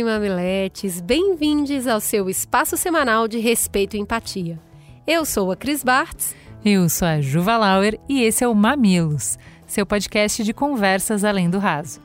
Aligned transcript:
e 0.00 0.04
mamiletes, 0.04 0.98
bem-vindos 0.98 1.86
ao 1.86 2.00
seu 2.00 2.30
espaço 2.30 2.74
semanal 2.74 3.28
de 3.28 3.38
respeito 3.38 3.96
e 3.96 4.00
empatia. 4.00 4.58
Eu 5.06 5.26
sou 5.26 5.52
a 5.52 5.56
Cris 5.56 5.84
Bartz. 5.84 6.34
Eu 6.64 6.88
sou 6.88 7.06
a 7.06 7.20
Juva 7.20 7.58
Lauer 7.58 8.00
e 8.08 8.22
esse 8.22 8.42
é 8.42 8.48
o 8.48 8.54
Mamilos, 8.54 9.38
seu 9.66 9.84
podcast 9.84 10.42
de 10.42 10.54
conversas 10.54 11.22
além 11.22 11.50
do 11.50 11.58
raso. 11.58 12.00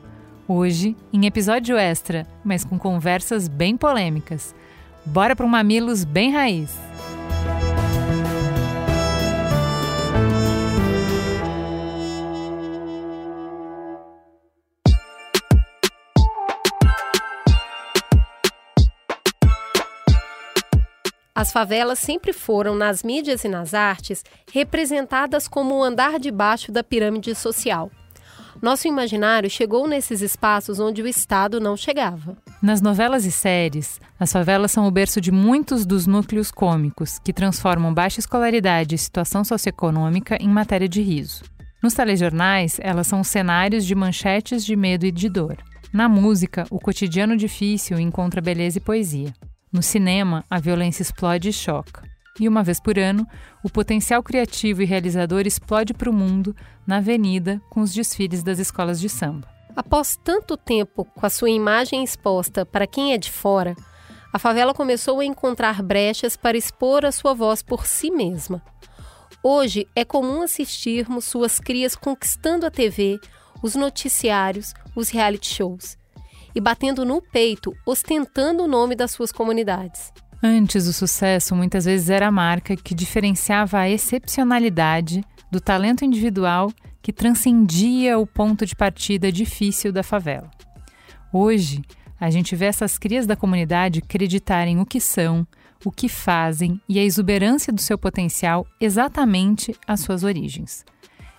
Hoje, 0.46 0.96
em 1.14 1.26
episódio 1.26 1.78
extra, 1.78 2.28
mas 2.44 2.66
com 2.66 2.78
conversas 2.78 3.48
bem 3.48 3.78
polêmicas. 3.78 4.54
Bora 5.06 5.34
para 5.34 5.46
um 5.46 5.50
Mamilos 5.50 6.04
bem 6.04 6.32
raiz! 6.32 6.85
As 21.36 21.52
favelas 21.52 22.00
sempre 22.00 22.32
foram, 22.32 22.76
nas 22.76 23.04
mídias 23.04 23.44
e 23.44 23.50
nas 23.50 23.74
artes, 23.74 24.24
representadas 24.54 25.50
como 25.50 25.76
o 25.76 25.84
andar 25.84 26.18
de 26.18 26.32
baixo 26.32 26.72
da 26.72 26.82
pirâmide 26.82 27.36
social. 27.36 27.92
Nosso 28.62 28.88
imaginário 28.88 29.50
chegou 29.50 29.86
nesses 29.86 30.22
espaços 30.22 30.80
onde 30.80 31.02
o 31.02 31.08
Estado 31.08 31.60
não 31.60 31.76
chegava. 31.76 32.38
Nas 32.62 32.82
novelas 32.82 33.26
e 33.26 33.32
séries, 33.34 34.00
as 34.18 34.32
favelas 34.32 34.72
são 34.72 34.88
o 34.88 34.92
berço 34.92 35.20
de 35.20 35.30
muitos 35.30 35.86
dos 35.86 36.08
núcleos 36.08 36.52
cômicos 36.52 37.20
que 37.20 37.34
transformam 37.34 37.94
baixa 37.94 38.22
escolaridade 38.22 38.96
e 38.96 38.98
situação 38.98 39.44
socioeconômica 39.44 40.38
em 40.42 40.48
matéria 40.48 40.88
de 40.88 41.02
riso. 41.02 41.44
Nos 41.84 41.94
telejornais, 41.94 42.80
elas 42.82 43.08
são 43.08 43.26
cenários 43.26 43.86
de 43.86 43.94
manchetes 43.94 44.64
de 44.64 44.74
medo 44.74 45.06
e 45.06 45.12
de 45.12 45.28
dor. 45.28 45.58
Na 45.92 46.08
música, 46.08 46.66
o 46.70 46.80
cotidiano 46.80 47.36
difícil 47.36 48.00
encontra 48.00 48.40
beleza 48.40 48.78
e 48.78 48.82
poesia. 48.82 49.34
No 49.76 49.84
cinema, 49.84 50.46
a 50.50 50.58
violência 50.58 51.02
explode 51.02 51.50
e 51.50 51.52
choca. 51.52 52.02
E 52.40 52.48
uma 52.48 52.64
vez 52.64 52.80
por 52.80 52.98
ano, 52.98 53.28
o 53.62 53.70
potencial 53.70 54.24
criativo 54.24 54.82
e 54.82 54.86
realizador 54.86 55.46
explode 55.46 55.94
para 55.94 56.10
o 56.10 56.14
mundo 56.14 56.56
na 56.88 57.00
avenida 57.00 57.62
com 57.70 57.82
os 57.82 57.94
desfiles 57.94 58.42
das 58.42 58.58
escolas 58.58 59.02
de 59.02 59.10
samba. 59.10 59.50
Após 59.76 60.18
tanto 60.24 60.56
tempo 60.56 61.04
com 61.04 61.26
a 61.26 61.30
sua 61.30 61.50
imagem 61.50 62.06
exposta 62.06 62.66
para 62.66 62.88
quem 62.88 63.12
é 63.12 63.18
de 63.18 63.30
fora, 63.30 63.76
a 64.32 64.40
favela 64.40 64.74
começou 64.74 65.20
a 65.20 65.26
encontrar 65.26 65.84
brechas 65.84 66.38
para 66.38 66.56
expor 66.56 67.04
a 67.04 67.12
sua 67.12 67.34
voz 67.34 67.62
por 67.62 67.86
si 67.86 68.10
mesma. 68.10 68.64
Hoje 69.44 69.90
é 69.94 70.06
comum 70.06 70.42
assistirmos 70.42 71.26
suas 71.26 71.60
crias 71.60 71.98
conquistando 71.98 72.66
a 72.66 72.72
TV, 72.72 73.20
os 73.62 73.76
noticiários, 73.76 74.74
os 74.96 75.10
reality 75.10 75.54
shows 75.54 75.98
e 76.56 76.62
batendo 76.62 77.04
no 77.04 77.22
peito, 77.22 77.76
ostentando 77.86 78.64
o 78.64 78.68
nome 78.68 78.96
das 78.96 79.12
suas 79.12 79.32
comunidades. 79.32 80.12
Antes, 80.42 80.88
o 80.88 80.94
sucesso 80.94 81.56
muitas 81.56 81.86
vezes 81.86 82.10
era 82.10 82.28
a 82.28 82.32
marca 82.32 82.76
que 82.76 82.96
diferenciava 82.96 83.80
a 83.80 83.90
excepcionalidade 83.90 85.24
do 85.52 85.60
talento 85.60 86.06
individual 86.06 86.72
que 87.02 87.14
transcendia 87.14 88.18
o 88.18 88.26
ponto 88.26 88.66
de 88.66 88.76
partida 88.76 89.32
difícil 89.32 89.92
da 89.92 90.04
favela. 90.04 90.50
Hoje, 91.32 91.82
a 92.20 92.30
gente 92.30 92.56
vê 92.56 92.66
essas 92.66 92.98
crias 92.98 93.28
da 93.28 93.36
comunidade 93.36 94.00
acreditarem 94.00 94.80
o 94.80 94.86
que 94.86 95.00
são, 95.00 95.46
o 95.84 95.92
que 95.92 96.10
fazem 96.10 96.82
e 96.88 96.98
a 96.98 97.04
exuberância 97.04 97.72
do 97.72 97.82
seu 97.82 97.98
potencial 97.98 98.66
exatamente 98.80 99.76
às 99.88 100.00
suas 100.00 100.24
origens. 100.24 100.84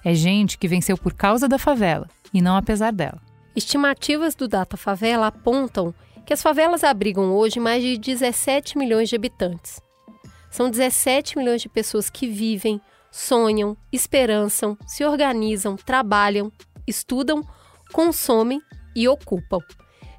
É 0.05 0.15
gente 0.15 0.57
que 0.59 0.69
venceu 0.69 0.97
por 0.97 1.15
causa 1.15 1.49
da 1.49 1.59
favela 1.59 2.09
e 2.33 2.41
não 2.41 2.57
apesar 2.57 2.93
dela. 2.93 3.21
Estimativas 3.57 4.35
do 4.35 4.47
Data 4.47 4.77
Favela 4.77 5.29
apontam 5.29 5.95
que 6.27 6.35
as 6.35 6.43
favelas 6.43 6.85
abrigam 6.85 7.35
hoje 7.35 7.59
mais 7.59 7.83
de 7.83 7.97
17 7.97 8.77
milhões 8.77 9.09
de 9.09 9.17
habitantes. 9.17 9.81
São 10.51 10.69
17 10.71 11.39
milhões 11.39 11.63
de 11.63 11.69
pessoas 11.71 12.11
que 12.11 12.29
vivem, 12.29 12.79
sonham, 13.11 13.75
esperançam, 13.91 14.77
se 14.87 15.07
organizam, 15.07 15.75
trabalham, 15.75 16.53
estudam, 16.87 17.43
consomem 17.95 18.61
e 18.95 19.09
ocupam. 19.09 19.61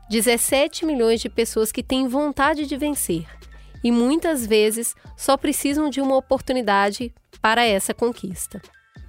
17 0.10 0.84
milhões 0.84 1.22
de 1.22 1.30
pessoas 1.30 1.72
que 1.72 1.84
têm 1.84 2.08
vontade 2.08 2.66
de 2.66 2.76
vencer 2.76 3.28
e 3.84 3.92
muitas 3.92 4.48
vezes 4.48 4.96
só 5.16 5.38
precisam 5.38 5.92
de 5.92 6.02
uma 6.02 6.16
oportunidade 6.16 7.14
para 7.40 7.64
essa 7.64 7.94
conquista. 7.94 8.60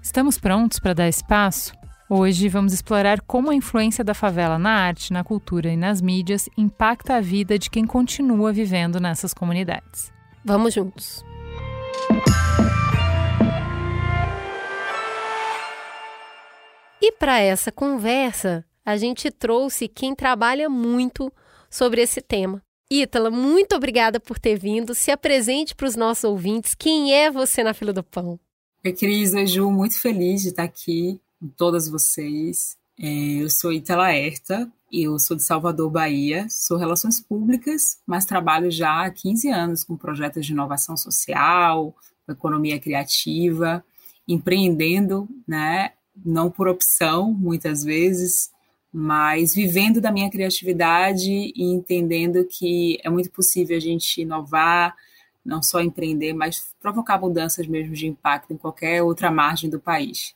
Estamos 0.03 0.39
prontos 0.39 0.79
para 0.79 0.93
dar 0.93 1.09
espaço? 1.09 1.73
Hoje 2.11 2.49
vamos 2.49 2.73
explorar 2.73 3.21
como 3.21 3.51
a 3.51 3.55
influência 3.55 4.03
da 4.03 4.15
favela 4.15 4.59
na 4.59 4.71
arte, 4.71 5.13
na 5.13 5.23
cultura 5.23 5.71
e 5.71 5.77
nas 5.77 6.01
mídias 6.01 6.49
impacta 6.57 7.17
a 7.17 7.21
vida 7.21 7.59
de 7.59 7.69
quem 7.69 7.87
continua 7.87 8.51
vivendo 8.51 8.99
nessas 8.99 9.35
comunidades. 9.35 10.11
Vamos 10.43 10.73
juntos! 10.73 11.23
E 16.99 17.13
para 17.13 17.41
essa 17.41 17.71
conversa, 17.71 18.65
a 18.87 18.97
gente 18.97 19.31
trouxe 19.31 19.87
quem 19.87 20.15
trabalha 20.15 20.71
muito 20.71 21.31
sobre 21.69 22.01
esse 22.01 22.23
tema. 22.23 22.63
Ítala, 22.91 23.31
muito 23.31 23.77
obrigada 23.77 24.19
por 24.19 24.39
ter 24.39 24.59
vindo. 24.59 24.95
Se 24.95 25.11
apresente 25.11 25.75
para 25.75 25.87
os 25.87 25.95
nossos 25.95 26.25
ouvintes. 26.25 26.75
Quem 26.75 27.13
é 27.13 27.31
você 27.31 27.63
na 27.63 27.75
fila 27.75 27.93
do 27.93 28.03
pão? 28.03 28.41
Oi, 28.83 28.95
Cris. 28.95 29.35
Oi, 29.35 29.47
Ju. 29.47 29.71
Muito 29.71 30.01
feliz 30.01 30.41
de 30.41 30.49
estar 30.49 30.63
aqui 30.63 31.21
com 31.41 31.49
todas 31.49 31.89
vocês. 31.89 32.77
É, 32.99 33.43
eu 33.43 33.51
sou 33.51 33.73
Itala 33.73 34.13
Herta, 34.13 34.71
eu 34.93 35.19
sou 35.19 35.37
de 35.37 35.43
Salvador, 35.43 35.91
Bahia, 35.91 36.47
sou 36.49 36.77
Relações 36.77 37.21
Públicas, 37.21 37.99
mas 38.07 38.25
trabalho 38.25 38.71
já 38.71 39.05
há 39.05 39.11
15 39.11 39.49
anos 39.51 39.85
com 39.85 39.97
projetos 39.97 40.45
de 40.45 40.53
inovação 40.53 40.97
social, 40.97 41.95
economia 42.29 42.79
criativa, 42.81 43.85
empreendendo, 44.27 45.29
né, 45.47 45.93
não 46.25 46.51
por 46.51 46.69
opção, 46.69 47.33
muitas 47.33 47.85
vezes, 47.85 48.51
mas 48.93 49.55
vivendo 49.55 50.01
da 50.01 50.11
minha 50.11 50.31
criatividade 50.31 51.31
e 51.31 51.63
entendendo 51.63 52.45
que 52.45 52.99
é 53.05 53.11
muito 53.11 53.31
possível 53.31 53.77
a 53.77 53.81
gente 53.81 54.23
inovar, 54.23 54.97
não 55.45 55.63
só 55.63 55.81
empreender, 55.81 56.33
mas 56.33 56.75
provocar 56.81 57.19
mudanças 57.19 57.67
mesmo 57.67 57.95
de 57.95 58.07
impacto 58.07 58.53
em 58.53 58.57
qualquer 58.57 59.03
outra 59.03 59.31
margem 59.31 59.71
do 59.71 59.79
país. 59.79 60.35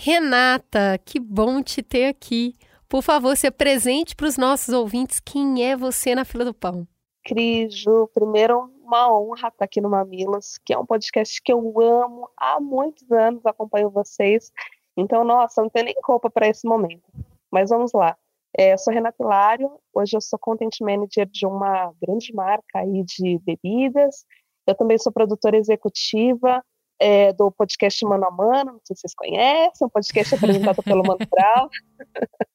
Renata, 0.00 0.96
que 1.04 1.18
bom 1.18 1.60
te 1.60 1.82
ter 1.82 2.04
aqui. 2.04 2.54
Por 2.88 3.02
favor, 3.02 3.36
se 3.36 3.48
apresente 3.48 4.14
para 4.14 4.28
os 4.28 4.38
nossos 4.38 4.72
ouvintes 4.72 5.18
quem 5.18 5.64
é 5.68 5.76
você 5.76 6.14
na 6.14 6.24
fila 6.24 6.44
do 6.44 6.54
pão. 6.54 6.86
Cris, 7.24 7.74
Ju, 7.74 8.08
primeiro 8.14 8.70
uma 8.84 9.12
honra 9.12 9.48
estar 9.48 9.64
aqui 9.64 9.80
no 9.80 9.90
Mamilos, 9.90 10.56
que 10.64 10.72
é 10.72 10.78
um 10.78 10.86
podcast 10.86 11.42
que 11.42 11.52
eu 11.52 11.58
amo 11.80 12.30
há 12.36 12.60
muitos 12.60 13.10
anos, 13.10 13.44
acompanho 13.44 13.90
vocês. 13.90 14.52
Então, 14.96 15.24
nossa, 15.24 15.60
não 15.60 15.68
tenho 15.68 15.86
nem 15.86 15.94
roupa 16.04 16.30
para 16.30 16.46
esse 16.46 16.64
momento. 16.64 17.02
Mas 17.50 17.70
vamos 17.70 17.92
lá. 17.92 18.16
É, 18.56 18.74
eu 18.74 18.78
sou 18.78 18.94
Renata 18.94 19.20
Hilário, 19.20 19.68
hoje 19.92 20.16
eu 20.16 20.20
sou 20.20 20.38
content 20.38 20.76
manager 20.80 21.26
de 21.26 21.44
uma 21.44 21.92
grande 22.00 22.32
marca 22.32 22.78
aí 22.78 23.02
de 23.02 23.40
bebidas. 23.40 24.24
Eu 24.64 24.76
também 24.76 24.96
sou 24.96 25.12
produtora 25.12 25.56
executiva, 25.56 26.62
é, 26.98 27.32
do 27.32 27.50
podcast 27.50 28.04
Mano 28.04 28.26
a 28.26 28.30
Mano, 28.30 28.72
não 28.72 28.80
sei 28.84 28.96
se 28.96 29.02
vocês 29.02 29.14
conhecem, 29.14 29.86
um 29.86 29.90
podcast 29.90 30.34
apresentado 30.34 30.82
pelo 30.82 31.02
Mano 31.02 31.18
Brau. 31.30 31.68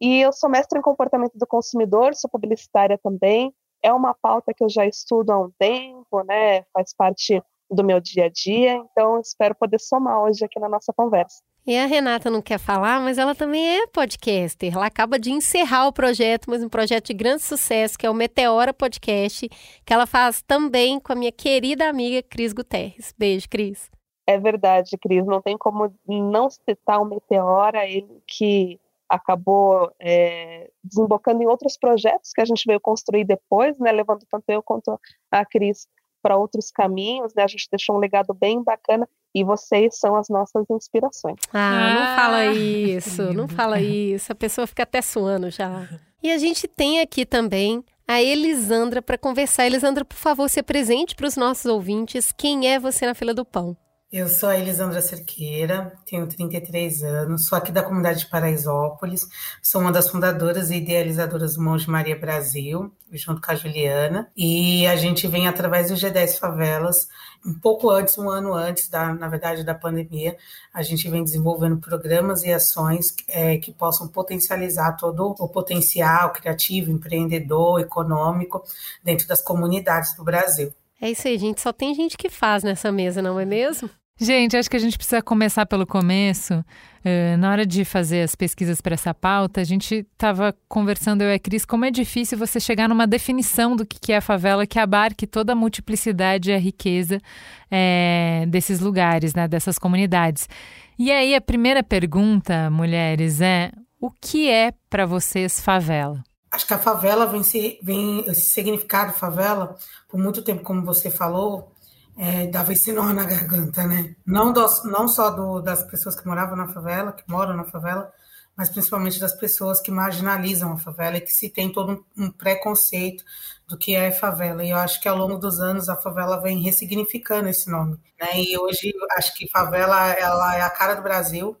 e 0.00 0.20
eu 0.20 0.32
sou 0.32 0.50
mestre 0.50 0.78
em 0.78 0.82
comportamento 0.82 1.34
do 1.34 1.46
consumidor, 1.46 2.14
sou 2.14 2.30
publicitária 2.30 2.98
também. 2.98 3.54
É 3.82 3.92
uma 3.92 4.14
pauta 4.14 4.52
que 4.54 4.62
eu 4.62 4.68
já 4.68 4.86
estudo 4.86 5.30
há 5.30 5.40
um 5.40 5.50
tempo, 5.58 6.22
né? 6.24 6.62
Faz 6.72 6.94
parte 6.94 7.42
do 7.70 7.82
meu 7.82 8.00
dia 8.00 8.26
a 8.26 8.28
dia, 8.28 8.74
então 8.74 9.18
espero 9.20 9.54
poder 9.54 9.80
somar 9.80 10.22
hoje 10.22 10.44
aqui 10.44 10.60
na 10.60 10.68
nossa 10.68 10.92
conversa. 10.92 11.42
E 11.64 11.78
a 11.78 11.86
Renata 11.86 12.28
não 12.28 12.42
quer 12.42 12.58
falar, 12.58 13.00
mas 13.00 13.18
ela 13.18 13.36
também 13.36 13.78
é 13.78 13.86
podcaster. 13.86 14.74
Ela 14.74 14.86
acaba 14.86 15.16
de 15.16 15.30
encerrar 15.30 15.86
o 15.86 15.92
projeto, 15.92 16.50
mas 16.50 16.60
um 16.60 16.68
projeto 16.68 17.06
de 17.06 17.14
grande 17.14 17.42
sucesso, 17.42 17.96
que 17.96 18.04
é 18.04 18.10
o 18.10 18.14
Meteora 18.14 18.74
Podcast, 18.74 19.48
que 19.84 19.92
ela 19.92 20.04
faz 20.04 20.42
também 20.42 20.98
com 20.98 21.12
a 21.12 21.16
minha 21.16 21.30
querida 21.30 21.88
amiga 21.88 22.20
Cris 22.20 22.52
Guterres. 22.52 23.14
Beijo, 23.16 23.48
Cris. 23.48 23.88
É 24.26 24.36
verdade, 24.38 24.98
Cris. 24.98 25.24
Não 25.24 25.40
tem 25.40 25.56
como 25.56 25.94
não 26.04 26.50
citar 26.50 27.00
o 27.00 27.04
Meteora, 27.04 27.86
ele 27.86 28.20
que 28.26 28.80
acabou 29.08 29.92
é, 30.00 30.68
desembocando 30.82 31.42
em 31.44 31.46
outros 31.46 31.76
projetos 31.76 32.32
que 32.32 32.40
a 32.40 32.44
gente 32.44 32.64
veio 32.66 32.80
construir 32.80 33.24
depois, 33.24 33.78
né, 33.78 33.92
levando 33.92 34.24
tanto 34.28 34.44
eu 34.48 34.62
quanto 34.62 34.98
a 35.30 35.44
Cris 35.44 35.86
para 36.22 36.36
outros 36.36 36.70
caminhos, 36.70 37.34
né? 37.34 37.42
A 37.42 37.48
gente 37.48 37.68
deixou 37.70 37.96
um 37.96 37.98
legado 37.98 38.32
bem 38.32 38.62
bacana 38.62 39.08
e 39.34 39.42
vocês 39.42 39.98
são 39.98 40.14
as 40.16 40.28
nossas 40.28 40.64
inspirações. 40.70 41.38
Ah, 41.52 41.94
não 41.94 42.16
fala 42.16 42.46
isso, 42.46 43.32
não 43.32 43.48
fala 43.48 43.80
isso. 43.80 44.30
A 44.30 44.34
pessoa 44.34 44.66
fica 44.66 44.84
até 44.84 45.02
suando 45.02 45.50
já. 45.50 45.88
E 46.22 46.30
a 46.30 46.38
gente 46.38 46.68
tem 46.68 47.00
aqui 47.00 47.26
também 47.26 47.84
a 48.06 48.22
Elisandra 48.22 49.02
para 49.02 49.18
conversar. 49.18 49.66
Elisandra, 49.66 50.04
por 50.04 50.16
favor, 50.16 50.48
se 50.48 50.60
apresente 50.60 51.14
para 51.14 51.26
os 51.26 51.36
nossos 51.36 51.66
ouvintes. 51.66 52.32
Quem 52.32 52.68
é 52.68 52.78
você 52.78 53.06
na 53.06 53.14
fila 53.14 53.34
do 53.34 53.44
pão? 53.44 53.76
Eu 54.12 54.28
sou 54.28 54.50
a 54.50 54.58
Elisandra 54.58 55.00
Cerqueira, 55.00 55.98
tenho 56.04 56.26
33 56.26 57.02
anos, 57.02 57.46
sou 57.46 57.56
aqui 57.56 57.72
da 57.72 57.82
comunidade 57.82 58.18
de 58.18 58.26
Paraisópolis, 58.26 59.26
sou 59.62 59.80
uma 59.80 59.90
das 59.90 60.10
fundadoras 60.10 60.70
e 60.70 60.76
idealizadoras 60.76 61.54
do 61.54 61.62
Monge 61.62 61.88
Maria 61.88 62.14
Brasil, 62.14 62.92
junto 63.10 63.40
com 63.40 63.50
a 63.50 63.54
Juliana, 63.54 64.30
e 64.36 64.86
a 64.86 64.96
gente 64.96 65.26
vem 65.26 65.48
através 65.48 65.88
do 65.88 65.94
G10 65.94 66.38
Favelas, 66.38 67.08
um 67.42 67.54
pouco 67.54 67.88
antes, 67.88 68.18
um 68.18 68.28
ano 68.28 68.52
antes, 68.52 68.86
da, 68.86 69.14
na 69.14 69.28
verdade, 69.28 69.64
da 69.64 69.74
pandemia, 69.74 70.36
a 70.74 70.82
gente 70.82 71.08
vem 71.08 71.24
desenvolvendo 71.24 71.80
programas 71.80 72.42
e 72.42 72.52
ações 72.52 73.14
é, 73.28 73.56
que 73.56 73.72
possam 73.72 74.08
potencializar 74.08 74.92
todo 74.92 75.34
o 75.38 75.48
potencial 75.48 76.34
criativo, 76.34 76.90
empreendedor, 76.90 77.80
econômico 77.80 78.62
dentro 79.02 79.26
das 79.26 79.40
comunidades 79.40 80.14
do 80.14 80.22
Brasil. 80.22 80.70
É 81.00 81.10
isso 81.10 81.26
aí, 81.26 81.38
gente. 81.38 81.62
Só 81.62 81.72
tem 81.72 81.94
gente 81.94 82.18
que 82.18 82.28
faz 82.28 82.62
nessa 82.62 82.92
mesa, 82.92 83.22
não 83.22 83.40
é 83.40 83.46
mesmo? 83.46 83.88
Gente, 84.22 84.56
acho 84.56 84.70
que 84.70 84.76
a 84.76 84.78
gente 84.78 84.96
precisa 84.96 85.20
começar 85.20 85.66
pelo 85.66 85.84
começo. 85.84 86.54
Uh, 86.54 87.36
na 87.38 87.50
hora 87.50 87.66
de 87.66 87.84
fazer 87.84 88.22
as 88.22 88.36
pesquisas 88.36 88.80
para 88.80 88.94
essa 88.94 89.12
pauta, 89.12 89.60
a 89.60 89.64
gente 89.64 90.06
estava 90.12 90.54
conversando, 90.68 91.22
eu 91.22 91.28
e 91.28 91.34
a 91.34 91.38
Cris, 91.40 91.64
como 91.64 91.84
é 91.84 91.90
difícil 91.90 92.38
você 92.38 92.60
chegar 92.60 92.88
numa 92.88 93.04
definição 93.04 93.74
do 93.74 93.84
que 93.84 94.12
é 94.12 94.18
a 94.18 94.20
favela 94.20 94.64
que 94.64 94.78
abarque 94.78 95.26
toda 95.26 95.54
a 95.54 95.56
multiplicidade 95.56 96.52
e 96.52 96.54
a 96.54 96.58
riqueza 96.58 97.20
é, 97.68 98.44
desses 98.46 98.78
lugares, 98.78 99.34
né, 99.34 99.48
dessas 99.48 99.76
comunidades. 99.76 100.48
E 100.96 101.10
aí, 101.10 101.34
a 101.34 101.40
primeira 101.40 101.82
pergunta, 101.82 102.70
mulheres, 102.70 103.40
é: 103.40 103.72
o 104.00 104.08
que 104.08 104.48
é 104.48 104.72
para 104.88 105.04
vocês 105.04 105.60
favela? 105.60 106.22
Acho 106.48 106.64
que 106.64 106.74
a 106.74 106.78
favela 106.78 107.26
vem, 107.26 107.42
se, 107.42 107.80
vem 107.82 108.20
esse 108.28 108.42
significado 108.42 109.14
favela, 109.14 109.74
por 110.08 110.20
muito 110.20 110.42
tempo, 110.42 110.62
como 110.62 110.84
você 110.84 111.10
falou, 111.10 111.71
é, 112.16 112.46
dava 112.46 112.72
esse 112.72 112.92
nó 112.92 113.12
na 113.12 113.24
garganta, 113.24 113.86
né? 113.86 114.14
Não, 114.26 114.52
dos, 114.52 114.84
não 114.84 115.08
só 115.08 115.30
do, 115.30 115.60
das 115.60 115.82
pessoas 115.84 116.18
que 116.18 116.26
moravam 116.26 116.56
na 116.56 116.68
favela, 116.68 117.12
que 117.12 117.24
moram 117.28 117.56
na 117.56 117.64
favela, 117.64 118.12
mas 118.56 118.68
principalmente 118.68 119.18
das 119.18 119.34
pessoas 119.34 119.80
que 119.80 119.90
marginalizam 119.90 120.72
a 120.72 120.76
favela 120.76 121.16
e 121.16 121.20
que 121.20 121.32
se 121.32 121.48
tem 121.48 121.72
todo 121.72 122.04
um, 122.16 122.24
um 122.24 122.30
preconceito 122.30 123.24
do 123.66 123.78
que 123.78 123.94
é 123.94 124.10
favela. 124.10 124.64
E 124.64 124.70
eu 124.70 124.76
acho 124.76 125.00
que 125.00 125.08
ao 125.08 125.16
longo 125.16 125.38
dos 125.38 125.58
anos 125.58 125.88
a 125.88 125.96
favela 125.96 126.40
vem 126.40 126.60
ressignificando 126.60 127.48
esse 127.48 127.70
nome. 127.70 127.98
Né? 128.20 128.42
E 128.42 128.58
hoje 128.58 128.92
acho 129.16 129.34
que 129.34 129.48
favela 129.48 130.10
ela 130.12 130.56
é 130.56 130.60
a 130.60 130.70
cara 130.70 130.94
do 130.94 131.02
Brasil 131.02 131.56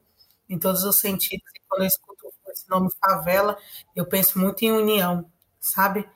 em 0.48 0.58
todos 0.58 0.84
os 0.84 0.98
sentidos. 0.98 1.46
E 1.56 1.60
quando 1.66 1.82
eu 1.82 1.88
escuto 1.88 2.28
esse 2.52 2.68
nome 2.68 2.88
favela, 3.00 3.56
eu 3.96 4.06
penso 4.06 4.38
muito 4.38 4.62
em 4.62 4.72
união, 4.72 5.24
sabe? 5.58 6.06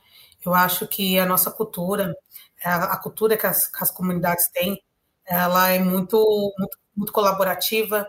Eu 0.44 0.54
acho 0.54 0.86
que 0.86 1.18
a 1.18 1.26
nossa 1.26 1.50
cultura 1.50 2.14
a, 2.68 2.96
cultura 2.98 3.36
que 3.36 3.46
as, 3.46 3.68
que 3.68 3.82
as, 3.82 3.90
comunidades 3.90 4.48
têm, 4.50 4.82
ela 5.26 5.68
é 5.70 5.78
muito, 5.78 6.16
muito, 6.58 6.78
muito 6.96 7.12
colaborativa, 7.12 8.08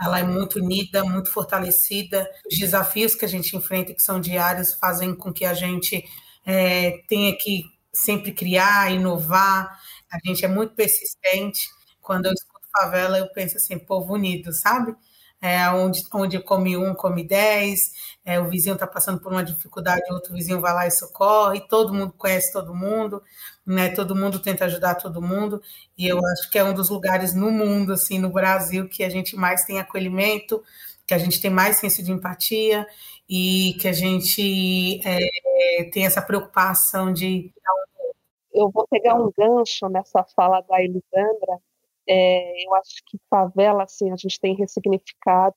ela 0.00 0.20
é 0.20 0.22
muito 0.22 0.58
unida, 0.58 1.04
muito 1.04 1.30
fortalecida. 1.30 2.28
Os 2.50 2.58
desafios 2.58 3.14
que 3.14 3.24
a 3.24 3.28
gente 3.28 3.56
enfrenta, 3.56 3.94
que 3.94 4.02
são 4.02 4.20
diários, 4.20 4.74
fazem 4.74 5.14
com 5.14 5.32
que 5.32 5.44
a 5.44 5.54
gente 5.54 6.04
é, 6.46 7.02
tenha 7.08 7.36
que 7.36 7.64
sempre 7.92 8.32
criar, 8.32 8.92
inovar. 8.92 9.78
A 10.10 10.18
gente 10.24 10.44
é 10.44 10.48
muito 10.48 10.74
persistente. 10.74 11.68
Quando 12.00 12.26
eu 12.26 12.32
escuto 12.32 12.66
favela, 12.72 13.18
eu 13.18 13.28
penso 13.32 13.56
assim, 13.56 13.78
povo 13.78 14.14
unido, 14.14 14.52
sabe? 14.52 14.94
É, 15.40 15.68
onde, 15.70 16.00
onde 16.12 16.40
come 16.40 16.76
um, 16.76 16.94
come 16.94 17.26
dez, 17.26 17.78
é, 18.24 18.40
o 18.40 18.48
vizinho 18.48 18.74
está 18.74 18.88
passando 18.88 19.20
por 19.20 19.30
uma 19.30 19.44
dificuldade, 19.44 20.02
outro 20.10 20.34
vizinho 20.34 20.60
vai 20.60 20.74
lá 20.74 20.86
e 20.86 20.90
socorre, 20.90 21.60
todo 21.68 21.94
mundo 21.94 22.12
conhece 22.18 22.52
todo 22.52 22.74
mundo 22.74 23.22
né? 23.68 23.90
Todo 23.90 24.16
mundo 24.16 24.40
tenta 24.40 24.64
ajudar 24.64 24.94
todo 24.94 25.20
mundo 25.20 25.60
e 25.96 26.08
eu 26.08 26.18
acho 26.24 26.50
que 26.50 26.58
é 26.58 26.64
um 26.64 26.72
dos 26.72 26.88
lugares 26.88 27.34
no 27.34 27.50
mundo, 27.50 27.92
assim, 27.92 28.18
no 28.18 28.30
Brasil, 28.30 28.88
que 28.88 29.04
a 29.04 29.10
gente 29.10 29.36
mais 29.36 29.64
tem 29.64 29.78
acolhimento, 29.78 30.62
que 31.06 31.12
a 31.12 31.18
gente 31.18 31.40
tem 31.40 31.50
mais 31.50 31.78
senso 31.78 32.02
de 32.02 32.10
empatia 32.10 32.86
e 33.28 33.74
que 33.78 33.86
a 33.86 33.92
gente 33.92 35.00
é, 35.06 35.84
tem 35.92 36.06
essa 36.06 36.22
preocupação 36.22 37.12
de 37.12 37.52
eu 38.54 38.70
vou 38.70 38.88
pegar 38.88 39.14
um 39.14 39.30
gancho 39.36 39.88
nessa 39.88 40.24
fala 40.34 40.60
da 40.62 40.82
Elisandra. 40.82 41.60
É, 42.08 42.66
eu 42.66 42.74
acho 42.74 43.02
que 43.06 43.18
favela, 43.30 43.84
assim, 43.84 44.10
a 44.10 44.16
gente 44.16 44.40
tem 44.40 44.54
ressignificado 44.56 45.56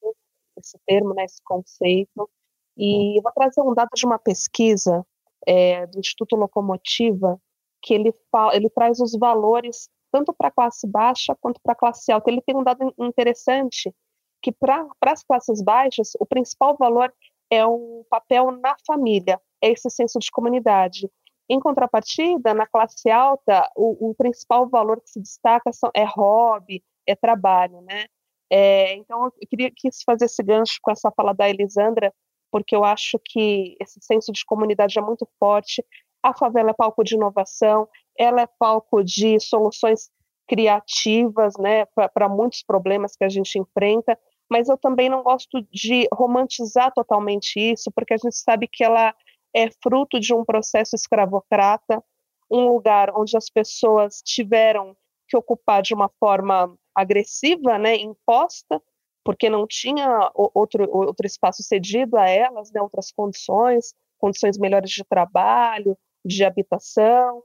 esse 0.58 0.78
termo, 0.86 1.14
né, 1.14 1.26
esse 1.26 1.42
conceito. 1.44 2.30
E 2.78 3.18
eu 3.18 3.24
vou 3.24 3.32
trazer 3.32 3.62
um 3.62 3.74
dado 3.74 3.90
de 3.96 4.06
uma 4.06 4.20
pesquisa 4.20 5.06
é, 5.48 5.86
do 5.88 6.00
Instituto 6.00 6.36
Locomotiva, 6.36 7.40
que 7.82 7.94
ele, 7.94 8.14
fala, 8.32 8.56
ele 8.56 8.70
traz 8.70 9.00
os 9.00 9.14
valores 9.18 9.90
tanto 10.12 10.34
para 10.34 10.50
a 10.50 10.52
classe 10.52 10.86
baixa 10.88 11.36
quanto 11.40 11.60
para 11.62 11.74
a 11.74 11.76
classe 11.76 12.12
alta. 12.12 12.30
Ele 12.30 12.42
tem 12.42 12.56
um 12.56 12.64
dado 12.64 12.94
interessante 13.00 13.94
que 14.42 14.52
para 14.52 14.88
as 15.06 15.24
classes 15.24 15.62
baixas 15.62 16.12
o 16.20 16.26
principal 16.26 16.76
valor 16.78 17.14
é 17.50 17.66
o 17.66 18.06
papel 18.10 18.52
na 18.52 18.76
família, 18.86 19.40
é 19.62 19.70
esse 19.72 19.90
senso 19.90 20.20
de 20.20 20.32
comunidade. 20.32 21.10
Em 21.52 21.60
contrapartida, 21.60 22.54
na 22.54 22.66
classe 22.66 23.10
alta, 23.10 23.70
o, 23.76 24.12
o 24.12 24.16
principal 24.16 24.70
valor 24.70 25.02
que 25.02 25.10
se 25.10 25.20
destaca 25.20 25.74
são, 25.74 25.92
é 25.94 26.06
hobby, 26.06 26.84
é 27.06 27.16
trabalho, 27.16 27.82
né? 27.82 28.06
É, 28.50 28.96
então, 28.96 29.26
eu 29.26 29.48
queria 29.50 29.72
quis 29.76 30.02
fazer 30.04 30.26
esse 30.26 30.42
gancho 30.44 30.80
com 30.82 30.92
essa 30.92 31.12
fala 31.12 31.34
da 31.34 31.50
Elisandra, 31.50 32.14
porque 32.52 32.76
eu 32.76 32.84
acho 32.84 33.20
que 33.26 33.76
esse 33.82 34.00
senso 34.02 34.32
de 34.32 34.46
comunidade 34.46 34.98
é 34.98 35.02
muito 35.02 35.28
forte 35.40 35.84
a 36.24 36.34
favela 36.34 36.70
é 36.70 36.74
palco 36.74 37.04
de 37.04 37.16
inovação, 37.16 37.88
ela 38.18 38.42
é 38.42 38.48
palco 38.60 39.04
de 39.04 39.40
soluções 39.40 40.10
criativas, 40.48 41.54
né, 41.58 41.86
para 42.14 42.30
muitos 42.30 42.62
problemas 42.64 43.16
que 43.16 43.24
a 43.24 43.30
gente 43.30 43.58
enfrenta, 43.58 44.18
mas 44.50 44.68
eu 44.68 44.78
também 44.78 45.10
não 45.10 45.24
gosto 45.24 45.66
de 45.72 46.08
romantizar 46.14 46.92
totalmente 46.94 47.58
isso, 47.58 47.90
porque 47.96 48.14
a 48.14 48.18
gente 48.18 48.36
sabe 48.36 48.68
que 48.68 48.84
ela 48.84 49.16
é 49.56 49.70
fruto 49.82 50.20
de 50.20 50.34
um 50.34 50.44
processo 50.46 50.96
escravocrata, 50.96 52.04
um 52.50 52.68
lugar 52.68 53.12
onde 53.16 53.36
as 53.38 53.50
pessoas 53.50 54.22
tiveram 54.24 54.96
que 55.28 55.38
ocupar 55.38 55.82
de 55.82 55.94
uma 55.94 56.10
forma 56.20 56.76
agressiva, 56.94 57.78
né, 57.78 57.96
imposta, 57.96 58.82
porque 59.24 59.50
não 59.50 59.66
tinha 59.68 60.32
outro, 60.36 60.90
outro 60.92 61.26
espaço 61.26 61.64
cedido 61.64 62.18
a 62.18 62.28
elas, 62.30 62.72
né, 62.72 62.82
outras 62.82 63.12
condições, 63.12 63.94
condições 64.20 64.58
melhores 64.58 64.92
de 64.92 65.04
trabalho, 65.06 65.98
de 66.26 66.44
habitação, 66.44 67.44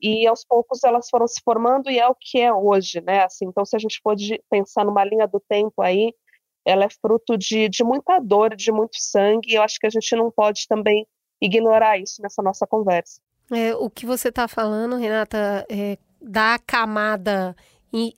e 0.00 0.26
aos 0.26 0.44
poucos 0.44 0.82
elas 0.84 1.08
foram 1.10 1.26
se 1.26 1.40
formando 1.44 1.90
e 1.90 1.98
é 1.98 2.06
o 2.06 2.14
que 2.14 2.40
é 2.40 2.52
hoje, 2.52 3.00
né? 3.00 3.24
Assim, 3.24 3.46
então, 3.46 3.64
se 3.64 3.74
a 3.74 3.78
gente 3.78 4.00
pode 4.02 4.40
pensar 4.48 4.84
numa 4.84 5.04
linha 5.04 5.26
do 5.26 5.40
tempo 5.40 5.82
aí, 5.82 6.12
ela 6.64 6.84
é 6.84 6.88
fruto 7.00 7.36
de, 7.36 7.68
de 7.68 7.82
muita 7.82 8.18
dor, 8.20 8.54
de 8.54 8.70
muito 8.70 8.96
sangue, 8.98 9.52
e 9.52 9.54
eu 9.54 9.62
acho 9.62 9.78
que 9.80 9.86
a 9.86 9.90
gente 9.90 10.14
não 10.14 10.30
pode 10.30 10.66
também 10.68 11.06
ignorar 11.40 11.98
isso 11.98 12.20
nessa 12.22 12.42
nossa 12.42 12.66
conversa. 12.66 13.20
É, 13.50 13.74
o 13.74 13.88
que 13.88 14.04
você 14.04 14.28
está 14.28 14.46
falando, 14.46 14.96
Renata, 14.96 15.66
é, 15.70 15.96
da 16.20 16.58
camada 16.58 17.56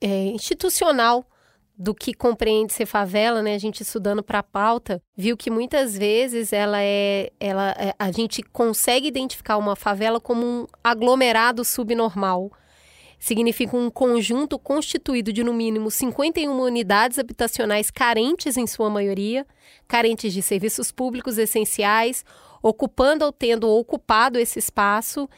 é, 0.00 0.06
institucional 0.26 1.24
do 1.80 1.94
que 1.94 2.12
compreende 2.12 2.74
ser 2.74 2.84
favela, 2.84 3.42
né? 3.42 3.54
A 3.54 3.58
gente 3.58 3.82
estudando 3.82 4.22
para 4.22 4.40
a 4.40 4.42
pauta, 4.42 5.02
viu 5.16 5.34
que 5.34 5.50
muitas 5.50 5.96
vezes 5.96 6.52
ela 6.52 6.82
é, 6.82 7.30
ela, 7.40 7.70
é, 7.70 7.94
a 7.98 8.12
gente 8.12 8.42
consegue 8.42 9.08
identificar 9.08 9.56
uma 9.56 9.74
favela 9.74 10.20
como 10.20 10.44
um 10.44 10.66
aglomerado 10.84 11.64
subnormal. 11.64 12.52
Significa 13.18 13.76
um 13.76 13.90
conjunto 13.90 14.58
constituído 14.58 15.32
de 15.32 15.42
no 15.42 15.54
mínimo 15.54 15.90
51 15.90 16.50
unidades 16.50 17.18
habitacionais 17.18 17.90
carentes 17.90 18.58
em 18.58 18.66
sua 18.66 18.90
maioria, 18.90 19.46
carentes 19.88 20.34
de 20.34 20.42
serviços 20.42 20.92
públicos 20.92 21.38
essenciais, 21.38 22.26
ocupando 22.62 23.24
ou 23.24 23.32
tendo 23.32 23.68
ocupado 23.68 24.38
esse 24.38 24.58
espaço 24.58 25.28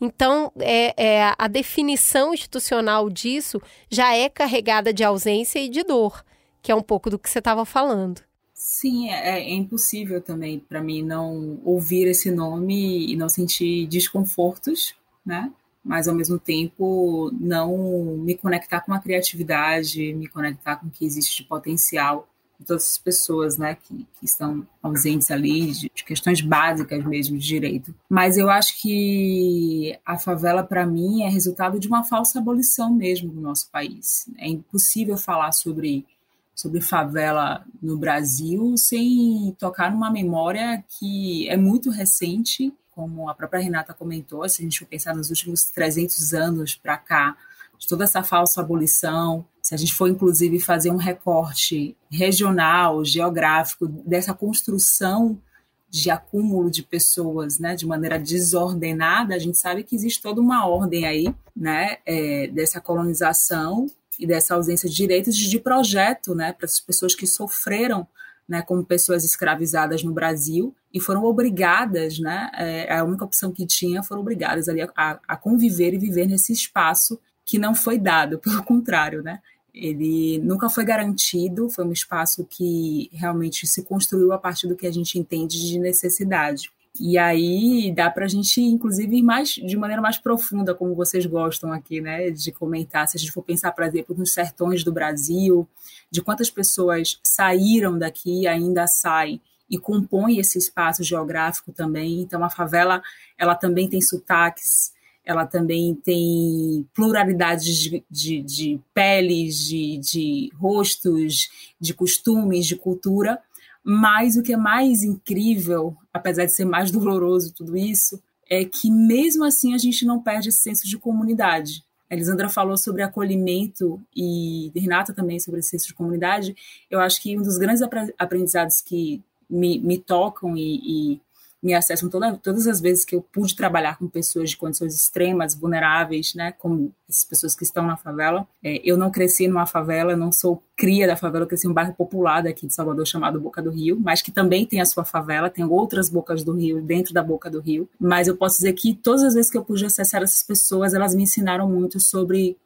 então, 0.00 0.50
é, 0.58 0.94
é, 0.96 1.34
a 1.36 1.46
definição 1.46 2.32
institucional 2.32 3.10
disso 3.10 3.60
já 3.90 4.14
é 4.16 4.30
carregada 4.30 4.94
de 4.94 5.04
ausência 5.04 5.58
e 5.58 5.68
de 5.68 5.82
dor, 5.84 6.24
que 6.62 6.72
é 6.72 6.74
um 6.74 6.82
pouco 6.82 7.10
do 7.10 7.18
que 7.18 7.28
você 7.28 7.38
estava 7.38 7.66
falando. 7.66 8.22
Sim, 8.54 9.10
é, 9.10 9.40
é 9.40 9.52
impossível 9.52 10.20
também 10.22 10.58
para 10.58 10.82
mim 10.82 11.02
não 11.02 11.60
ouvir 11.64 12.08
esse 12.08 12.30
nome 12.30 13.12
e 13.12 13.16
não 13.16 13.28
sentir 13.28 13.86
desconfortos, 13.86 14.94
né? 15.24 15.52
Mas 15.82 16.08
ao 16.08 16.14
mesmo 16.14 16.38
tempo 16.38 17.30
não 17.38 18.16
me 18.18 18.34
conectar 18.36 18.80
com 18.82 18.92
a 18.92 18.98
criatividade, 18.98 20.12
me 20.14 20.28
conectar 20.28 20.76
com 20.76 20.86
o 20.86 20.90
que 20.90 21.06
existe 21.06 21.42
de 21.42 21.48
potencial 21.48 22.28
de 22.60 22.66
todas 22.66 22.86
as 22.86 22.98
pessoas 22.98 23.56
né, 23.56 23.74
que, 23.74 24.06
que 24.18 24.26
estão 24.26 24.66
ausentes 24.82 25.30
ali, 25.30 25.72
de, 25.72 25.90
de, 25.92 26.04
questões 26.04 26.42
básicas 26.42 27.02
mesmo 27.06 27.38
de 27.38 27.46
direito. 27.46 27.94
Mas 28.08 28.36
eu 28.36 28.50
acho 28.50 28.80
que 28.82 29.98
a 30.04 30.18
favela, 30.18 30.62
para 30.62 30.86
mim, 30.86 31.22
é 31.22 31.28
resultado 31.28 31.80
de 31.80 31.88
uma 31.88 32.04
falsa 32.04 32.38
abolição 32.38 32.92
mesmo 32.92 33.32
no 33.32 33.40
nosso 33.40 33.70
país. 33.70 34.30
É 34.36 34.46
impossível 34.46 35.16
falar 35.16 35.52
sobre, 35.52 36.06
sobre 36.54 36.82
favela 36.82 37.64
no 37.82 37.96
Brasil 37.96 38.76
sem 38.76 39.56
tocar 39.58 39.90
numa 39.90 40.10
memória 40.10 40.84
que 40.98 41.48
é 41.48 41.56
muito 41.56 41.88
recente, 41.88 42.70
como 42.90 43.30
a 43.30 43.34
própria 43.34 43.62
Renata 43.62 43.94
comentou, 43.94 44.46
se 44.46 44.60
a 44.60 44.64
gente 44.64 44.80
for 44.80 44.86
pensar 44.86 45.16
nos 45.16 45.30
últimos 45.30 45.64
300 45.64 46.34
anos 46.34 46.74
para 46.74 46.98
cá, 46.98 47.34
de 47.78 47.88
toda 47.88 48.04
essa 48.04 48.22
falsa 48.22 48.60
abolição, 48.60 49.46
se 49.70 49.74
a 49.76 49.78
gente 49.78 49.94
for 49.94 50.08
inclusive 50.08 50.58
fazer 50.58 50.90
um 50.90 50.96
recorte 50.96 51.96
regional, 52.10 53.04
geográfico 53.04 53.86
dessa 53.86 54.34
construção 54.34 55.40
de 55.88 56.10
acúmulo 56.10 56.68
de 56.68 56.82
pessoas, 56.82 57.60
né, 57.60 57.76
de 57.76 57.86
maneira 57.86 58.18
desordenada, 58.18 59.32
a 59.32 59.38
gente 59.38 59.56
sabe 59.56 59.84
que 59.84 59.94
existe 59.94 60.20
toda 60.20 60.40
uma 60.40 60.66
ordem 60.66 61.06
aí, 61.06 61.32
né, 61.54 61.98
é, 62.04 62.48
dessa 62.48 62.80
colonização 62.80 63.86
e 64.18 64.26
dessa 64.26 64.56
ausência 64.56 64.88
de 64.88 64.96
direitos 64.96 65.36
de 65.36 65.60
projeto, 65.60 66.34
né, 66.34 66.52
para 66.52 66.66
as 66.66 66.80
pessoas 66.80 67.14
que 67.14 67.24
sofreram, 67.24 68.08
né, 68.48 68.62
como 68.62 68.84
pessoas 68.84 69.24
escravizadas 69.24 70.02
no 70.02 70.12
Brasil 70.12 70.74
e 70.92 70.98
foram 70.98 71.22
obrigadas, 71.22 72.18
né, 72.18 72.50
é, 72.54 72.92
a 72.92 73.04
única 73.04 73.24
opção 73.24 73.52
que 73.52 73.64
tinha, 73.64 74.02
foram 74.02 74.22
obrigadas 74.22 74.68
ali 74.68 74.82
a, 74.82 75.20
a 75.28 75.36
conviver 75.36 75.94
e 75.94 75.98
viver 75.98 76.26
nesse 76.26 76.52
espaço 76.52 77.20
que 77.50 77.56
não 77.56 77.72
foi 77.72 77.98
dado, 77.98 78.38
pelo 78.42 78.64
contrário, 78.64 79.22
né? 79.22 79.40
Ele 79.74 80.38
nunca 80.38 80.68
foi 80.68 80.84
garantido, 80.84 81.70
foi 81.70 81.84
um 81.84 81.92
espaço 81.92 82.44
que 82.44 83.08
realmente 83.12 83.66
se 83.66 83.82
construiu 83.82 84.32
a 84.32 84.38
partir 84.38 84.66
do 84.66 84.76
que 84.76 84.86
a 84.86 84.92
gente 84.92 85.18
entende 85.18 85.60
de 85.66 85.78
necessidade. 85.78 86.70
E 86.98 87.16
aí 87.16 87.92
dá 87.94 88.10
para 88.10 88.24
a 88.24 88.28
gente, 88.28 88.60
inclusive, 88.60 89.16
ir 89.16 89.22
mais, 89.22 89.50
de 89.50 89.76
maneira 89.76 90.02
mais 90.02 90.18
profunda, 90.18 90.74
como 90.74 90.94
vocês 90.94 91.24
gostam 91.24 91.72
aqui, 91.72 92.00
né, 92.00 92.30
de 92.30 92.50
comentar. 92.50 93.06
Se 93.06 93.16
a 93.16 93.20
gente 93.20 93.32
for 93.32 93.42
pensar, 93.42 93.72
por 93.72 93.84
exemplo, 93.84 94.16
nos 94.16 94.32
sertões 94.32 94.82
do 94.82 94.92
Brasil, 94.92 95.68
de 96.10 96.20
quantas 96.20 96.50
pessoas 96.50 97.20
saíram 97.22 97.96
daqui 97.96 98.42
e 98.42 98.46
ainda 98.48 98.86
saem 98.86 99.40
e 99.70 99.78
compõem 99.78 100.38
esse 100.38 100.58
espaço 100.58 101.04
geográfico 101.04 101.72
também. 101.72 102.20
Então, 102.20 102.42
a 102.42 102.50
favela, 102.50 103.00
ela 103.38 103.54
também 103.54 103.88
tem 103.88 104.00
sotaques, 104.00 104.92
ela 105.30 105.46
também 105.46 105.94
tem 105.94 106.84
pluralidade 106.92 107.64
de, 107.80 108.04
de, 108.10 108.42
de 108.42 108.80
peles, 108.92 109.56
de, 109.58 109.98
de 109.98 110.50
rostos, 110.56 111.48
de 111.80 111.94
costumes, 111.94 112.66
de 112.66 112.74
cultura, 112.74 113.40
mas 113.82 114.36
o 114.36 114.42
que 114.42 114.52
é 114.52 114.56
mais 114.56 115.04
incrível, 115.04 115.96
apesar 116.12 116.46
de 116.46 116.52
ser 116.52 116.64
mais 116.64 116.90
doloroso 116.92 117.54
tudo 117.54 117.76
isso, 117.76 118.20
é 118.50 118.64
que 118.64 118.90
mesmo 118.90 119.44
assim 119.44 119.72
a 119.72 119.78
gente 119.78 120.04
não 120.04 120.20
perde 120.20 120.48
esse 120.48 120.62
senso 120.62 120.84
de 120.88 120.98
comunidade. 120.98 121.84
A 122.10 122.14
Elisandra 122.14 122.48
falou 122.48 122.76
sobre 122.76 123.02
acolhimento 123.02 124.02
e 124.14 124.72
Renata 124.74 125.14
também 125.14 125.38
sobre 125.38 125.60
esse 125.60 125.70
senso 125.70 125.86
de 125.86 125.94
comunidade. 125.94 126.56
Eu 126.90 126.98
acho 126.98 127.22
que 127.22 127.38
um 127.38 127.42
dos 127.42 127.56
grandes 127.56 127.82
aprendizados 128.18 128.80
que 128.80 129.22
me, 129.48 129.78
me 129.78 129.96
tocam 129.96 130.56
e, 130.56 130.80
e 131.12 131.20
me 131.62 131.74
acessam 131.74 132.08
toda, 132.08 132.36
todas 132.36 132.66
as 132.66 132.80
vezes 132.80 133.04
que 133.04 133.14
eu 133.14 133.20
pude 133.20 133.54
trabalhar 133.54 133.98
com 133.98 134.08
pessoas 134.08 134.50
de 134.50 134.56
condições 134.56 134.94
extremas, 134.94 135.54
vulneráveis, 135.54 136.34
né, 136.34 136.52
como 136.52 136.92
essas 137.08 137.24
pessoas 137.24 137.54
que 137.54 137.64
estão 137.64 137.86
na 137.86 137.96
favela. 137.96 138.46
É, 138.62 138.80
eu 138.84 138.96
não 138.96 139.10
cresci 139.10 139.46
numa 139.46 139.66
favela, 139.66 140.16
não 140.16 140.32
sou 140.32 140.62
cria 140.76 141.06
da 141.06 141.16
favela, 141.16 141.44
eu 141.44 141.48
cresci 141.48 141.66
em 141.66 141.70
um 141.70 141.74
bairro 141.74 141.92
popular 141.92 142.42
daqui 142.42 142.66
de 142.66 142.72
Salvador 142.72 143.06
chamado 143.06 143.38
Boca 143.38 143.60
do 143.60 143.70
Rio, 143.70 144.00
mas 144.00 144.22
que 144.22 144.30
também 144.30 144.64
tem 144.64 144.80
a 144.80 144.86
sua 144.86 145.04
favela, 145.04 145.50
tem 145.50 145.64
outras 145.64 146.08
bocas 146.08 146.42
do 146.42 146.52
Rio 146.52 146.80
dentro 146.80 147.12
da 147.12 147.22
Boca 147.22 147.50
do 147.50 147.60
Rio. 147.60 147.88
Mas 147.98 148.28
eu 148.28 148.36
posso 148.36 148.56
dizer 148.56 148.72
que 148.72 148.94
todas 148.94 149.22
as 149.22 149.34
vezes 149.34 149.50
que 149.50 149.58
eu 149.58 149.64
pude 149.64 149.84
acessar 149.84 150.22
essas 150.22 150.42
pessoas, 150.42 150.94
elas 150.94 151.14
me 151.14 151.24
ensinaram 151.24 151.68
muito 151.68 152.00
sobre 152.00 152.56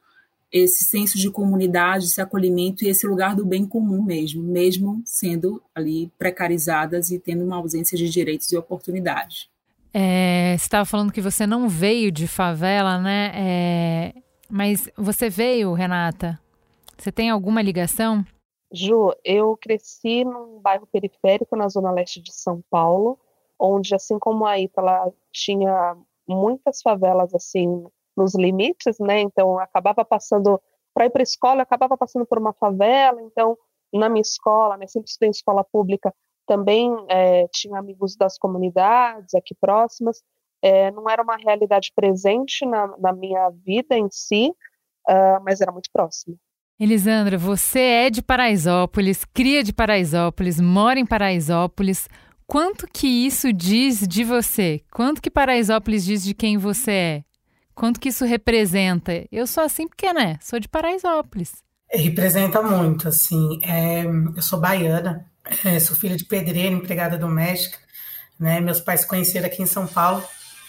esse 0.57 0.85
senso 0.85 1.17
de 1.17 1.29
comunidade, 1.29 2.05
esse 2.05 2.21
acolhimento 2.21 2.85
e 2.85 2.87
esse 2.87 3.05
lugar 3.05 3.35
do 3.35 3.45
bem 3.45 3.67
comum 3.67 4.01
mesmo, 4.01 4.41
mesmo 4.41 5.01
sendo 5.03 5.61
ali 5.75 6.09
precarizadas 6.17 7.11
e 7.11 7.19
tendo 7.19 7.43
uma 7.43 7.57
ausência 7.57 7.97
de 7.97 8.09
direitos 8.09 8.49
e 8.53 8.57
oportunidades. 8.57 9.49
É, 9.93 10.55
você 10.57 10.63
estava 10.63 10.85
falando 10.85 11.11
que 11.11 11.19
você 11.19 11.45
não 11.45 11.67
veio 11.67 12.09
de 12.09 12.25
favela, 12.25 12.97
né? 12.97 13.31
É, 13.35 14.13
mas 14.49 14.89
você 14.97 15.29
veio, 15.29 15.73
Renata? 15.73 16.39
Você 16.97 17.11
tem 17.11 17.29
alguma 17.29 17.61
ligação? 17.61 18.25
Ju, 18.71 19.13
eu 19.25 19.57
cresci 19.57 20.23
num 20.23 20.61
bairro 20.61 20.87
periférico 20.87 21.57
na 21.57 21.67
zona 21.67 21.91
leste 21.91 22.21
de 22.21 22.33
São 22.33 22.63
Paulo, 22.69 23.19
onde, 23.59 23.93
assim 23.93 24.17
como 24.17 24.45
a 24.45 24.57
Ítala, 24.57 25.11
tinha 25.33 25.97
muitas 26.25 26.81
favelas 26.81 27.35
assim 27.35 27.85
nos 28.15 28.35
limites, 28.35 28.97
né? 28.99 29.21
Então 29.21 29.59
acabava 29.59 30.03
passando 30.05 30.61
para 30.93 31.05
ir 31.05 31.09
para 31.09 31.21
a 31.21 31.23
escola, 31.23 31.63
acabava 31.63 31.97
passando 31.97 32.25
por 32.25 32.37
uma 32.37 32.53
favela. 32.53 33.21
Então 33.21 33.57
na 33.93 34.09
minha 34.09 34.21
escola, 34.21 34.77
né? 34.77 34.87
Sempre 34.87 35.09
estudei 35.09 35.29
em 35.29 35.31
escola 35.31 35.63
pública, 35.63 36.13
também 36.45 36.91
é, 37.09 37.47
tinha 37.51 37.79
amigos 37.79 38.15
das 38.15 38.37
comunidades 38.37 39.33
aqui 39.33 39.55
próximas. 39.55 40.21
É, 40.61 40.91
não 40.91 41.09
era 41.09 41.21
uma 41.21 41.37
realidade 41.37 41.91
presente 41.95 42.65
na, 42.65 42.95
na 42.97 43.13
minha 43.13 43.49
vida 43.63 43.97
em 43.97 44.07
si, 44.09 44.51
uh, 45.07 45.43
mas 45.43 45.61
era 45.61 45.71
muito 45.71 45.89
próximo. 45.91 46.37
Elisandra, 46.79 47.37
você 47.37 47.79
é 47.79 48.09
de 48.09 48.21
Paraisópolis, 48.21 49.23
cria 49.25 49.63
de 49.63 49.71
Paraisópolis, 49.71 50.59
mora 50.59 50.99
em 50.99 51.05
Paraisópolis. 51.05 52.09
Quanto 52.47 52.85
que 52.87 53.07
isso 53.07 53.53
diz 53.53 54.07
de 54.07 54.23
você? 54.23 54.81
Quanto 54.91 55.21
que 55.21 55.31
Paraisópolis 55.31 56.03
diz 56.03 56.23
de 56.23 56.33
quem 56.33 56.57
você 56.57 56.91
é? 56.91 57.23
Quanto 57.75 57.99
que 57.99 58.09
isso 58.09 58.23
representa? 58.23 59.25
Eu 59.29 59.45
sou 59.45 59.63
assim 59.63 59.87
porque, 59.87 60.11
né? 60.13 60.39
Sou 60.41 60.59
de 60.59 60.67
Paraisópolis. 60.69 61.61
Representa 61.91 62.61
muito, 62.61 63.09
assim. 63.09 63.59
É, 63.63 64.05
eu 64.05 64.41
sou 64.41 64.59
baiana, 64.59 65.29
é, 65.63 65.79
sou 65.79 65.95
filha 65.95 66.15
de 66.15 66.25
pedreiro, 66.25 66.73
empregada 66.73 67.17
doméstica. 67.17 67.77
Né? 68.39 68.61
Meus 68.61 68.79
pais 68.79 69.01
se 69.01 69.07
conheceram 69.07 69.47
aqui 69.47 69.61
em 69.61 69.67
São 69.67 69.85
Paulo, 69.85 70.23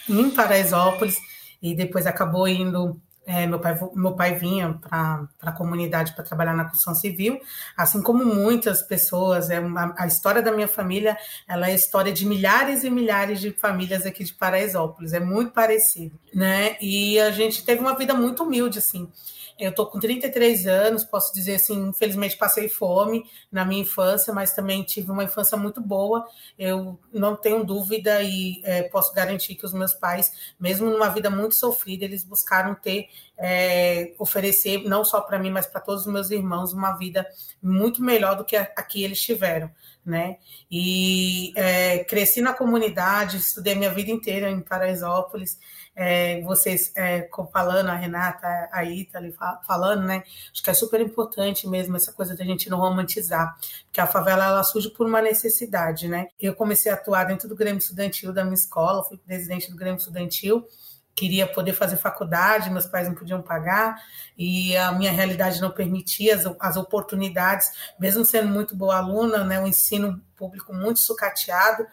em 0.08 0.30
Paraisópolis, 0.30 1.16
e 1.62 1.74
depois 1.74 2.06
acabou 2.06 2.46
indo 2.46 3.00
é, 3.26 3.44
meu, 3.44 3.58
pai, 3.58 3.76
meu 3.94 4.14
pai 4.14 4.34
vinha 4.36 4.78
para 4.88 5.28
a 5.42 5.52
comunidade 5.52 6.14
para 6.14 6.22
trabalhar 6.22 6.54
na 6.54 6.64
construção 6.64 6.94
civil, 6.94 7.40
assim 7.76 8.00
como 8.00 8.24
muitas 8.24 8.82
pessoas. 8.82 9.50
É 9.50 9.58
uma, 9.58 9.92
a 9.98 10.06
história 10.06 10.40
da 10.40 10.52
minha 10.52 10.68
família 10.68 11.16
ela 11.48 11.68
é 11.68 11.72
a 11.72 11.74
história 11.74 12.12
de 12.12 12.24
milhares 12.24 12.84
e 12.84 12.90
milhares 12.90 13.40
de 13.40 13.50
famílias 13.50 14.06
aqui 14.06 14.22
de 14.22 14.32
Paraisópolis, 14.32 15.12
é 15.12 15.18
muito 15.18 15.50
parecido. 15.50 16.18
Né? 16.32 16.76
E 16.80 17.18
a 17.18 17.30
gente 17.32 17.64
teve 17.64 17.80
uma 17.80 17.96
vida 17.96 18.14
muito 18.14 18.44
humilde, 18.44 18.78
assim. 18.78 19.10
Eu 19.58 19.74
tô 19.74 19.86
com 19.86 19.98
33 19.98 20.66
anos, 20.66 21.02
posso 21.02 21.32
dizer 21.32 21.54
assim, 21.54 21.88
infelizmente 21.88 22.36
passei 22.36 22.68
fome 22.68 23.24
na 23.50 23.64
minha 23.64 23.80
infância, 23.80 24.32
mas 24.32 24.52
também 24.52 24.82
tive 24.82 25.10
uma 25.10 25.24
infância 25.24 25.56
muito 25.56 25.80
boa. 25.80 26.26
Eu 26.58 26.98
não 27.10 27.34
tenho 27.34 27.64
dúvida 27.64 28.22
e 28.22 28.60
é, 28.64 28.82
posso 28.82 29.14
garantir 29.14 29.54
que 29.54 29.64
os 29.64 29.72
meus 29.72 29.94
pais, 29.94 30.54
mesmo 30.60 30.90
numa 30.90 31.08
vida 31.08 31.30
muito 31.30 31.54
sofrida, 31.54 32.04
eles 32.04 32.22
buscaram 32.22 32.74
ter, 32.74 33.08
é, 33.38 34.12
oferecer, 34.18 34.84
não 34.84 35.02
só 35.04 35.22
para 35.22 35.38
mim, 35.38 35.50
mas 35.50 35.66
para 35.66 35.80
todos 35.80 36.06
os 36.06 36.12
meus 36.12 36.30
irmãos, 36.30 36.74
uma 36.74 36.92
vida 36.92 37.26
muito 37.62 38.02
melhor 38.02 38.36
do 38.36 38.44
que 38.44 38.56
a, 38.56 38.62
a 38.76 38.82
que 38.82 39.02
eles 39.02 39.20
tiveram. 39.22 39.70
Né? 40.04 40.36
E 40.70 41.52
é, 41.56 42.04
cresci 42.04 42.40
na 42.40 42.52
comunidade, 42.52 43.38
estudei 43.38 43.74
minha 43.74 43.90
vida 43.90 44.10
inteira 44.10 44.50
em 44.50 44.60
Paraisópolis, 44.60 45.58
é, 45.96 46.42
vocês 46.42 46.92
é, 46.94 47.26
falando, 47.50 47.88
a 47.88 47.94
Renata, 47.94 48.46
a 48.70 48.84
Ítali 48.84 49.34
falando, 49.66 50.04
né? 50.04 50.22
Acho 50.52 50.62
que 50.62 50.68
é 50.68 50.74
super 50.74 51.00
importante 51.00 51.66
mesmo 51.66 51.96
essa 51.96 52.12
coisa 52.12 52.36
da 52.36 52.44
gente 52.44 52.68
não 52.68 52.78
romantizar, 52.78 53.56
porque 53.86 54.00
a 54.00 54.06
favela 54.06 54.44
ela 54.44 54.62
surge 54.62 54.90
por 54.90 55.06
uma 55.06 55.22
necessidade, 55.22 56.06
né? 56.06 56.26
Eu 56.38 56.54
comecei 56.54 56.92
a 56.92 56.94
atuar 56.94 57.24
dentro 57.24 57.48
do 57.48 57.56
Grêmio 57.56 57.78
Estudantil 57.78 58.30
da 58.30 58.44
minha 58.44 58.54
escola, 58.54 59.02
fui 59.04 59.16
presidente 59.16 59.70
do 59.70 59.76
Grêmio 59.76 59.96
Estudantil, 59.96 60.66
queria 61.14 61.46
poder 61.46 61.72
fazer 61.72 61.96
faculdade, 61.96 62.68
meus 62.68 62.84
pais 62.84 63.08
não 63.08 63.14
podiam 63.14 63.40
pagar 63.40 63.98
e 64.36 64.76
a 64.76 64.92
minha 64.92 65.10
realidade 65.10 65.62
não 65.62 65.70
permitia 65.70 66.34
as, 66.34 66.44
as 66.60 66.76
oportunidades, 66.76 67.70
mesmo 67.98 68.22
sendo 68.22 68.48
muito 68.48 68.76
boa 68.76 68.98
aluna, 68.98 69.42
né? 69.42 69.58
O 69.58 69.66
ensino 69.66 70.20
público 70.36 70.74
muito 70.74 71.00
sucateado. 71.00 71.86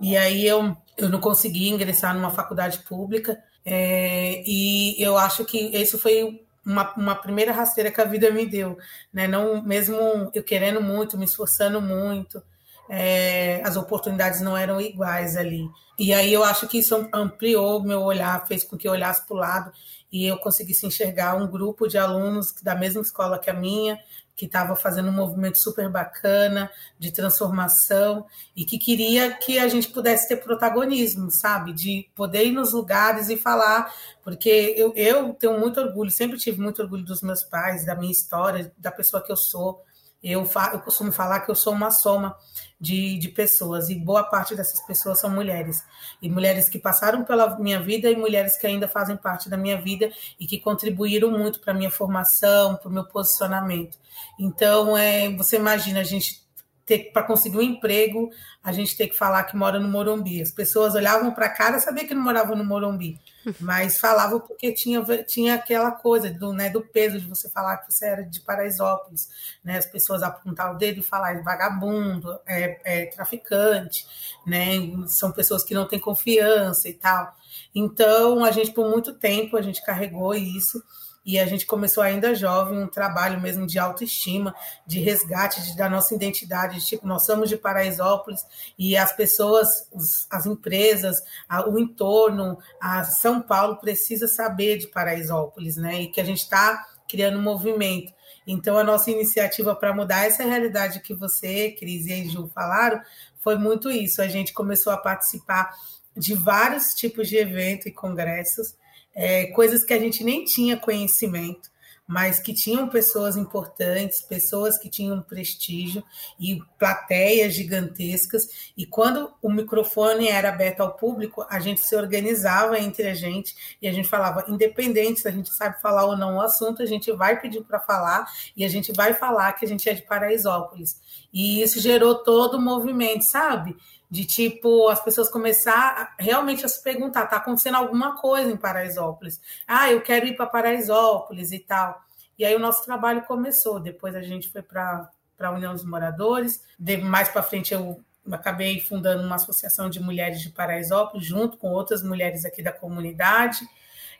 E 0.00 0.16
aí 0.16 0.46
eu, 0.46 0.76
eu 0.96 1.08
não 1.08 1.20
consegui 1.20 1.68
ingressar 1.68 2.14
numa 2.14 2.30
faculdade 2.30 2.78
pública. 2.80 3.42
É, 3.64 4.42
e 4.46 4.96
eu 5.02 5.18
acho 5.18 5.44
que 5.44 5.58
isso 5.58 5.98
foi 5.98 6.40
uma, 6.64 6.92
uma 6.94 7.14
primeira 7.14 7.52
rasteira 7.52 7.90
que 7.90 8.00
a 8.00 8.04
vida 8.04 8.30
me 8.30 8.46
deu, 8.46 8.78
né? 9.12 9.26
Não 9.26 9.62
mesmo 9.62 9.96
eu 10.34 10.42
querendo 10.42 10.80
muito, 10.80 11.18
me 11.18 11.24
esforçando 11.24 11.80
muito, 11.80 12.42
é, 12.88 13.60
as 13.64 13.76
oportunidades 13.76 14.40
não 14.40 14.56
eram 14.56 14.80
iguais 14.80 15.36
ali. 15.36 15.68
E 15.98 16.14
aí 16.14 16.32
eu 16.32 16.44
acho 16.44 16.68
que 16.68 16.78
isso 16.78 17.08
ampliou 17.12 17.82
meu 17.82 18.02
olhar, 18.02 18.46
fez 18.46 18.64
com 18.64 18.76
que 18.76 18.86
eu 18.86 18.92
olhasse 18.92 19.26
para 19.26 19.36
o 19.36 19.40
lado 19.40 19.72
e 20.10 20.26
eu 20.26 20.38
conseguisse 20.38 20.86
enxergar 20.86 21.34
um 21.34 21.46
grupo 21.46 21.86
de 21.86 21.98
alunos 21.98 22.52
da 22.62 22.74
mesma 22.74 23.02
escola 23.02 23.38
que 23.38 23.50
a 23.50 23.54
minha, 23.54 23.98
que 24.38 24.46
estava 24.46 24.76
fazendo 24.76 25.08
um 25.08 25.12
movimento 25.12 25.58
super 25.58 25.90
bacana 25.90 26.70
de 26.96 27.10
transformação 27.10 28.24
e 28.54 28.64
que 28.64 28.78
queria 28.78 29.36
que 29.36 29.58
a 29.58 29.66
gente 29.66 29.88
pudesse 29.88 30.28
ter 30.28 30.36
protagonismo, 30.36 31.28
sabe? 31.28 31.72
De 31.72 32.08
poder 32.14 32.44
ir 32.46 32.52
nos 32.52 32.72
lugares 32.72 33.28
e 33.30 33.36
falar, 33.36 33.92
porque 34.22 34.74
eu, 34.76 34.92
eu 34.94 35.34
tenho 35.34 35.58
muito 35.58 35.80
orgulho, 35.80 36.08
sempre 36.08 36.38
tive 36.38 36.60
muito 36.60 36.80
orgulho 36.80 37.04
dos 37.04 37.20
meus 37.20 37.42
pais, 37.42 37.84
da 37.84 37.96
minha 37.96 38.12
história, 38.12 38.72
da 38.78 38.92
pessoa 38.92 39.20
que 39.20 39.32
eu 39.32 39.36
sou. 39.36 39.82
Eu, 40.22 40.48
eu 40.72 40.80
costumo 40.80 41.12
falar 41.12 41.40
que 41.40 41.50
eu 41.50 41.54
sou 41.54 41.72
uma 41.72 41.90
soma 41.90 42.36
de, 42.80 43.18
de 43.18 43.28
pessoas, 43.28 43.88
e 43.88 43.94
boa 43.94 44.24
parte 44.24 44.54
dessas 44.54 44.80
pessoas 44.80 45.20
são 45.20 45.30
mulheres. 45.30 45.84
E 46.20 46.28
mulheres 46.28 46.68
que 46.68 46.78
passaram 46.78 47.24
pela 47.24 47.58
minha 47.58 47.80
vida 47.80 48.10
e 48.10 48.16
mulheres 48.16 48.58
que 48.58 48.66
ainda 48.66 48.88
fazem 48.88 49.16
parte 49.16 49.48
da 49.48 49.56
minha 49.56 49.80
vida 49.80 50.10
e 50.38 50.46
que 50.46 50.58
contribuíram 50.58 51.30
muito 51.30 51.60
para 51.60 51.72
a 51.72 51.76
minha 51.76 51.90
formação, 51.90 52.76
para 52.76 52.88
o 52.88 52.92
meu 52.92 53.04
posicionamento. 53.04 53.98
Então, 54.38 54.96
é, 54.96 55.28
você 55.36 55.56
imagina 55.56 56.00
a 56.00 56.04
gente 56.04 56.47
ter 56.88 57.12
para 57.12 57.22
conseguir 57.22 57.58
um 57.58 57.62
emprego, 57.62 58.30
a 58.64 58.72
gente 58.72 58.96
ter 58.96 59.08
que 59.08 59.16
falar 59.16 59.44
que 59.44 59.54
mora 59.54 59.78
no 59.78 59.88
Morumbi. 59.88 60.40
As 60.40 60.50
pessoas 60.50 60.94
olhavam 60.94 61.32
para 61.32 61.46
a 61.46 61.50
cara, 61.50 61.78
sabia 61.78 62.06
que 62.06 62.14
não 62.14 62.22
moravam 62.22 62.56
no 62.56 62.64
Morumbi, 62.64 63.20
mas 63.60 64.00
falavam 64.00 64.40
porque 64.40 64.72
tinha, 64.72 65.04
tinha 65.24 65.54
aquela 65.54 65.90
coisa 65.90 66.30
do, 66.30 66.52
né, 66.54 66.70
do 66.70 66.80
peso 66.80 67.20
de 67.20 67.26
você 67.26 67.50
falar 67.50 67.76
que 67.76 67.92
você 67.92 68.06
era 68.06 68.22
de 68.22 68.40
Paraisópolis, 68.40 69.28
né? 69.62 69.76
As 69.76 69.86
pessoas 69.86 70.22
apontavam 70.22 70.76
o 70.76 70.78
dedo 70.78 71.00
e 71.00 71.02
falavam 71.02 71.44
vagabundo, 71.44 72.38
é, 72.46 73.02
é 73.02 73.06
traficante, 73.06 74.06
né? 74.46 74.78
São 75.06 75.30
pessoas 75.30 75.62
que 75.62 75.74
não 75.74 75.86
têm 75.86 75.98
confiança 75.98 76.88
e 76.88 76.94
tal. 76.94 77.36
Então, 77.74 78.42
a 78.44 78.50
gente 78.50 78.72
por 78.72 78.88
muito 78.88 79.12
tempo 79.12 79.58
a 79.58 79.62
gente 79.62 79.84
carregou 79.84 80.34
isso 80.34 80.82
e 81.28 81.38
a 81.38 81.44
gente 81.44 81.66
começou 81.66 82.02
ainda 82.02 82.34
jovem 82.34 82.82
um 82.82 82.86
trabalho 82.86 83.38
mesmo 83.38 83.66
de 83.66 83.78
autoestima, 83.78 84.54
de 84.86 84.98
resgate 84.98 85.60
de, 85.62 85.76
da 85.76 85.86
nossa 85.86 86.14
identidade, 86.14 86.80
de, 86.80 86.86
tipo, 86.86 87.06
nós 87.06 87.26
somos 87.26 87.50
de 87.50 87.56
Paraisópolis 87.58 88.40
e 88.78 88.96
as 88.96 89.12
pessoas, 89.12 89.86
os, 89.92 90.26
as 90.30 90.46
empresas, 90.46 91.18
a, 91.46 91.68
o 91.68 91.78
entorno, 91.78 92.58
a 92.80 93.04
São 93.04 93.42
Paulo 93.42 93.76
precisa 93.76 94.26
saber 94.26 94.78
de 94.78 94.86
Paraisópolis, 94.86 95.76
né? 95.76 96.00
E 96.00 96.08
que 96.08 96.18
a 96.18 96.24
gente 96.24 96.38
está 96.38 96.86
criando 97.06 97.38
um 97.38 97.42
movimento. 97.42 98.10
Então, 98.46 98.78
a 98.78 98.82
nossa 98.82 99.10
iniciativa 99.10 99.76
para 99.76 99.92
mudar 99.92 100.24
essa 100.24 100.44
realidade 100.44 101.00
que 101.00 101.12
você, 101.12 101.72
Cris 101.72 102.06
e 102.06 102.26
Ju 102.30 102.50
falaram, 102.54 103.02
foi 103.40 103.58
muito 103.58 103.90
isso. 103.90 104.22
A 104.22 104.28
gente 104.28 104.54
começou 104.54 104.94
a 104.94 104.96
participar 104.96 105.74
de 106.16 106.34
vários 106.34 106.94
tipos 106.94 107.28
de 107.28 107.36
eventos 107.36 107.84
e 107.84 107.92
congressos, 107.92 108.77
é, 109.18 109.46
coisas 109.46 109.82
que 109.82 109.92
a 109.92 109.98
gente 109.98 110.22
nem 110.22 110.44
tinha 110.44 110.76
conhecimento, 110.76 111.68
mas 112.06 112.38
que 112.38 112.54
tinham 112.54 112.88
pessoas 112.88 113.36
importantes, 113.36 114.22
pessoas 114.22 114.78
que 114.78 114.88
tinham 114.88 115.20
prestígio 115.20 116.02
e 116.40 116.58
plateias 116.78 117.52
gigantescas. 117.52 118.70
E 118.76 118.86
quando 118.86 119.30
o 119.42 119.50
microfone 119.50 120.28
era 120.28 120.50
aberto 120.50 120.80
ao 120.80 120.94
público, 120.94 121.44
a 121.50 121.58
gente 121.58 121.80
se 121.80 121.96
organizava 121.96 122.78
entre 122.78 123.08
a 123.08 123.14
gente 123.14 123.54
e 123.82 123.88
a 123.88 123.92
gente 123.92 124.08
falava, 124.08 124.44
independente 124.48 125.20
se 125.20 125.28
a 125.28 125.32
gente 125.32 125.52
sabe 125.52 125.82
falar 125.82 126.06
ou 126.06 126.16
não 126.16 126.36
o 126.36 126.40
assunto, 126.40 126.80
a 126.80 126.86
gente 126.86 127.10
vai 127.12 127.40
pedir 127.40 127.62
para 127.62 127.80
falar 127.80 128.24
e 128.56 128.64
a 128.64 128.68
gente 128.68 128.92
vai 128.92 129.12
falar 129.12 129.52
que 129.54 129.66
a 129.66 129.68
gente 129.68 129.88
é 129.88 129.94
de 129.94 130.02
Paraisópolis. 130.02 130.96
E 131.32 131.60
isso 131.60 131.80
gerou 131.80 132.22
todo 132.22 132.56
o 132.56 132.62
movimento, 132.62 133.24
sabe? 133.24 133.76
De 134.10 134.24
tipo 134.24 134.88
as 134.88 135.02
pessoas 135.02 135.28
começar 135.28 136.14
realmente 136.18 136.64
a 136.64 136.68
se 136.68 136.82
perguntar, 136.82 137.26
tá 137.26 137.36
acontecendo 137.36 137.76
alguma 137.76 138.16
coisa 138.16 138.50
em 138.50 138.56
Paraisópolis? 138.56 139.40
Ah, 139.66 139.90
eu 139.90 140.00
quero 140.00 140.26
ir 140.26 140.36
para 140.36 140.46
Paraisópolis 140.46 141.52
e 141.52 141.58
tal. 141.58 142.02
E 142.38 142.44
aí 142.44 142.54
o 142.54 142.60
nosso 142.60 142.84
trabalho 142.84 143.22
começou. 143.22 143.80
Depois 143.80 144.14
a 144.14 144.22
gente 144.22 144.48
foi 144.48 144.62
para 144.62 145.10
a 145.40 145.50
União 145.50 145.72
dos 145.72 145.84
Moradores. 145.84 146.62
Mais 147.02 147.28
para 147.28 147.42
frente 147.42 147.74
eu 147.74 148.00
acabei 148.30 148.80
fundando 148.80 149.22
uma 149.22 149.36
associação 149.36 149.90
de 149.90 150.00
mulheres 150.00 150.40
de 150.40 150.50
Paraisópolis 150.50 151.26
junto 151.26 151.56
com 151.56 151.70
outras 151.72 152.02
mulheres 152.02 152.44
aqui 152.44 152.62
da 152.62 152.72
comunidade. 152.72 153.60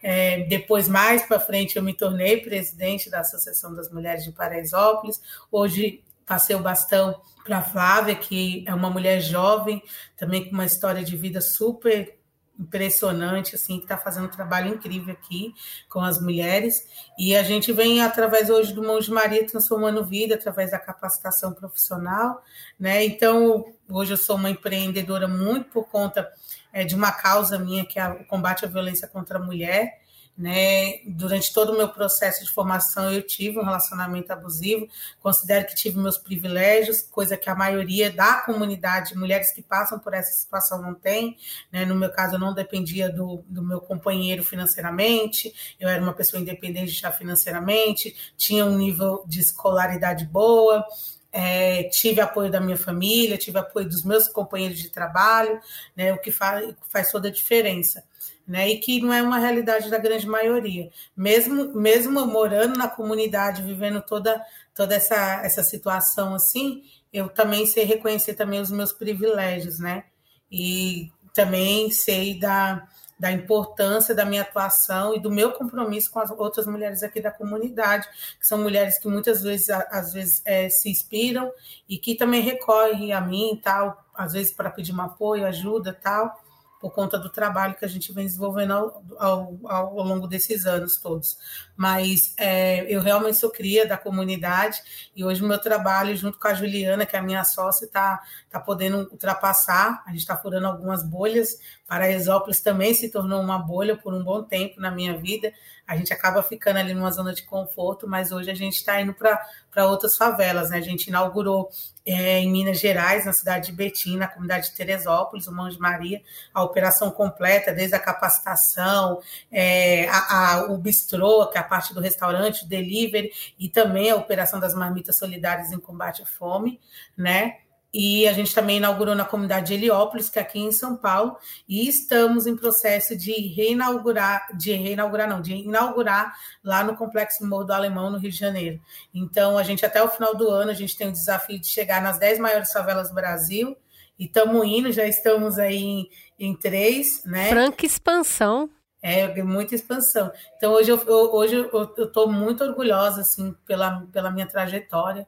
É, 0.03 0.45
depois, 0.45 0.89
mais 0.89 1.25
para 1.25 1.41
frente, 1.41 1.77
eu 1.77 1.83
me 1.83 1.93
tornei 1.93 2.41
presidente 2.41 3.11
da 3.11 3.21
Associação 3.21 3.75
das 3.75 3.91
Mulheres 3.91 4.25
de 4.25 4.33
Paraisópolis. 4.33 5.21
Hoje 5.51 6.05
passei 6.29 6.55
o 6.55 6.61
bastão 6.61 7.21
para 7.45 7.59
a 7.59 7.63
Flávia, 7.63 8.15
que 8.15 8.63
é 8.67 8.75
uma 8.75 8.91
mulher 8.91 9.21
jovem, 9.21 9.83
também 10.17 10.45
com 10.45 10.53
uma 10.53 10.67
história 10.67 11.03
de 11.03 11.17
vida 11.17 11.41
super 11.41 12.19
impressionante, 12.59 13.55
assim, 13.55 13.77
que 13.79 13.85
está 13.85 13.97
fazendo 13.97 14.27
um 14.27 14.31
trabalho 14.31 14.75
incrível 14.75 15.15
aqui 15.15 15.55
com 15.89 16.01
as 16.01 16.21
mulheres. 16.21 16.87
E 17.17 17.37
a 17.37 17.43
gente 17.43 17.73
vem, 17.73 18.03
através 18.03 18.51
hoje 18.51 18.73
do 18.73 18.83
Mão 18.83 18.99
de 18.99 19.11
Maria, 19.11 19.47
transformando 19.47 20.05
vida, 20.05 20.35
através 20.35 20.73
da 20.73 20.79
capacitação 20.79 21.55
profissional, 21.55 22.43
né? 22.79 23.05
Então, 23.05 23.65
hoje 23.89 24.13
eu 24.13 24.17
sou 24.17 24.37
uma 24.37 24.51
empreendedora 24.51 25.29
muito 25.29 25.71
por 25.71 25.89
conta 25.89 26.29
é, 26.73 26.85
de 26.85 26.97
uma 26.97 27.13
causa 27.13 27.59
minha, 27.59 27.87
que 27.87 27.99
é 27.99 28.09
o 28.09 28.27
combate 28.27 28.65
à 28.65 28.69
violência 28.69 29.07
contra 29.07 29.39
a 29.39 29.43
mulher. 29.43 30.01
Né? 30.39 31.01
Durante 31.05 31.53
todo 31.53 31.73
o 31.73 31.77
meu 31.77 31.89
processo 31.89 32.45
de 32.45 32.51
formação, 32.53 33.13
eu 33.13 33.23
tive 33.23 33.59
um 33.59 33.65
relacionamento 33.65 34.33
abusivo, 34.33 34.87
considero 35.21 35.67
que 35.67 35.75
tive 35.75 35.99
meus 35.99 36.17
privilégios, 36.17 37.03
coisa 37.03 37.37
que 37.37 37.51
a 37.51 37.57
maioria 37.57 38.09
da 38.09 38.35
comunidade, 38.43 39.17
mulheres 39.17 39.53
que 39.53 39.61
passam 39.61 39.99
por 39.99 40.15
essa 40.15 40.31
situação, 40.31 40.81
não 40.81 40.95
tem. 40.95 41.37
Né? 41.73 41.85
No 41.85 41.97
meu 41.97 42.13
caso, 42.13 42.37
eu 42.37 42.39
não 42.39 42.55
dependia 42.55 43.11
do, 43.11 43.43
do 43.49 43.65
meu 43.65 43.81
companheiro 43.81 44.45
financeiramente, 44.45 45.53
eu 45.81 45.89
era 45.89 46.01
uma 46.01 46.15
pessoa 46.15 46.41
independente 46.41 46.93
já 46.93 47.11
financeiramente, 47.11 48.33
tinha 48.37 48.65
um 48.65 48.79
nível 48.79 49.25
de 49.27 49.41
escolaridade 49.41 50.25
boa, 50.25 50.87
é, 51.33 51.83
tive 51.89 52.21
apoio 52.21 52.49
da 52.49 52.61
minha 52.61 52.77
família, 52.77 53.37
tive 53.37 53.59
apoio 53.59 53.89
dos 53.89 54.05
meus 54.05 54.29
companheiros 54.29 54.79
de 54.79 54.89
trabalho, 54.89 55.61
né, 55.97 56.13
o 56.13 56.21
que 56.21 56.31
faz, 56.31 56.77
faz 56.89 57.11
toda 57.11 57.27
a 57.27 57.33
diferença 57.33 58.05
né? 58.49 58.71
E 58.71 58.79
que 58.79 59.01
não 59.03 59.13
é 59.13 59.23
uma 59.23 59.39
realidade 59.39 59.91
da 59.91 59.99
grande 59.99 60.27
maioria. 60.27 60.91
Mesmo 61.15 61.75
mesmo 61.75 62.27
morando 62.27 62.79
na 62.79 62.89
comunidade, 62.89 63.63
vivendo 63.63 64.01
toda 64.01 64.43
toda 64.75 64.95
essa 64.95 65.43
essa 65.45 65.63
situação 65.63 66.35
assim, 66.35 66.83
eu 67.13 67.29
também 67.29 67.67
sei 67.67 67.85
reconhecer 67.85 68.35
também 68.35 68.61
os 68.61 68.71
meus 68.71 68.93
privilégios, 68.93 69.79
né? 69.79 70.05
E 70.51 71.13
também 71.35 71.91
sei 71.91 72.39
da 72.39 72.89
da 73.19 73.33
importância 73.33 74.15
da 74.15 74.25
minha 74.25 74.43
atuação 74.43 75.13
e 75.13 75.19
do 75.19 75.29
meu 75.29 75.51
compromisso 75.53 76.09
com 76.11 76.21
as 76.21 76.31
outras 76.31 76.67
mulheres 76.69 77.03
aqui 77.03 77.21
da 77.21 77.33
comunidade, 77.33 78.09
que 78.39 78.47
são 78.47 78.59
mulheres 78.59 78.97
que 78.97 79.09
muitas 79.09 79.43
vezes, 79.43 79.69
às 79.71 80.13
vezes, 80.13 80.41
é, 80.45 80.69
se 80.69 80.89
inspiram 80.89 81.53
e 81.89 81.99
que 81.99 82.15
também 82.15 82.41
recorrem 82.41 83.13
a 83.13 83.21
mim, 83.21 83.61
tal, 83.61 84.07
às 84.15 84.35
vezes 84.35 84.53
para 84.53 84.71
pedir 84.71 84.95
um 84.95 85.01
apoio, 85.01 85.45
ajuda, 85.45 85.93
tal 85.93 86.33
por 86.81 86.93
conta 86.93 87.19
do 87.19 87.29
trabalho 87.29 87.75
que 87.75 87.85
a 87.85 87.89
gente 87.89 88.13
vem 88.13 88.25
desenvolvendo 88.25 88.73
ao, 88.73 89.03
ao, 89.19 89.59
ao 89.69 90.05
longo 90.05 90.27
desses 90.27 90.67
anos 90.67 90.97
todos. 90.97 91.37
Mas 91.77 92.35
é, 92.37 92.85
eu 92.93 93.01
realmente 93.01 93.37
sou 93.37 93.51
cria 93.51 93.87
da 93.87 93.97
comunidade 93.97 94.79
e 95.15 95.25
hoje 95.25 95.43
o 95.43 95.49
meu 95.49 95.59
trabalho, 95.59 96.17
junto 96.17 96.39
com 96.39 96.49
a 96.49 96.55
Juliana, 96.55 97.07
que 97.07 97.17
é 97.17 97.19
a 97.19 97.23
minha 97.23 97.45
sócia, 97.45 97.85
está 97.85 98.21
tá 98.51 98.61
podendo 98.61 99.09
ultrapassar. 99.11 100.03
A 100.07 100.11
gente 100.11 100.21
está 100.21 100.37
furando 100.37 100.67
algumas 100.67 101.03
bolhas. 101.03 101.59
Paraisópolis 101.87 102.61
também 102.61 102.95
se 102.95 103.11
tornou 103.11 103.41
uma 103.41 103.59
bolha 103.59 103.97
por 103.97 104.15
um 104.15 104.23
bom 104.23 104.43
tempo 104.43 104.81
na 104.81 104.91
minha 104.91 105.17
vida. 105.17 105.53
A 105.89 105.97
gente 105.97 106.13
acaba 106.13 106.43
ficando 106.43 106.79
ali 106.79 106.93
numa 106.93 107.11
zona 107.11 107.33
de 107.33 107.43
conforto, 107.45 108.07
mas 108.07 108.31
hoje 108.31 108.51
a 108.51 108.55
gente 108.55 108.75
está 108.75 109.01
indo 109.01 109.15
para 109.15 109.87
outras 109.87 110.19
favelas. 110.19 110.69
Né? 110.69 110.77
A 110.77 110.83
gente 110.83 111.07
inaugurou 111.07 111.71
é, 112.05 112.41
em 112.41 112.53
Minas 112.53 112.79
Gerais, 112.79 113.25
na 113.25 113.33
cidade 113.33 113.71
de 113.71 113.73
Betim, 113.73 114.19
na 114.19 114.29
comunidade 114.29 114.69
de 114.69 114.75
Teresópolis, 114.75 115.47
o 115.47 115.53
Mão 115.53 115.67
de 115.71 115.79
Maria, 115.79 116.21
a 116.53 116.63
operação 116.63 117.11
completa, 117.11 117.73
desde 117.73 117.97
a 117.97 117.99
capacitação, 117.99 119.23
é, 119.51 120.07
a, 120.11 120.57
a, 120.57 120.73
o 120.73 120.77
bistrô, 120.77 121.47
que 121.47 121.57
é 121.57 121.61
a 121.63 121.65
parte 121.65 121.95
do 121.95 122.01
restaurante, 122.01 122.67
o 122.67 122.69
delivery, 122.69 123.33
e 123.59 123.71
também 123.71 124.11
a 124.11 124.17
operação 124.17 124.61
das 124.61 124.75
marmitas 124.75 125.17
solidárias 125.17 125.73
em 125.73 125.81
combate 125.81 126.23
à 126.23 126.27
fome, 126.27 126.79
né? 127.17 127.57
E 127.93 128.29
a 128.29 128.33
gente 128.35 128.55
também 128.55 128.77
inaugurou 128.77 129.15
na 129.15 129.25
comunidade 129.25 129.69
de 129.69 129.75
Heliópolis, 129.75 130.29
que 130.29 130.39
é 130.39 130.43
aqui 130.43 130.59
em 130.59 130.71
São 130.71 130.95
Paulo, 130.95 131.39
e 131.67 131.89
estamos 131.89 132.47
em 132.47 132.55
processo 132.55 133.17
de 133.17 133.33
reinaugurar, 133.33 134.47
de 134.57 134.73
reinaugurar, 134.73 135.29
não, 135.29 135.41
de 135.41 135.55
inaugurar 135.55 136.35
lá 136.63 136.85
no 136.85 136.97
Complexo 136.97 137.47
Morro 137.47 137.65
do 137.65 137.73
Alemão, 137.73 138.11
no 138.11 138.19
Rio 138.19 138.31
de 138.31 138.37
Janeiro. 138.37 138.79
Então, 139.15 139.57
a 139.57 139.63
gente, 139.63 139.87
até 139.87 140.03
o 140.03 140.09
final 140.09 140.37
do 140.37 140.51
ano, 140.51 140.71
a 140.71 140.75
gente 140.75 140.97
tem 140.97 141.09
o 141.09 141.13
desafio 141.13 141.59
de 141.59 141.67
chegar 141.67 142.03
nas 142.03 142.19
10 142.19 142.39
maiores 142.39 142.71
favelas 142.71 143.09
do 143.09 143.15
Brasil, 143.15 143.75
e 144.19 144.27
estamos 144.27 144.67
indo, 144.67 144.93
já 144.93 145.07
estamos 145.07 145.59
aí 145.59 145.77
em, 145.77 146.11
em 146.39 146.55
três, 146.55 147.25
né? 147.25 147.49
Franca 147.49 147.87
expansão. 147.87 148.69
É, 149.01 149.43
muita 149.43 149.77
expansão. 149.77 150.31
Então, 150.57 150.73
hoje 150.73 150.91
eu 150.91 150.97
estou 150.97 151.37
hoje 151.37 151.55
eu, 151.55 151.95
eu 151.97 152.29
muito 152.29 152.65
orgulhosa, 152.65 153.21
assim, 153.21 153.55
pela, 153.65 154.05
pela 154.13 154.31
minha 154.31 154.47
trajetória, 154.47 155.27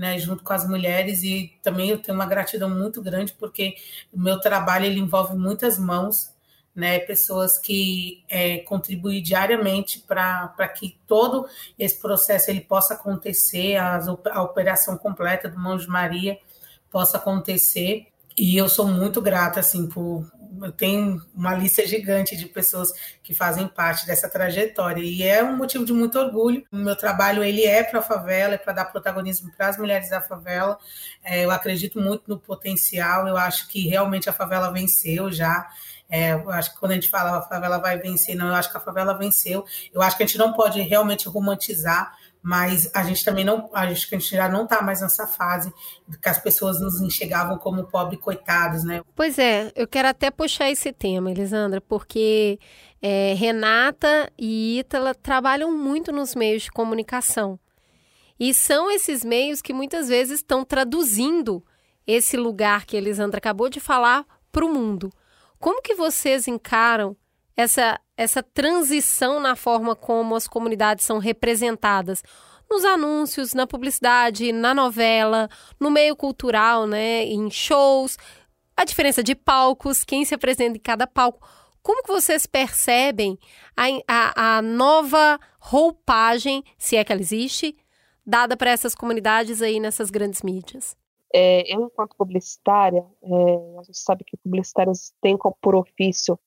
né, 0.00 0.18
junto 0.18 0.42
com 0.42 0.54
as 0.54 0.66
mulheres 0.66 1.22
e 1.22 1.52
também 1.62 1.90
eu 1.90 1.98
tenho 1.98 2.16
uma 2.16 2.24
gratidão 2.24 2.70
muito 2.70 3.02
grande 3.02 3.34
porque 3.34 3.74
o 4.10 4.18
meu 4.18 4.40
trabalho 4.40 4.86
ele 4.86 4.98
envolve 4.98 5.36
muitas 5.36 5.78
mãos, 5.78 6.32
né? 6.74 7.00
Pessoas 7.00 7.58
que 7.58 8.24
é, 8.26 8.60
contribuem 8.60 9.22
diariamente 9.22 9.98
para 10.00 10.68
que 10.68 10.98
todo 11.06 11.46
esse 11.78 12.00
processo 12.00 12.50
ele 12.50 12.62
possa 12.62 12.94
acontecer, 12.94 13.76
a, 13.76 14.00
a 14.32 14.42
operação 14.42 14.96
completa 14.96 15.50
do 15.50 15.58
Mão 15.58 15.76
de 15.76 15.86
Maria 15.86 16.38
possa 16.90 17.18
acontecer. 17.18 18.06
E 18.38 18.56
eu 18.56 18.70
sou 18.70 18.86
muito 18.86 19.20
grata, 19.20 19.60
assim, 19.60 19.86
por. 19.86 20.24
Eu 20.62 20.72
tenho 20.72 21.20
uma 21.34 21.54
lista 21.54 21.86
gigante 21.86 22.36
de 22.36 22.46
pessoas 22.46 22.90
que 23.22 23.34
fazem 23.34 23.68
parte 23.68 24.06
dessa 24.06 24.28
trajetória 24.28 25.02
e 25.02 25.22
é 25.22 25.42
um 25.42 25.56
motivo 25.56 25.84
de 25.84 25.92
muito 25.92 26.18
orgulho. 26.18 26.64
O 26.72 26.76
meu 26.76 26.96
trabalho 26.96 27.44
ele 27.44 27.64
é 27.64 27.82
para 27.82 28.00
a 28.00 28.02
favela, 28.02 28.54
é 28.54 28.58
para 28.58 28.72
dar 28.72 28.86
protagonismo 28.86 29.50
para 29.56 29.68
as 29.68 29.78
mulheres 29.78 30.10
da 30.10 30.20
favela. 30.20 30.78
É, 31.22 31.44
eu 31.44 31.50
acredito 31.50 32.00
muito 32.00 32.24
no 32.26 32.38
potencial. 32.38 33.28
Eu 33.28 33.36
acho 33.36 33.68
que 33.68 33.88
realmente 33.88 34.28
a 34.28 34.32
favela 34.32 34.72
venceu 34.72 35.30
já. 35.30 35.68
É, 36.08 36.32
eu 36.32 36.50
acho 36.50 36.72
que 36.72 36.80
quando 36.80 36.92
a 36.92 36.94
gente 36.94 37.08
fala 37.08 37.38
a 37.38 37.42
favela 37.42 37.78
vai 37.78 37.96
vencer, 37.96 38.34
não, 38.34 38.48
eu 38.48 38.54
acho 38.54 38.70
que 38.70 38.76
a 38.76 38.80
favela 38.80 39.16
venceu. 39.16 39.64
Eu 39.92 40.02
acho 40.02 40.16
que 40.16 40.24
a 40.24 40.26
gente 40.26 40.38
não 40.38 40.52
pode 40.52 40.80
realmente 40.80 41.28
romantizar 41.28 42.12
mas 42.42 42.90
a 42.94 43.02
gente 43.02 43.24
também 43.24 43.44
não, 43.44 43.68
a 43.74 43.86
gente, 43.86 44.14
a 44.14 44.18
gente 44.18 44.30
já 44.30 44.48
não 44.48 44.64
está 44.64 44.80
mais 44.82 45.00
nessa 45.00 45.26
fase 45.26 45.72
que 46.22 46.28
as 46.28 46.38
pessoas 46.38 46.80
nos 46.80 47.00
enxergavam 47.00 47.58
como 47.58 47.84
pobre 47.84 48.16
coitados, 48.16 48.82
né? 48.82 49.02
Pois 49.14 49.38
é, 49.38 49.70
eu 49.74 49.86
quero 49.86 50.08
até 50.08 50.30
puxar 50.30 50.70
esse 50.70 50.92
tema, 50.92 51.30
Elisandra, 51.30 51.80
porque 51.80 52.58
é, 53.02 53.34
Renata 53.34 54.32
e 54.38 54.78
Ítala 54.78 55.14
trabalham 55.14 55.76
muito 55.76 56.10
nos 56.10 56.34
meios 56.34 56.62
de 56.62 56.70
comunicação. 56.70 57.58
E 58.38 58.54
são 58.54 58.90
esses 58.90 59.22
meios 59.22 59.60
que 59.60 59.74
muitas 59.74 60.08
vezes 60.08 60.40
estão 60.40 60.64
traduzindo 60.64 61.62
esse 62.06 62.38
lugar 62.38 62.86
que 62.86 62.96
Elisandra 62.96 63.36
acabou 63.36 63.68
de 63.68 63.80
falar 63.80 64.24
para 64.50 64.64
o 64.64 64.72
mundo. 64.72 65.12
Como 65.58 65.82
que 65.82 65.94
vocês 65.94 66.48
encaram 66.48 67.14
essa, 67.60 68.00
essa 68.16 68.42
transição 68.42 69.40
na 69.40 69.54
forma 69.54 69.94
como 69.94 70.34
as 70.34 70.48
comunidades 70.48 71.04
são 71.04 71.18
representadas 71.18 72.22
nos 72.70 72.84
anúncios, 72.84 73.52
na 73.52 73.66
publicidade, 73.66 74.52
na 74.52 74.72
novela, 74.72 75.48
no 75.78 75.90
meio 75.90 76.14
cultural, 76.14 76.86
né, 76.86 77.24
em 77.24 77.50
shows, 77.50 78.16
a 78.76 78.84
diferença 78.84 79.22
de 79.22 79.34
palcos, 79.34 80.04
quem 80.04 80.24
se 80.24 80.34
apresenta 80.34 80.76
em 80.76 80.80
cada 80.80 81.06
palco. 81.06 81.46
Como 81.82 82.02
que 82.02 82.12
vocês 82.12 82.46
percebem 82.46 83.38
a, 83.76 83.86
a, 84.06 84.56
a 84.58 84.62
nova 84.62 85.38
roupagem, 85.58 86.62
se 86.78 86.96
é 86.96 87.04
que 87.04 87.12
ela 87.12 87.20
existe, 87.20 87.76
dada 88.24 88.56
para 88.56 88.70
essas 88.70 88.94
comunidades 88.94 89.60
aí 89.60 89.80
nessas 89.80 90.10
grandes 90.10 90.42
mídias? 90.42 90.96
É, 91.32 91.74
eu, 91.74 91.84
enquanto 91.84 92.16
publicitária, 92.16 93.04
é, 93.22 93.78
a 93.78 93.82
gente 93.82 93.98
sabe 93.98 94.24
que 94.24 94.36
publicitários 94.36 95.12
têm 95.20 95.36
por 95.60 95.74
ofício 95.74 96.38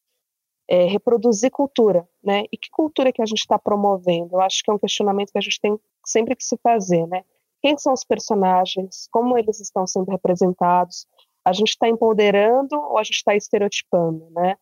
é, 0.73 0.85
reproduzir 0.85 1.51
cultura, 1.51 2.09
né? 2.23 2.45
E 2.51 2.57
que 2.57 2.67
cultura 2.71 3.13
que 3.13 3.21
a 3.21 3.25
gente 3.27 3.41
está 3.41 3.59
promovendo? 3.59 4.37
Eu 4.37 4.41
acho 4.41 4.63
que 4.63 4.71
é 4.71 4.73
um 4.73 4.79
questionamento 4.79 5.31
que 5.31 5.37
a 5.37 5.41
gente 5.41 5.61
tem 5.61 5.79
sempre 6.03 6.35
que 6.35 6.43
se 6.43 6.57
fazer, 6.63 7.05
né? 7.05 7.23
Quem 7.61 7.77
são 7.77 7.93
os 7.93 8.03
personagens? 8.03 9.07
Como 9.11 9.37
eles 9.37 9.59
estão 9.59 9.85
sendo 9.85 10.09
representados? 10.09 11.05
A 11.45 11.53
gente 11.53 11.69
está 11.69 11.87
empoderando 11.87 12.75
ou 12.75 12.97
a 12.97 13.03
gente 13.03 13.17
está 13.17 13.35
estereotipando, 13.35 14.27
né? 14.31 14.55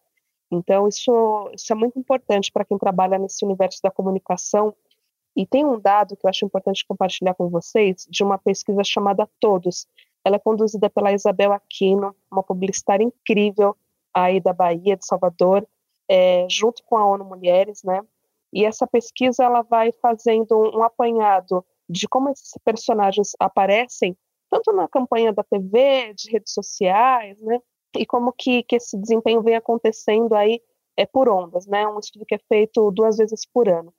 Então 0.51 0.85
isso, 0.85 1.49
isso 1.53 1.71
é 1.71 1.75
muito 1.77 1.97
importante 1.97 2.51
para 2.51 2.65
quem 2.65 2.77
trabalha 2.77 3.17
nesse 3.17 3.45
universo 3.45 3.79
da 3.81 3.89
comunicação. 3.89 4.75
E 5.33 5.45
tem 5.45 5.65
um 5.65 5.79
dado 5.79 6.17
que 6.17 6.25
eu 6.25 6.29
acho 6.29 6.45
importante 6.45 6.85
compartilhar 6.85 7.35
com 7.35 7.47
vocês 7.47 8.05
de 8.09 8.21
uma 8.21 8.37
pesquisa 8.37 8.83
chamada 8.83 9.29
Todos. 9.39 9.87
Ela 10.25 10.35
é 10.35 10.39
conduzida 10.39 10.89
pela 10.89 11.13
Isabel 11.13 11.53
Aquino, 11.53 12.13
uma 12.29 12.43
publicitária 12.43 13.01
incrível 13.01 13.77
aí 14.13 14.41
da 14.41 14.51
Bahia, 14.51 14.97
de 14.97 15.05
Salvador, 15.05 15.65
é, 16.11 16.45
junto 16.49 16.83
com 16.83 16.97
a 16.97 17.07
ONU 17.07 17.23
Mulheres, 17.23 17.83
né? 17.83 18.01
E 18.51 18.65
essa 18.65 18.85
pesquisa 18.85 19.45
ela 19.45 19.61
vai 19.61 19.93
fazendo 19.93 20.59
um 20.77 20.83
apanhado 20.83 21.65
de 21.89 22.05
como 22.05 22.29
esses 22.29 22.51
personagens 22.65 23.31
aparecem 23.39 24.17
tanto 24.49 24.73
na 24.73 24.89
campanha 24.89 25.31
da 25.31 25.41
TV, 25.41 26.13
de 26.13 26.29
redes 26.29 26.53
sociais, 26.53 27.41
né? 27.41 27.59
E 27.95 28.05
como 28.05 28.33
que, 28.33 28.61
que 28.63 28.75
esse 28.75 28.97
desempenho 28.97 29.41
vem 29.41 29.55
acontecendo 29.55 30.35
aí 30.35 30.61
é 30.97 31.05
por 31.05 31.29
ondas, 31.29 31.65
né? 31.65 31.87
Um 31.87 31.97
estudo 31.97 32.25
que 32.25 32.35
é 32.35 32.39
feito 32.39 32.91
duas 32.91 33.15
vezes 33.15 33.45
por 33.45 33.69
ano. 33.69 33.93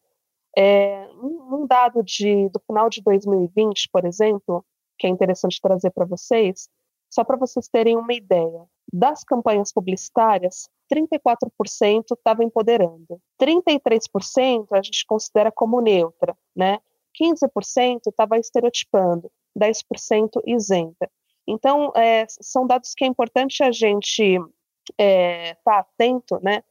É, 0.54 1.08
um 1.14 1.66
dado 1.66 2.02
de, 2.02 2.50
do 2.50 2.60
final 2.66 2.90
de 2.90 3.00
2020, 3.00 3.88
por 3.90 4.04
exemplo, 4.04 4.62
que 4.98 5.06
é 5.06 5.10
interessante 5.10 5.58
trazer 5.62 5.90
para 5.90 6.04
vocês, 6.04 6.68
só 7.08 7.24
para 7.24 7.38
vocês 7.38 7.68
terem 7.68 7.96
uma 7.96 8.12
ideia, 8.12 8.66
das 8.92 9.24
campanhas 9.24 9.72
publicitárias, 9.72 10.68
34% 10.92 12.04
estava 12.12 12.44
empoderando. 12.44 13.20
33% 13.40 14.66
a 14.72 14.82
gente 14.82 15.06
considera 15.06 15.50
como 15.50 15.80
neutra, 15.80 16.36
né? 16.54 16.78
15% 17.20 18.00
estava 18.06 18.38
estereotipando, 18.38 19.30
10% 19.58 20.42
isenta. 20.46 21.10
Então, 21.46 21.92
é, 21.96 22.26
são 22.28 22.66
dados 22.66 22.94
que 22.94 23.04
é 23.04 23.06
importante 23.06 23.62
a 23.62 23.72
gente 23.72 24.34
estar 24.34 24.50
é, 24.98 25.54
tá 25.64 25.78
atento, 25.80 26.38
né? 26.42 26.62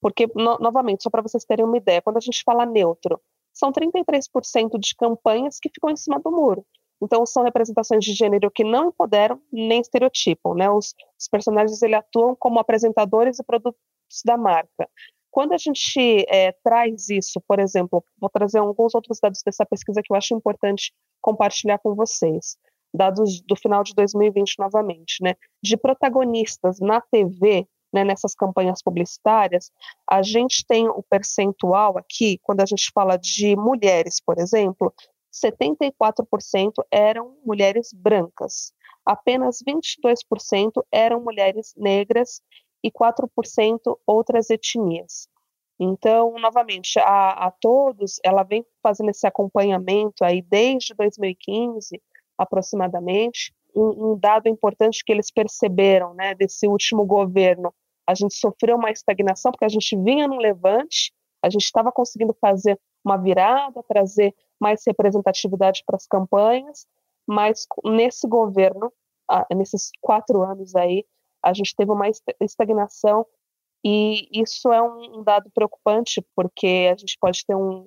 Porque, 0.00 0.28
no, 0.34 0.58
novamente, 0.58 1.02
só 1.02 1.10
para 1.10 1.22
vocês 1.22 1.44
terem 1.44 1.64
uma 1.64 1.76
ideia, 1.76 2.02
quando 2.02 2.18
a 2.18 2.20
gente 2.20 2.42
fala 2.44 2.66
neutro, 2.66 3.20
são 3.52 3.72
33% 3.72 4.78
de 4.78 4.94
campanhas 4.96 5.58
que 5.58 5.68
ficam 5.68 5.90
em 5.90 5.96
cima 5.96 6.20
do 6.20 6.30
muro. 6.30 6.64
Então, 7.00 7.24
são 7.24 7.44
representações 7.44 8.04
de 8.04 8.12
gênero 8.12 8.50
que 8.50 8.64
não 8.64 8.88
empoderam 8.88 9.40
nem 9.52 9.80
estereotipam, 9.80 10.54
né? 10.54 10.68
Os, 10.70 10.94
os 11.18 11.28
personagens 11.28 11.80
ele 11.82 11.94
atuam 11.94 12.34
como 12.34 12.58
apresentadores 12.58 13.38
e 13.38 13.44
produtos 13.44 13.78
da 14.24 14.36
marca. 14.36 14.88
Quando 15.30 15.52
a 15.52 15.58
gente 15.58 16.24
é, 16.28 16.52
traz 16.64 17.08
isso, 17.08 17.40
por 17.46 17.60
exemplo, 17.60 18.04
vou 18.20 18.30
trazer 18.30 18.58
alguns 18.58 18.94
outros 18.94 19.18
dados 19.20 19.42
dessa 19.44 19.64
pesquisa 19.64 20.02
que 20.02 20.12
eu 20.12 20.16
acho 20.16 20.34
importante 20.34 20.92
compartilhar 21.20 21.78
com 21.78 21.94
vocês, 21.94 22.56
dados 22.92 23.40
do 23.42 23.54
final 23.54 23.84
de 23.84 23.94
2020 23.94 24.58
novamente, 24.58 25.22
né? 25.22 25.34
De 25.62 25.76
protagonistas 25.76 26.80
na 26.80 27.00
TV, 27.00 27.68
né, 27.92 28.04
nessas 28.04 28.34
campanhas 28.34 28.82
publicitárias, 28.82 29.70
a 30.10 30.22
gente 30.22 30.64
tem 30.66 30.88
o 30.88 31.02
percentual 31.02 31.96
aqui, 31.96 32.38
quando 32.42 32.60
a 32.60 32.66
gente 32.66 32.90
fala 32.92 33.16
de 33.16 33.56
mulheres, 33.56 34.20
por 34.20 34.38
exemplo, 34.38 34.92
74% 35.40 36.72
eram 36.90 37.36
mulheres 37.44 37.92
brancas, 37.92 38.72
apenas 39.04 39.62
22% 39.66 40.84
eram 40.92 41.22
mulheres 41.22 41.74
negras 41.76 42.42
e 42.82 42.90
4% 42.90 43.98
outras 44.06 44.50
etnias. 44.50 45.28
Então, 45.80 46.34
novamente, 46.38 46.98
a, 46.98 47.46
a, 47.46 47.50
todos, 47.50 48.18
ela 48.24 48.42
vem 48.42 48.64
fazendo 48.82 49.10
esse 49.10 49.26
acompanhamento 49.26 50.24
aí 50.24 50.42
desde 50.42 50.92
2015, 50.94 52.02
aproximadamente. 52.36 53.54
Um, 53.74 54.12
um 54.12 54.18
dado 54.18 54.48
importante 54.48 55.04
que 55.04 55.12
eles 55.12 55.30
perceberam, 55.30 56.14
né, 56.14 56.34
desse 56.34 56.66
último 56.66 57.06
governo, 57.06 57.72
a 58.06 58.14
gente 58.14 58.34
sofreu 58.34 58.76
uma 58.76 58.90
estagnação 58.90 59.52
porque 59.52 59.66
a 59.66 59.68
gente 59.68 59.96
vinha 59.96 60.26
no 60.26 60.38
levante, 60.38 61.12
a 61.42 61.48
gente 61.48 61.64
estava 61.64 61.92
conseguindo 61.92 62.34
fazer 62.40 62.80
uma 63.04 63.16
virada, 63.16 63.82
trazer 63.84 64.34
mais 64.60 64.82
representatividade 64.86 65.82
para 65.86 65.96
as 65.96 66.06
campanhas, 66.06 66.86
mas 67.26 67.66
nesse 67.84 68.26
governo, 68.26 68.92
nesses 69.54 69.90
quatro 70.00 70.42
anos 70.42 70.74
aí, 70.74 71.04
a 71.42 71.52
gente 71.52 71.74
teve 71.76 71.90
uma 71.90 72.06
estagnação 72.40 73.26
e 73.84 74.28
isso 74.32 74.72
é 74.72 74.82
um 74.82 75.22
dado 75.22 75.50
preocupante 75.50 76.24
porque 76.34 76.90
a 76.92 76.96
gente 76.96 77.16
pode 77.20 77.44
ter 77.46 77.54
um, 77.54 77.86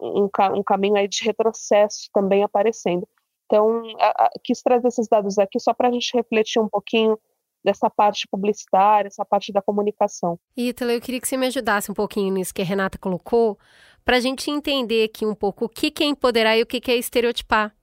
um, 0.00 0.28
um 0.54 0.62
caminho 0.62 0.96
aí 0.96 1.06
de 1.06 1.24
retrocesso 1.24 2.08
também 2.12 2.42
aparecendo. 2.42 3.06
Então, 3.46 3.82
a, 3.98 4.24
a, 4.24 4.30
quis 4.42 4.60
trazer 4.62 4.88
esses 4.88 5.08
dados 5.08 5.38
aqui 5.38 5.58
só 5.58 5.72
para 5.72 5.88
a 5.88 5.92
gente 5.92 6.14
refletir 6.14 6.60
um 6.60 6.68
pouquinho 6.68 7.18
dessa 7.64 7.90
parte 7.90 8.26
publicitária, 8.30 9.08
essa 9.08 9.24
parte 9.24 9.52
da 9.52 9.60
comunicação. 9.60 10.38
Ítala, 10.56 10.92
eu 10.92 11.00
queria 11.00 11.20
que 11.20 11.28
você 11.28 11.36
me 11.36 11.46
ajudasse 11.46 11.90
um 11.90 11.94
pouquinho 11.94 12.32
nisso 12.32 12.54
que 12.54 12.62
a 12.62 12.64
Renata 12.64 12.98
colocou, 12.98 13.58
para 14.04 14.16
a 14.16 14.20
gente 14.20 14.50
entender 14.50 15.04
aqui 15.04 15.26
um 15.26 15.34
pouco 15.34 15.66
o 15.66 15.68
que, 15.68 15.92
é 16.02 16.06
empoderar 16.06 16.56
e 16.56 16.62
o 16.62 16.66
que, 16.66 16.90
é 16.90 16.96
estereotipar. 16.96 17.74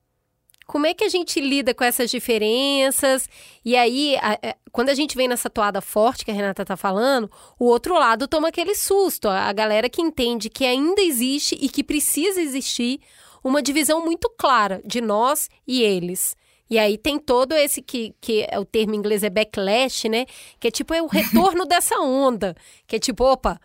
Como 0.66 0.84
é 0.84 0.92
que 0.92 1.04
a 1.04 1.08
gente 1.08 1.40
lida 1.40 1.72
com 1.72 1.84
essas 1.84 2.10
diferenças? 2.10 3.28
E 3.64 3.76
aí, 3.76 4.16
a, 4.16 4.32
a, 4.32 4.38
é, 4.42 4.56
quando 4.72 4.88
a 4.88 4.94
gente 4.94 5.16
vem 5.16 5.28
nessa 5.28 5.48
toada 5.48 5.80
forte 5.80 6.24
que 6.24 6.30
a 6.32 6.34
Renata 6.34 6.62
está 6.62 6.76
falando, 6.76 7.30
o 7.56 7.66
outro 7.66 7.94
lado 7.94 8.26
toma 8.26 8.48
aquele 8.48 8.74
susto. 8.74 9.28
A, 9.28 9.42
a 9.42 9.52
galera 9.52 9.88
que 9.88 10.02
entende 10.02 10.50
que 10.50 10.64
ainda 10.64 11.00
existe 11.00 11.56
e 11.60 11.68
que 11.68 11.84
precisa 11.84 12.40
existir 12.40 13.00
uma 13.44 13.62
divisão 13.62 14.04
muito 14.04 14.28
clara 14.36 14.82
de 14.84 15.00
nós 15.00 15.48
e 15.64 15.82
eles. 15.82 16.36
E 16.68 16.78
aí 16.78 16.98
tem 16.98 17.18
todo 17.18 17.52
esse 17.52 17.80
que, 17.80 18.14
que 18.20 18.46
é 18.50 18.58
o 18.58 18.64
termo 18.64 18.94
em 18.94 18.98
inglês 18.98 19.22
é 19.22 19.30
backlash, 19.30 20.08
né? 20.08 20.26
Que 20.58 20.68
é 20.68 20.70
tipo 20.70 20.92
é 20.92 21.00
o 21.00 21.06
retorno 21.06 21.64
dessa 21.66 21.98
onda. 22.00 22.54
Que 22.86 22.96
é 22.96 22.98
tipo, 22.98 23.24
opa, 23.24 23.60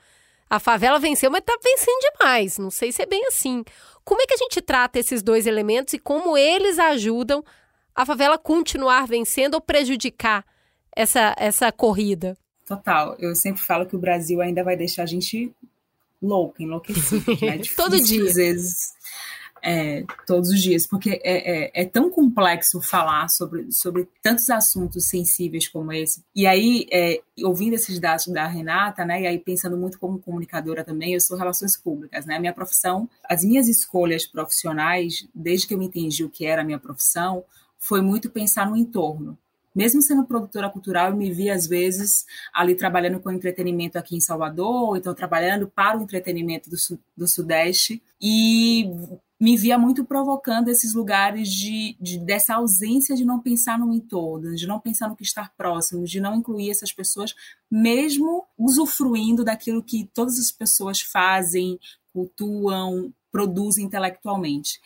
a 0.49 0.59
favela 0.59 0.99
venceu, 0.99 1.31
mas 1.31 1.41
tá 1.43 1.57
vencendo 1.63 1.99
demais. 2.13 2.57
Não 2.57 2.69
sei 2.69 2.91
se 2.91 3.01
é 3.01 3.05
bem 3.05 3.25
assim. 3.27 3.63
Como 4.03 4.21
é 4.21 4.25
que 4.25 4.33
a 4.33 4.37
gente 4.37 4.61
trata 4.61 4.99
esses 4.99 5.23
dois 5.23 5.47
elementos 5.47 5.93
e 5.93 5.99
como 5.99 6.37
eles 6.37 6.77
ajudam 6.77 7.43
a 7.95 8.05
favela 8.05 8.37
continuar 8.37 9.07
vencendo 9.07 9.55
ou 9.55 9.61
prejudicar 9.61 10.45
essa, 10.95 11.35
essa 11.37 11.71
corrida? 11.71 12.37
total. 12.75 13.15
Eu 13.19 13.35
sempre 13.35 13.61
falo 13.61 13.85
que 13.85 13.95
o 13.95 13.99
Brasil 13.99 14.41
ainda 14.41 14.63
vai 14.63 14.77
deixar 14.77 15.03
a 15.03 15.05
gente 15.05 15.53
louca, 16.21 16.63
enlouquecida. 16.63 17.31
Né? 17.41 17.61
Todo 17.75 17.99
dia. 17.99 18.23
Às 18.23 18.35
vezes, 18.35 18.93
é, 19.63 20.03
todos 20.25 20.49
os 20.49 20.61
dias, 20.61 20.87
porque 20.87 21.21
é, 21.23 21.65
é, 21.65 21.81
é, 21.81 21.85
tão 21.85 22.09
complexo 22.09 22.81
falar 22.81 23.27
sobre, 23.29 23.71
sobre 23.71 24.07
tantos 24.21 24.49
assuntos 24.49 25.07
sensíveis 25.07 25.67
como 25.67 25.93
esse. 25.93 26.23
E 26.35 26.47
aí, 26.47 26.87
é, 26.91 27.21
ouvindo 27.43 27.73
esses 27.73 27.99
dados 27.99 28.27
da 28.27 28.47
Renata, 28.47 29.05
né, 29.05 29.21
e 29.21 29.27
aí 29.27 29.39
pensando 29.39 29.77
muito 29.77 29.99
como 29.99 30.19
comunicadora 30.19 30.83
também, 30.83 31.13
eu 31.13 31.21
sou 31.21 31.37
relações 31.37 31.77
públicas, 31.77 32.25
né, 32.25 32.39
minha 32.39 32.53
profissão, 32.53 33.09
as 33.29 33.43
minhas 33.43 33.67
escolhas 33.67 34.25
profissionais, 34.25 35.27
desde 35.33 35.67
que 35.67 35.73
eu 35.73 35.81
entendi 35.81 36.23
o 36.23 36.29
que 36.29 36.45
era 36.45 36.61
a 36.61 36.65
minha 36.65 36.79
profissão, 36.79 37.43
foi 37.77 38.01
muito 38.01 38.29
pensar 38.29 38.69
no 38.69 38.75
entorno. 38.75 39.37
Mesmo 39.73 40.01
sendo 40.01 40.25
produtora 40.25 40.69
cultural, 40.69 41.09
eu 41.09 41.15
me 41.15 41.31
vi 41.31 41.49
às 41.49 41.65
vezes 41.65 42.25
ali 42.53 42.75
trabalhando 42.75 43.21
com 43.21 43.31
entretenimento 43.31 43.97
aqui 43.97 44.17
em 44.17 44.19
Salvador, 44.19 44.89
ou 44.89 44.97
então 44.97 45.13
trabalhando 45.13 45.65
para 45.65 45.97
o 45.97 46.03
entretenimento 46.03 46.69
do, 46.69 46.75
do 47.15 47.27
Sudeste, 47.27 48.03
e 48.21 48.91
me 49.41 49.57
via 49.57 49.75
muito 49.75 50.05
provocando 50.05 50.67
esses 50.69 50.93
lugares 50.93 51.49
de, 51.49 51.97
de, 51.99 52.19
dessa 52.19 52.53
ausência 52.53 53.15
de 53.15 53.25
não 53.25 53.39
pensar 53.39 53.79
no 53.79 53.91
entorno, 53.91 54.53
de 54.53 54.67
não 54.67 54.79
pensar 54.79 55.09
no 55.09 55.15
que 55.15 55.23
está 55.23 55.51
próximo, 55.57 56.05
de 56.05 56.21
não 56.21 56.35
incluir 56.35 56.69
essas 56.69 56.91
pessoas, 56.91 57.33
mesmo 57.69 58.45
usufruindo 58.55 59.43
daquilo 59.43 59.81
que 59.81 60.07
todas 60.13 60.37
as 60.37 60.51
pessoas 60.51 61.01
fazem, 61.01 61.79
cultuam, 62.13 63.11
produzem 63.31 63.83
intelectualmente. 63.83 64.79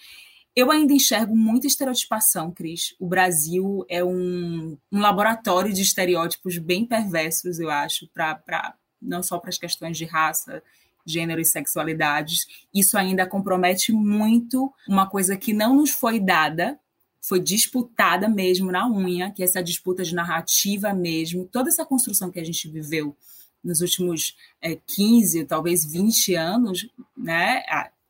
Eu 0.56 0.72
ainda 0.72 0.94
enxergo 0.94 1.36
muita 1.36 1.68
estereotipação, 1.68 2.50
Cris. 2.50 2.96
O 2.98 3.08
Brasil 3.08 3.86
é 3.90 4.02
um, 4.02 4.78
um 4.90 5.00
laboratório 5.02 5.74
de 5.74 5.82
estereótipos 5.82 6.58
bem 6.60 6.86
perversos, 6.86 7.60
eu 7.60 7.70
acho, 7.70 8.08
para 8.14 8.74
não 9.02 9.22
só 9.22 9.38
para 9.38 9.50
as 9.50 9.58
questões 9.58 9.98
de 9.98 10.06
raça, 10.06 10.64
gênero 11.06 11.40
e 11.40 11.46
sexualidades. 11.46 12.48
Isso 12.74 12.98
ainda 12.98 13.28
compromete 13.28 13.92
muito 13.92 14.74
uma 14.88 15.08
coisa 15.08 15.38
que 15.38 15.54
não 15.54 15.76
nos 15.76 15.92
foi 15.92 16.20
dada, 16.20 16.80
foi 17.22 17.40
disputada 17.40 18.28
mesmo 18.28 18.72
na 18.72 18.90
unha, 18.90 19.32
que 19.32 19.42
é 19.42 19.46
essa 19.46 19.64
disputa 19.64 20.04
de 20.04 20.14
narrativa 20.14 20.94
mesmo, 20.94 21.46
toda 21.46 21.70
essa 21.70 21.86
construção 21.86 22.32
que 22.32 22.40
a 22.40 22.44
gente 22.44 22.68
viveu 22.68 23.16
nos 23.64 23.82
últimos 23.82 24.36
é, 24.62 24.78
15, 24.88 25.46
talvez 25.46 25.84
20 25.92 26.36
anos, 26.36 26.88
né? 27.18 27.64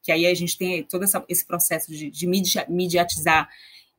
Que 0.03 0.11
aí 0.11 0.25
a 0.25 0.33
gente 0.33 0.57
tem 0.57 0.83
todo 0.83 1.03
essa, 1.03 1.23
esse 1.29 1.45
processo 1.45 1.91
de, 1.91 2.11
de 2.11 2.27
mediatizar 2.67 3.49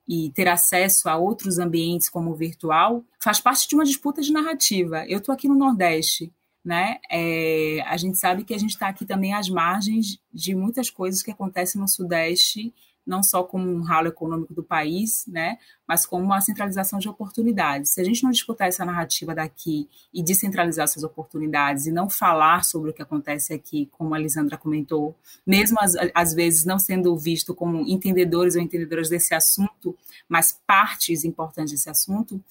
e 0.06 0.30
ter 0.30 0.46
acesso 0.46 1.09
a 1.09 1.16
outros 1.16 1.59
ambientes 1.59 2.09
como 2.09 2.30
o 2.30 2.37
virtual, 2.37 3.04
faz 3.20 3.40
parte 3.40 3.66
de 3.68 3.74
uma 3.74 3.85
disputa 3.85 4.22
de 4.22 4.32
narrativa. 4.32 5.04
Eu 5.09 5.18
estou 5.18 5.32
aqui 5.35 5.48
no 5.48 5.56
Nordeste, 5.56 6.32
né? 6.66 6.98
É, 7.09 7.81
a 7.87 7.96
gente 7.96 8.18
sabe 8.18 8.42
que 8.42 8.52
a 8.52 8.59
gente 8.59 8.70
está 8.70 8.88
aqui 8.88 9.07
também 9.07 9.33
às 9.33 9.48
margens 9.48 10.18
de 10.35 10.52
muitas 10.52 10.90
coisas 10.90 11.22
que 11.22 11.31
acontecem 11.31 11.81
no 11.81 11.87
Sudeste, 11.87 12.74
não 13.07 13.22
só 13.22 13.44
como 13.44 13.70
um 13.70 13.83
ralo 13.83 14.09
econômico 14.09 14.52
do 14.52 14.64
país, 14.64 15.24
né? 15.29 15.59
Mas 15.87 16.05
como 16.05 16.24
uma 16.24 16.40
centralização 16.40 16.98
de 16.98 17.09
oportunidades. 17.09 17.92
Se 17.92 18.00
a 18.00 18.05
gente 18.05 18.24
não 18.24 18.33
disputar 18.33 18.66
essa 18.66 18.85
narrativa 18.85 19.33
daqui 19.33 19.88
e 20.12 20.24
descentralizar 20.24 20.87
essas 20.87 21.05
oportunidades 21.05 21.87
e 21.87 21.92
não 21.92 22.11
falar 22.11 22.64
sobre 22.64 22.90
o 22.90 22.92
que 22.92 23.00
acontece 23.00 23.55
aqui, 23.55 23.88
como 23.92 24.12
a 24.12 24.18
Lisandra 24.18 24.59
comentou, 24.59 25.14
mesmo 25.46 25.79
às, 25.81 25.92
às 26.12 26.35
vezes 26.35 26.64
não 26.64 26.81
sendo 26.81 27.16
visto 27.16 27.55
como 27.55 27.87
entendedores 27.87 28.57
ou 28.57 28.61
entendedoras 28.61 29.09
desse 29.09 29.37
assunto, 29.37 29.96
mas 30.29 30.61
partes 30.66 31.22
importantes 31.22 31.74
desse 31.74 31.88
assunto, 31.88 32.42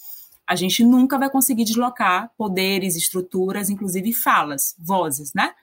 a 0.48 0.56
gente 0.56 0.84
nunca 0.84 1.18
vai 1.18 1.30
conseguir 1.30 1.64
deslocar 1.64 2.32
poderes, 2.38 2.96
estruturas, 2.96 3.70
inclusive 3.70 4.14
falas, 4.14 4.76
vozes, 4.80 5.34
né? 5.34 5.54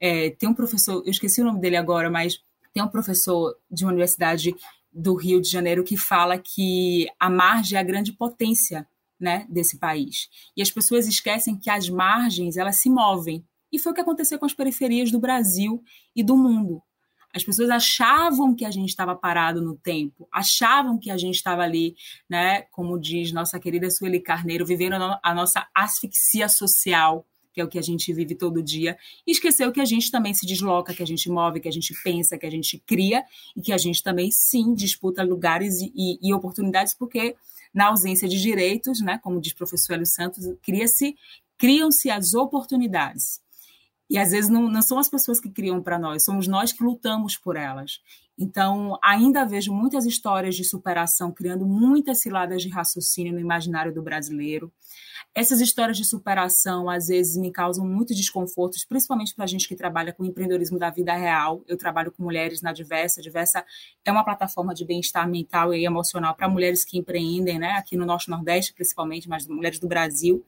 É, 0.00 0.30
tem 0.30 0.48
um 0.48 0.54
professor, 0.54 1.02
eu 1.04 1.10
esqueci 1.10 1.40
o 1.40 1.44
nome 1.44 1.60
dele 1.60 1.76
agora, 1.76 2.10
mas 2.10 2.40
tem 2.72 2.82
um 2.82 2.88
professor 2.88 3.54
de 3.70 3.84
uma 3.84 3.92
universidade 3.92 4.54
do 4.92 5.14
Rio 5.14 5.40
de 5.40 5.48
Janeiro 5.48 5.84
que 5.84 5.96
fala 5.96 6.38
que 6.38 7.06
a 7.18 7.30
margem 7.30 7.76
é 7.76 7.80
a 7.80 7.84
grande 7.84 8.12
potência 8.12 8.86
né, 9.18 9.46
desse 9.48 9.78
país. 9.78 10.28
E 10.56 10.62
as 10.62 10.70
pessoas 10.70 11.06
esquecem 11.06 11.56
que 11.56 11.70
as 11.70 11.88
margens 11.88 12.56
elas 12.56 12.76
se 12.76 12.90
movem. 12.90 13.44
E 13.70 13.78
foi 13.78 13.92
o 13.92 13.94
que 13.94 14.00
aconteceu 14.00 14.38
com 14.38 14.44
as 14.44 14.52
periferias 14.52 15.10
do 15.10 15.20
Brasil 15.20 15.82
e 16.14 16.22
do 16.22 16.36
mundo. 16.36 16.82
As 17.34 17.42
pessoas 17.42 17.70
achavam 17.70 18.54
que 18.54 18.64
a 18.64 18.70
gente 18.70 18.90
estava 18.90 19.14
parado 19.14 19.62
no 19.62 19.74
tempo, 19.74 20.28
achavam 20.30 20.98
que 20.98 21.10
a 21.10 21.16
gente 21.16 21.36
estava 21.36 21.62
ali, 21.62 21.96
né, 22.28 22.62
como 22.70 22.98
diz 22.98 23.32
nossa 23.32 23.58
querida 23.58 23.90
Sueli 23.90 24.20
Carneiro, 24.20 24.66
vivendo 24.66 24.96
a 25.22 25.34
nossa 25.34 25.66
asfixia 25.74 26.48
social, 26.48 27.26
que 27.52 27.60
é 27.60 27.64
o 27.64 27.68
que 27.68 27.78
a 27.78 27.82
gente 27.82 28.12
vive 28.12 28.34
todo 28.34 28.62
dia, 28.62 28.96
e 29.26 29.32
esqueceu 29.32 29.72
que 29.72 29.80
a 29.80 29.84
gente 29.84 30.10
também 30.10 30.34
se 30.34 30.46
desloca, 30.46 30.94
que 30.94 31.02
a 31.02 31.06
gente 31.06 31.28
move, 31.30 31.60
que 31.60 31.68
a 31.68 31.72
gente 31.72 31.94
pensa, 32.02 32.38
que 32.38 32.46
a 32.46 32.50
gente 32.50 32.78
cria 32.86 33.24
e 33.56 33.60
que 33.60 33.72
a 33.72 33.78
gente 33.78 34.02
também, 34.02 34.30
sim, 34.30 34.74
disputa 34.74 35.22
lugares 35.22 35.80
e, 35.80 35.92
e, 35.94 36.18
e 36.28 36.34
oportunidades, 36.34 36.94
porque 36.94 37.36
na 37.72 37.86
ausência 37.86 38.28
de 38.28 38.40
direitos, 38.40 39.00
né, 39.00 39.18
como 39.22 39.40
diz 39.40 39.52
o 39.52 39.56
professor 39.56 39.94
Hélio 39.94 40.06
Santos, 40.06 40.44
cria-se, 40.62 41.16
criam-se 41.56 42.10
as 42.10 42.34
oportunidades. 42.34 43.40
E 44.10 44.18
às 44.18 44.30
vezes 44.30 44.50
não, 44.50 44.68
não 44.68 44.82
são 44.82 44.98
as 44.98 45.08
pessoas 45.08 45.40
que 45.40 45.50
criam 45.50 45.82
para 45.82 45.98
nós, 45.98 46.24
somos 46.24 46.46
nós 46.46 46.72
que 46.72 46.84
lutamos 46.84 47.36
por 47.36 47.56
elas. 47.56 48.00
Então, 48.38 48.98
ainda 49.02 49.44
vejo 49.44 49.72
muitas 49.72 50.06
histórias 50.06 50.56
de 50.56 50.64
superação 50.64 51.30
criando 51.30 51.66
muitas 51.66 52.20
ciladas 52.20 52.62
de 52.62 52.68
raciocínio 52.68 53.32
no 53.32 53.40
imaginário 53.40 53.92
do 53.92 54.02
brasileiro. 54.02 54.72
Essas 55.34 55.60
histórias 55.60 55.96
de 55.96 56.04
superação, 56.04 56.90
às 56.90 57.06
vezes, 57.06 57.36
me 57.36 57.50
causam 57.50 57.86
muito 57.86 58.14
desconforto, 58.14 58.76
principalmente 58.88 59.34
para 59.34 59.44
a 59.44 59.46
gente 59.46 59.66
que 59.66 59.74
trabalha 59.74 60.12
com 60.12 60.24
empreendedorismo 60.24 60.78
da 60.78 60.90
vida 60.90 61.14
real. 61.14 61.62
Eu 61.66 61.78
trabalho 61.78 62.12
com 62.12 62.22
mulheres 62.22 62.60
na 62.60 62.72
Diversa. 62.72 63.22
Diversa 63.22 63.64
é 64.04 64.12
uma 64.12 64.24
plataforma 64.24 64.74
de 64.74 64.84
bem-estar 64.84 65.28
mental 65.28 65.72
e 65.72 65.84
emocional 65.86 66.34
para 66.34 66.48
mulheres 66.48 66.84
que 66.84 66.98
empreendem, 66.98 67.58
né? 67.58 67.72
aqui 67.72 67.96
no 67.96 68.04
Norte 68.04 68.28
Nordeste, 68.28 68.74
principalmente, 68.74 69.28
mas 69.28 69.46
mulheres 69.46 69.78
do 69.78 69.88
Brasil. 69.88 70.44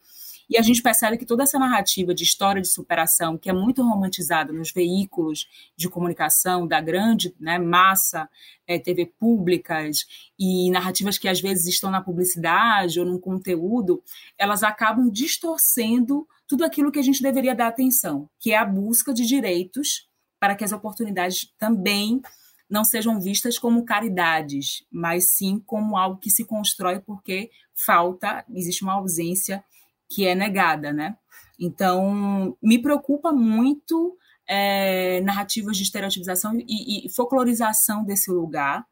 E 0.48 0.58
a 0.58 0.62
gente 0.62 0.82
percebe 0.82 1.16
que 1.16 1.24
toda 1.24 1.42
essa 1.42 1.58
narrativa 1.58 2.14
de 2.14 2.22
história 2.22 2.60
de 2.60 2.68
superação, 2.68 3.38
que 3.38 3.48
é 3.48 3.52
muito 3.52 3.82
romantizada 3.82 4.52
nos 4.52 4.72
veículos 4.72 5.48
de 5.76 5.88
comunicação 5.88 6.66
da 6.66 6.80
grande 6.80 7.34
né, 7.40 7.58
massa, 7.58 8.28
é, 8.66 8.78
TV 8.78 9.06
públicas 9.18 10.06
e 10.38 10.70
narrativas 10.70 11.18
que 11.18 11.28
às 11.28 11.40
vezes 11.40 11.66
estão 11.66 11.90
na 11.90 12.00
publicidade 12.00 13.00
ou 13.00 13.06
no 13.06 13.18
conteúdo, 13.18 14.02
elas 14.38 14.62
acabam 14.62 15.10
distorcendo 15.10 16.26
tudo 16.46 16.64
aquilo 16.64 16.92
que 16.92 16.98
a 16.98 17.02
gente 17.02 17.22
deveria 17.22 17.54
dar 17.54 17.68
atenção, 17.68 18.28
que 18.38 18.52
é 18.52 18.58
a 18.58 18.64
busca 18.64 19.12
de 19.14 19.24
direitos 19.24 20.08
para 20.38 20.54
que 20.54 20.64
as 20.64 20.72
oportunidades 20.72 21.52
também 21.58 22.20
não 22.68 22.84
sejam 22.84 23.20
vistas 23.20 23.58
como 23.58 23.84
caridades, 23.84 24.84
mas 24.90 25.30
sim 25.30 25.62
como 25.64 25.96
algo 25.96 26.18
que 26.18 26.30
se 26.30 26.44
constrói 26.44 26.98
porque 27.00 27.50
falta, 27.74 28.44
existe 28.52 28.82
uma 28.82 28.94
ausência 28.94 29.64
que 30.14 30.26
é 30.26 30.34
negada, 30.34 30.92
né? 30.92 31.16
Então, 31.58 32.56
me 32.62 32.80
preocupa 32.80 33.32
muito 33.32 34.16
é, 34.48 35.20
narrativas 35.22 35.76
de 35.76 35.82
estereotipização 35.82 36.56
e, 36.56 37.06
e, 37.06 37.08
folclorização 37.10 38.04
desse 38.04 38.30
lugar, 38.30 38.86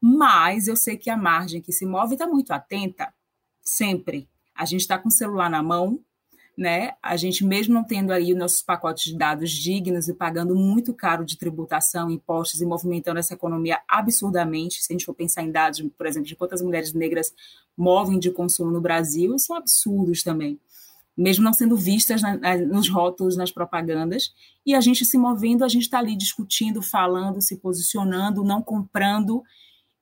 mas 0.00 0.68
eu 0.68 0.76
sei 0.76 0.96
que 0.96 1.10
a 1.10 1.16
margem 1.16 1.60
que 1.60 1.72
se 1.72 1.84
move 1.84 2.14
está 2.14 2.26
muito 2.26 2.52
atenta, 2.52 3.12
sempre. 3.62 4.28
A 4.54 4.64
gente 4.64 4.80
está 4.80 4.98
com 4.98 5.08
o 5.08 5.12
celular 5.12 5.50
na 5.50 5.62
mão, 5.62 6.00
né? 6.56 6.92
A 7.02 7.16
gente, 7.16 7.44
mesmo 7.44 7.72
não 7.72 7.82
tendo 7.82 8.12
aí 8.12 8.34
nossos 8.34 8.62
pacotes 8.62 9.04
de 9.04 9.16
dados 9.16 9.50
dignos 9.50 10.08
e 10.08 10.14
pagando 10.14 10.54
muito 10.54 10.92
caro 10.92 11.24
de 11.24 11.38
tributação, 11.38 12.10
impostos 12.10 12.60
e 12.60 12.66
movimentando 12.66 13.18
essa 13.18 13.34
economia 13.34 13.80
absurdamente, 13.88 14.82
se 14.82 14.92
a 14.92 14.94
gente 14.94 15.06
for 15.06 15.14
pensar 15.14 15.42
em 15.42 15.50
dados, 15.50 15.82
por 15.96 16.06
exemplo, 16.06 16.28
de 16.28 16.36
quantas 16.36 16.60
mulheres 16.60 16.92
negras 16.92 17.32
movem 17.76 18.18
de 18.18 18.30
consumo 18.30 18.70
no 18.70 18.80
Brasil, 18.80 19.38
são 19.38 19.56
absurdos 19.56 20.22
também. 20.22 20.60
Mesmo 21.16 21.44
não 21.44 21.52
sendo 21.52 21.76
vistas 21.76 22.20
na, 22.20 22.36
na, 22.36 22.56
nos 22.56 22.88
rótulos, 22.88 23.36
nas 23.36 23.50
propagandas, 23.50 24.34
e 24.64 24.74
a 24.74 24.80
gente 24.80 25.04
se 25.04 25.16
movendo, 25.16 25.64
a 25.64 25.68
gente 25.68 25.82
está 25.82 25.98
ali 25.98 26.16
discutindo, 26.16 26.82
falando, 26.82 27.40
se 27.40 27.56
posicionando, 27.56 28.44
não 28.44 28.62
comprando, 28.62 29.42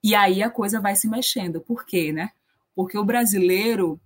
e 0.02 0.14
aí 0.14 0.42
a 0.42 0.50
coisa 0.50 0.80
vai 0.80 0.96
se 0.96 1.08
mexendo. 1.08 1.60
Por 1.60 1.84
quê, 1.84 2.12
né? 2.12 2.30
Porque 2.74 2.96
o 2.96 3.04
brasileiro 3.04 4.00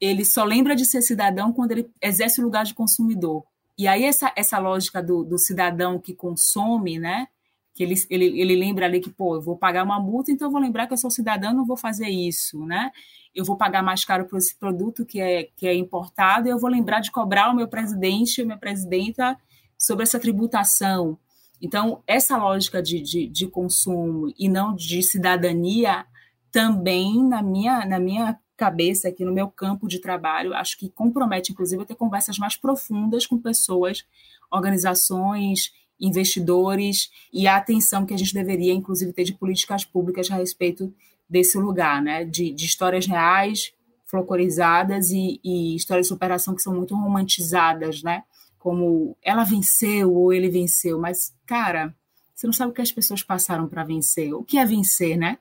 ele 0.00 0.24
só 0.24 0.44
lembra 0.44 0.76
de 0.76 0.84
ser 0.84 1.02
cidadão 1.02 1.52
quando 1.52 1.72
ele 1.72 1.90
exerce 2.00 2.40
o 2.40 2.44
lugar 2.44 2.64
de 2.64 2.74
consumidor. 2.74 3.44
E 3.76 3.86
aí 3.86 4.04
essa, 4.04 4.32
essa 4.36 4.58
lógica 4.58 5.02
do, 5.02 5.24
do 5.24 5.38
cidadão 5.38 5.98
que 5.98 6.14
consome, 6.14 6.98
né? 6.98 7.28
Que 7.74 7.84
ele, 7.84 7.94
ele, 8.10 8.40
ele 8.40 8.56
lembra 8.56 8.86
ali 8.86 9.00
que, 9.00 9.10
pô, 9.10 9.36
eu 9.36 9.40
vou 9.40 9.56
pagar 9.56 9.84
uma 9.84 10.00
multa, 10.00 10.32
então 10.32 10.48
eu 10.48 10.52
vou 10.52 10.60
lembrar 10.60 10.86
que 10.86 10.92
eu 10.92 10.98
sou 10.98 11.10
cidadão, 11.10 11.54
não 11.54 11.64
vou 11.64 11.76
fazer 11.76 12.08
isso, 12.08 12.64
né? 12.66 12.90
Eu 13.34 13.44
vou 13.44 13.56
pagar 13.56 13.82
mais 13.82 14.04
caro 14.04 14.24
por 14.26 14.38
esse 14.38 14.56
produto 14.58 15.06
que 15.06 15.20
é, 15.20 15.44
que 15.56 15.66
é 15.66 15.74
importado 15.74 16.48
e 16.48 16.50
eu 16.50 16.58
vou 16.58 16.68
lembrar 16.68 17.00
de 17.00 17.12
cobrar 17.12 17.50
o 17.50 17.54
meu 17.54 17.68
presidente 17.68 18.40
ou 18.40 18.46
minha 18.46 18.58
presidenta 18.58 19.38
sobre 19.78 20.02
essa 20.02 20.18
tributação. 20.18 21.16
Então, 21.60 22.02
essa 22.06 22.36
lógica 22.36 22.82
de, 22.82 23.00
de, 23.00 23.28
de 23.28 23.46
consumo 23.46 24.32
e 24.36 24.48
não 24.48 24.74
de 24.74 25.02
cidadania 25.02 26.04
também, 26.50 27.22
na 27.22 27.42
minha, 27.42 27.84
na 27.84 27.98
minha 27.98 28.38
cabeça 28.58 29.08
aqui 29.08 29.24
no 29.24 29.32
meu 29.32 29.48
campo 29.48 29.86
de 29.86 30.00
trabalho, 30.00 30.52
acho 30.52 30.76
que 30.76 30.90
compromete, 30.90 31.52
inclusive, 31.52 31.86
ter 31.86 31.94
conversas 31.94 32.36
mais 32.38 32.56
profundas 32.56 33.24
com 33.24 33.38
pessoas, 33.38 34.04
organizações, 34.50 35.72
investidores 36.00 37.10
e 37.32 37.46
a 37.46 37.56
atenção 37.56 38.04
que 38.04 38.12
a 38.12 38.16
gente 38.16 38.34
deveria, 38.34 38.74
inclusive, 38.74 39.12
ter 39.12 39.24
de 39.24 39.32
políticas 39.32 39.84
públicas 39.84 40.28
a 40.30 40.34
respeito 40.34 40.92
desse 41.30 41.56
lugar, 41.56 42.02
né? 42.02 42.24
De, 42.24 42.50
de 42.52 42.66
histórias 42.66 43.06
reais, 43.06 43.72
folclorizadas 44.04 45.10
e, 45.10 45.40
e 45.44 45.76
histórias 45.76 46.06
de 46.06 46.08
superação 46.08 46.54
que 46.54 46.62
são 46.62 46.74
muito 46.74 46.96
romantizadas, 46.96 48.02
né? 48.02 48.24
Como 48.58 49.16
ela 49.22 49.44
venceu 49.44 50.12
ou 50.12 50.32
ele 50.32 50.48
venceu, 50.48 50.98
mas, 50.98 51.32
cara, 51.46 51.94
você 52.34 52.46
não 52.46 52.52
sabe 52.52 52.72
o 52.72 52.74
que 52.74 52.82
as 52.82 52.90
pessoas 52.90 53.22
passaram 53.22 53.68
para 53.68 53.84
vencer. 53.84 54.34
O 54.34 54.42
que 54.42 54.58
é 54.58 54.64
vencer, 54.64 55.16
né? 55.16 55.38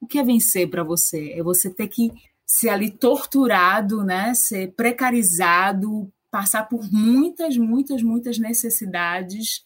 O 0.00 0.06
que 0.06 0.18
é 0.18 0.24
vencer 0.24 0.68
para 0.68 0.82
você? 0.82 1.32
É 1.32 1.42
você 1.42 1.70
ter 1.70 1.86
que 1.86 2.12
ser 2.46 2.68
ali 2.68 2.90
torturado, 2.90 4.04
né? 4.04 4.32
Ser 4.34 4.72
precarizado, 4.74 6.12
passar 6.30 6.64
por 6.68 6.90
muitas, 6.92 7.56
muitas, 7.56 8.02
muitas 8.02 8.38
necessidades 8.38 9.64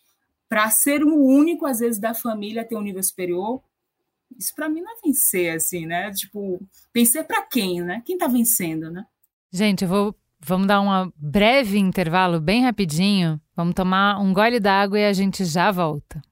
para 0.48 0.68
ser 0.70 1.04
o 1.04 1.14
único, 1.14 1.66
às 1.66 1.78
vezes, 1.78 2.00
da 2.00 2.14
família 2.14 2.64
ter 2.64 2.76
um 2.76 2.82
nível 2.82 3.02
superior. 3.02 3.62
Isso 4.38 4.54
para 4.54 4.68
mim 4.68 4.80
não 4.80 4.92
é 4.92 5.00
vencer, 5.04 5.54
assim, 5.54 5.86
né? 5.86 6.10
Tipo, 6.12 6.60
vencer 6.94 7.24
para 7.24 7.42
quem, 7.42 7.82
né? 7.82 8.02
Quem 8.04 8.16
está 8.16 8.26
vencendo, 8.26 8.90
né? 8.90 9.04
Gente, 9.52 9.82
eu 9.82 9.88
vou 9.88 10.16
Vamos 10.42 10.66
dar 10.66 10.80
um 10.80 11.12
breve 11.16 11.78
intervalo, 11.78 12.40
bem 12.40 12.62
rapidinho. 12.62 13.38
Vamos 13.54 13.74
tomar 13.74 14.18
um 14.18 14.32
gole 14.32 14.58
d'água 14.58 14.98
e 14.98 15.04
a 15.04 15.12
gente 15.12 15.44
já 15.44 15.70
volta. 15.70 16.22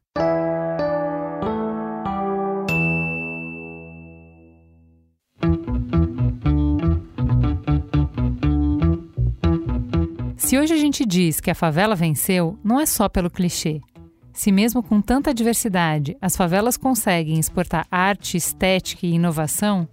Se 10.49 10.59
hoje 10.59 10.73
a 10.73 10.79
gente 10.79 11.05
diz 11.05 11.41
que 11.41 11.51
a 11.51 11.55
favela 11.55 11.95
venceu, 11.95 12.59
não 12.65 12.81
é 12.81 12.87
só 12.87 13.07
pelo 13.07 13.29
clichê. 13.29 13.83
Se 14.33 14.51
mesmo 14.51 14.83
com 14.83 14.99
tanta 14.99 15.35
diversidade 15.35 16.17
as 16.23 16.39
favelas 16.39 16.79
conseguem 16.79 17.39
exportar 17.39 17.87
arte, 17.91 18.39
estética 18.39 19.05
e 19.05 19.13
inovação, 19.13 19.87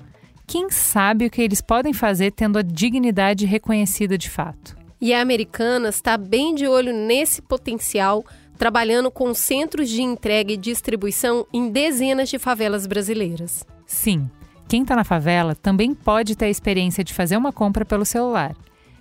quem 0.47 0.69
sabe 0.69 1.25
o 1.25 1.29
que 1.29 1.41
eles 1.41 1.61
podem 1.61 1.91
fazer 1.91 2.31
tendo 2.31 2.57
a 2.57 2.61
dignidade 2.61 3.45
reconhecida 3.45 4.17
de 4.17 4.29
fato? 4.29 4.77
E 5.01 5.13
a 5.13 5.19
Americanas 5.19 5.95
está 5.95 6.15
bem 6.15 6.55
de 6.55 6.65
olho 6.65 6.93
nesse 6.93 7.41
potencial, 7.41 8.23
trabalhando 8.57 9.11
com 9.11 9.33
centros 9.33 9.89
de 9.89 10.01
entrega 10.01 10.53
e 10.53 10.57
distribuição 10.57 11.45
em 11.51 11.69
dezenas 11.69 12.29
de 12.29 12.39
favelas 12.39 12.87
brasileiras. 12.87 13.65
Sim, 13.85 14.31
quem 14.69 14.83
está 14.83 14.95
na 14.95 15.03
favela 15.03 15.53
também 15.53 15.93
pode 15.93 16.33
ter 16.33 16.45
a 16.45 16.49
experiência 16.49 17.03
de 17.03 17.13
fazer 17.13 17.35
uma 17.35 17.51
compra 17.51 17.83
pelo 17.83 18.05
celular 18.05 18.55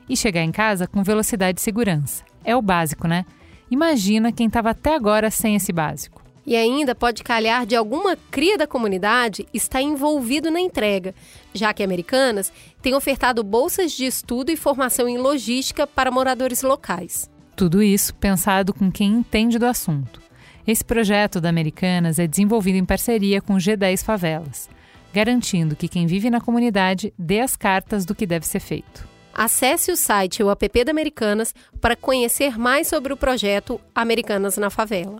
e 0.09 0.17
chegar 0.17 0.43
em 0.43 0.53
casa 0.53 0.87
com 0.87 1.03
velocidade 1.03 1.61
e 1.61 1.63
segurança. 1.63 2.25
É 2.45 2.55
o 2.55 2.63
básico, 2.63 3.09
né? 3.09 3.25
Imagina 3.71 4.33
quem 4.33 4.47
estava 4.47 4.71
até 4.71 4.95
agora 4.95 5.31
sem 5.31 5.57
esse 5.57 5.73
básico. 5.73 6.23
E 6.47 6.55
ainda 6.55 6.95
pode 6.95 7.23
calhar 7.23 7.65
de 7.65 7.75
alguma 7.75 8.19
cria 8.31 8.59
da 8.59 8.67
comunidade 8.67 9.47
estar 9.53 9.81
envolvido 9.81 10.51
na 10.51 10.61
entrega, 10.61 11.15
já 11.55 11.73
que 11.73 11.83
Americanas 11.83 12.53
tem 12.83 12.95
ofertado 12.95 13.43
bolsas 13.43 13.93
de 13.93 14.05
estudo 14.05 14.51
e 14.51 14.57
formação 14.57 15.09
em 15.09 15.17
logística 15.17 15.87
para 15.87 16.11
moradores 16.11 16.63
locais. 16.63 17.31
Tudo 17.57 17.83
isso 17.83 18.15
pensado 18.17 18.75
com 18.75 18.93
quem 18.93 19.11
entende 19.13 19.59
do 19.59 19.65
assunto. 19.65 20.21
Esse 20.67 20.85
projeto 20.85 21.41
da 21.41 21.49
Americanas 21.49 22.19
é 22.19 22.27
desenvolvido 22.27 22.77
em 22.77 22.85
parceria 22.85 23.41
com 23.41 23.55
o 23.55 23.59
G10 23.59 24.03
Favelas, 24.05 24.69
garantindo 25.15 25.77
que 25.77 25.89
quem 25.89 26.07
vive 26.07 26.29
na 26.29 26.41
comunidade 26.41 27.13
dê 27.19 27.41
as 27.41 27.57
cartas 27.57 28.05
do 28.05 28.15
que 28.15 28.27
deve 28.27 28.47
ser 28.47 28.61
feito. 28.61 29.14
Acesse 29.35 29.91
o 29.91 29.97
site 29.97 30.45
o 30.45 30.51
app 30.51 30.85
da 30.85 30.93
Americanas 30.93 31.53
para 31.81 31.97
conhecer 31.97 32.57
mais 32.57 32.87
sobre 32.87 33.13
o 33.13 33.17
projeto 33.17 33.81
Americanas 33.93 34.57
na 34.57 34.71
Favela. 34.71 35.19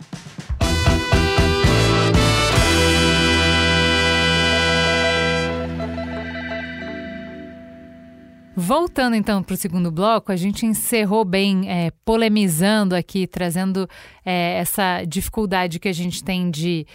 Voltando 8.55 9.17
então 9.17 9.43
para 9.43 9.53
o 9.53 9.57
segundo 9.57 9.91
bloco, 9.91 10.31
a 10.31 10.37
gente 10.37 10.65
encerrou 10.65 11.25
bem 11.25 11.69
é, 11.69 11.91
polemizando 12.05 12.95
aqui, 12.95 13.27
trazendo 13.27 13.85
é, 14.25 14.59
essa 14.59 15.03
dificuldade 15.03 15.77
que 15.77 15.89
a 15.89 15.93
gente 15.93 16.23
tem 16.23 16.49
de 16.49 16.87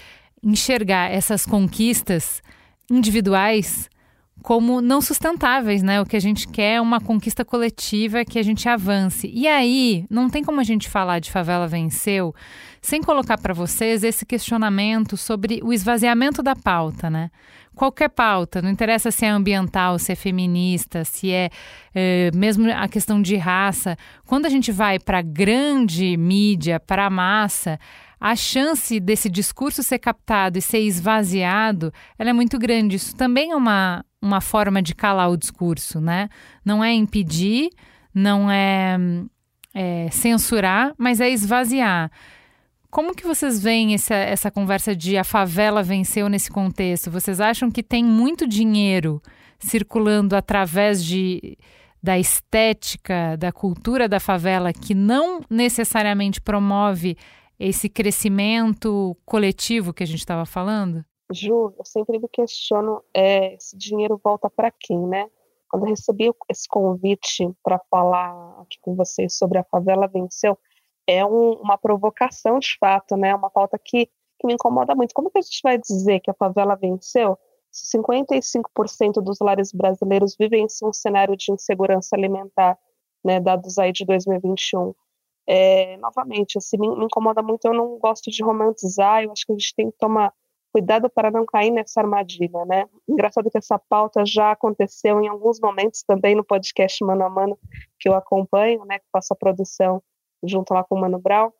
enxergar 0.42 1.12
essas 1.12 1.44
conquistas 1.44 2.42
individuais 2.90 3.90
como 4.42 4.80
não 4.80 5.00
sustentáveis, 5.00 5.82
né? 5.82 6.00
O 6.00 6.06
que 6.06 6.16
a 6.16 6.20
gente 6.20 6.48
quer 6.48 6.74
é 6.74 6.80
uma 6.80 7.00
conquista 7.00 7.44
coletiva 7.44 8.24
que 8.24 8.38
a 8.38 8.42
gente 8.42 8.68
avance. 8.68 9.30
E 9.32 9.46
aí, 9.46 10.04
não 10.10 10.28
tem 10.28 10.42
como 10.42 10.60
a 10.60 10.64
gente 10.64 10.88
falar 10.88 11.18
de 11.18 11.30
favela 11.30 11.66
venceu 11.66 12.34
sem 12.80 13.02
colocar 13.02 13.36
para 13.36 13.52
vocês 13.52 14.02
esse 14.02 14.24
questionamento 14.24 15.16
sobre 15.16 15.60
o 15.62 15.72
esvaziamento 15.72 16.42
da 16.42 16.56
pauta, 16.56 17.10
né? 17.10 17.30
Qualquer 17.74 18.08
pauta, 18.08 18.60
não 18.60 18.70
interessa 18.70 19.10
se 19.10 19.24
é 19.24 19.28
ambiental, 19.28 19.98
se 19.98 20.12
é 20.12 20.14
feminista, 20.14 21.04
se 21.04 21.30
é, 21.30 21.50
é 21.94 22.30
mesmo 22.34 22.70
a 22.70 22.88
questão 22.88 23.22
de 23.22 23.36
raça. 23.36 23.96
Quando 24.26 24.46
a 24.46 24.48
gente 24.48 24.72
vai 24.72 24.98
para 24.98 25.22
grande 25.22 26.16
mídia, 26.16 26.80
para 26.80 27.06
a 27.06 27.10
massa, 27.10 27.78
a 28.20 28.36
chance 28.36 29.00
desse 29.00 29.30
discurso 29.30 29.82
ser 29.82 29.98
captado 29.98 30.58
e 30.58 30.62
ser 30.62 30.80
esvaziado, 30.80 31.90
ela 32.18 32.28
é 32.28 32.32
muito 32.34 32.58
grande. 32.58 32.96
Isso 32.96 33.16
também 33.16 33.52
é 33.52 33.56
uma, 33.56 34.04
uma 34.20 34.42
forma 34.42 34.82
de 34.82 34.94
calar 34.94 35.30
o 35.30 35.38
discurso, 35.38 36.00
né? 36.00 36.28
Não 36.62 36.84
é 36.84 36.92
impedir, 36.92 37.70
não 38.14 38.50
é, 38.50 38.98
é 39.72 40.08
censurar, 40.10 40.92
mas 40.98 41.18
é 41.18 41.30
esvaziar. 41.30 42.10
Como 42.90 43.14
que 43.14 43.24
vocês 43.24 43.62
veem 43.62 43.94
essa, 43.94 44.14
essa 44.14 44.50
conversa 44.50 44.94
de 44.94 45.16
a 45.16 45.24
favela 45.24 45.82
venceu 45.82 46.28
nesse 46.28 46.50
contexto? 46.50 47.10
Vocês 47.10 47.40
acham 47.40 47.70
que 47.70 47.82
tem 47.82 48.04
muito 48.04 48.46
dinheiro 48.46 49.22
circulando 49.58 50.36
através 50.36 51.02
de, 51.02 51.56
da 52.02 52.18
estética, 52.18 53.36
da 53.38 53.52
cultura 53.52 54.08
da 54.08 54.20
favela, 54.20 54.72
que 54.72 54.94
não 54.94 55.40
necessariamente 55.48 56.40
promove 56.40 57.16
esse 57.60 57.90
crescimento 57.90 59.14
coletivo 59.26 59.92
que 59.92 60.02
a 60.02 60.06
gente 60.06 60.20
estava 60.20 60.46
falando? 60.46 61.04
Ju, 61.30 61.74
eu 61.78 61.84
sempre 61.84 62.18
me 62.18 62.26
questiono, 62.26 63.02
é, 63.14 63.54
esse 63.54 63.76
dinheiro 63.76 64.18
volta 64.24 64.48
para 64.48 64.70
quem, 64.70 64.98
né? 65.06 65.28
Quando 65.68 65.84
eu 65.84 65.90
recebi 65.90 66.32
esse 66.48 66.66
convite 66.66 67.48
para 67.62 67.78
falar 67.90 68.60
aqui 68.62 68.78
com 68.80 68.96
vocês 68.96 69.36
sobre 69.36 69.58
a 69.58 69.64
favela 69.64 70.08
venceu, 70.08 70.58
é 71.06 71.24
um, 71.24 71.52
uma 71.52 71.76
provocação 71.76 72.58
de 72.58 72.76
fato, 72.80 73.16
né? 73.16 73.34
Uma 73.34 73.50
pauta 73.50 73.78
que, 73.78 74.06
que 74.06 74.46
me 74.46 74.54
incomoda 74.54 74.94
muito. 74.94 75.14
Como 75.14 75.30
que 75.30 75.38
a 75.38 75.42
gente 75.42 75.60
vai 75.62 75.78
dizer 75.78 76.20
que 76.20 76.30
a 76.30 76.34
favela 76.34 76.74
venceu 76.74 77.38
se 77.70 77.96
55% 77.96 79.22
dos 79.22 79.38
lares 79.38 79.70
brasileiros 79.72 80.34
vivem 80.36 80.64
em 80.64 80.86
um 80.86 80.92
cenário 80.92 81.36
de 81.36 81.52
insegurança 81.52 82.16
alimentar, 82.16 82.76
né? 83.24 83.38
Dados 83.38 83.78
aí 83.78 83.92
de 83.92 84.04
2021. 84.04 84.92
É, 85.52 85.96
novamente, 85.96 86.58
assim, 86.58 86.78
me, 86.78 86.88
me, 86.94 87.06
incomoda 87.06 87.42
muito, 87.42 87.64
eu 87.64 87.74
não 87.74 87.98
gosto 87.98 88.30
de 88.30 88.40
romantizar, 88.40 89.24
eu 89.24 89.32
acho 89.32 89.44
que 89.44 89.52
a 89.52 89.58
gente 89.58 89.74
tem 89.74 89.90
que 89.90 89.98
tomar 89.98 90.32
cuidado 90.72 91.10
para 91.10 91.28
não 91.28 91.44
cair 91.44 91.72
nessa 91.72 92.00
armadilha, 92.00 92.64
né? 92.66 92.88
Engraçado 93.08 93.50
que 93.50 93.58
essa 93.58 93.76
pauta 93.76 94.24
já 94.24 94.52
aconteceu 94.52 95.20
em 95.20 95.26
alguns 95.26 95.58
momentos 95.58 96.04
também 96.04 96.36
no 96.36 96.44
podcast 96.44 97.04
Mano 97.04 97.24
a 97.24 97.28
Mano, 97.28 97.58
que 97.98 98.08
eu 98.08 98.14
acompanho, 98.14 98.84
né, 98.84 99.00
que 99.00 99.06
faço 99.12 99.32
a 99.32 99.36
produção 99.36 100.00
junto 100.44 100.72
lá 100.72 100.84
com 100.84 100.94
o 100.94 101.00
Mano 101.00 101.18
Brown, 101.18 101.50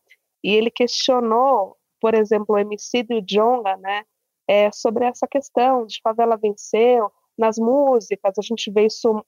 e 0.44 0.55
ele 0.55 0.70
questionou, 0.70 1.76
por 2.00 2.14
exemplo, 2.14 2.55
o 2.55 2.59
Emicídio 2.59 3.16
e 3.16 3.18
o 3.18 3.26
Jonga, 3.26 3.76
né, 3.76 4.05
é, 4.48 4.70
sobre 4.70 5.05
essa 5.05 5.26
questão 5.26 5.85
de 5.85 6.00
favela 6.00 6.37
venceu, 6.37 7.11
nas 7.37 7.59
músicas, 7.59 8.35
a 8.38 8.42
gente 8.42 8.70
vê 8.70 8.87
isso, 8.87 9.24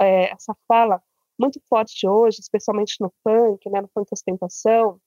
é, 0.00 0.32
essa 0.32 0.52
fala 0.66 1.00
muito 1.40 1.60
forte 1.68 2.06
hoje, 2.06 2.38
especialmente 2.40 2.96
no 3.00 3.12
funk, 3.22 3.68
né, 3.70 3.80
no 3.80 3.88
funk 3.88 4.08
ostentação, 4.12 5.00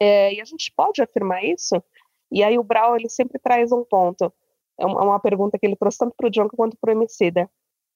é, 0.00 0.34
e 0.34 0.40
a 0.40 0.44
gente 0.44 0.72
pode 0.74 1.02
afirmar 1.02 1.44
isso? 1.44 1.82
E 2.30 2.42
aí 2.42 2.58
o 2.58 2.64
Brau, 2.64 2.96
ele 2.96 3.08
sempre 3.08 3.38
traz 3.38 3.72
um 3.72 3.84
ponto, 3.84 4.32
é 4.78 4.86
uma 4.86 5.20
pergunta 5.20 5.58
que 5.58 5.66
ele 5.66 5.76
trouxe 5.76 5.98
tanto 5.98 6.14
para 6.16 6.28
o 6.28 6.30
John 6.30 6.48
quanto 6.48 6.76
para 6.80 6.90
o 6.90 6.96
Emicida. 6.96 7.50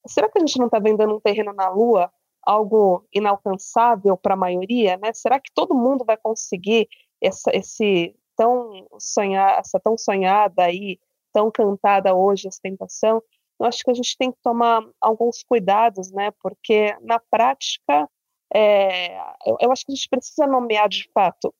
Será 0.07 0.29
que 0.29 0.37
a 0.37 0.41
gente 0.41 0.59
não 0.59 0.67
está 0.67 0.77
vendendo 0.77 1.15
um 1.15 1.19
terreno 1.19 1.51
na 1.51 1.67
Lua, 1.69 2.11
algo 2.43 3.07
inalcançável 3.11 4.15
para 4.15 4.35
a 4.35 4.37
maioria, 4.37 4.97
né? 4.97 5.11
Será 5.13 5.39
que 5.39 5.51
todo 5.53 5.73
mundo 5.73 6.05
vai 6.05 6.15
conseguir 6.15 6.87
essa, 7.19 7.49
esse 7.53 8.15
tão 8.35 8.87
sonhar, 8.99 9.57
essa 9.59 9.79
tão 9.79 9.97
sonhada 9.97 10.69
e 10.69 10.99
tão 11.33 11.49
cantada 11.49 12.13
hoje 12.13 12.47
ostentação? 12.47 13.23
Eu 13.59 13.65
acho 13.65 13.83
que 13.83 13.91
a 13.91 13.93
gente 13.93 14.17
tem 14.17 14.31
que 14.31 14.37
tomar 14.43 14.81
alguns 14.99 15.43
cuidados, 15.43 16.11
né? 16.11 16.31
Porque 16.41 16.95
na 17.01 17.19
prática, 17.19 18.09
é, 18.53 19.17
eu, 19.45 19.57
eu, 19.61 19.71
acho 19.71 19.85
que 19.85 19.91
a 19.91 19.95
gente 19.95 20.09
precisa 20.09 20.45
nomear 20.45 20.89
de 20.89 21.09
fato 21.13 21.53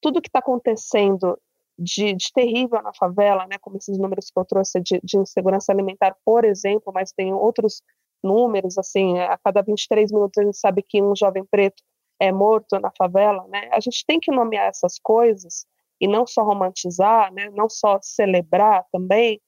tudo 0.00 0.20
que 0.20 0.28
está 0.28 0.40
acontecendo 0.40 1.38
de, 1.78 2.14
de, 2.14 2.32
terrível 2.32 2.82
na 2.82 2.92
favela, 2.92 3.46
né? 3.46 3.58
Como 3.60 3.76
esses 3.76 3.96
números 3.98 4.30
que 4.30 4.38
eu 4.38 4.44
trouxe 4.44 4.80
de, 4.80 5.00
de, 5.02 5.18
insegurança 5.18 5.72
alimentar, 5.72 6.16
por 6.24 6.44
exemplo, 6.44 6.92
mas 6.92 7.12
tem 7.12 7.32
outros 7.32 7.82
números, 8.22 8.76
assim, 8.76 9.18
a 9.18 9.38
cada 9.38 9.62
23 9.62 10.12
minutos 10.12 10.38
a 10.38 10.44
gente 10.44 10.58
sabe 10.58 10.82
que 10.82 11.02
um 11.02 11.16
jovem 11.16 11.44
preto 11.44 11.82
é 12.20 12.30
morto 12.30 12.78
na 12.78 12.90
favela, 12.98 13.46
né? 13.48 13.70
A 13.72 13.80
gente 13.80 14.04
tem 14.06 14.20
que 14.20 14.30
nomear 14.30 14.66
essas 14.66 14.98
coisas 14.98 15.64
e 16.00 16.06
não 16.06 16.26
só 16.26 16.42
romantizar, 16.42 17.32
né? 17.32 17.48
Não 17.50 17.68
só 17.68 17.98
celebrar 18.02 18.84
também, 18.92 19.40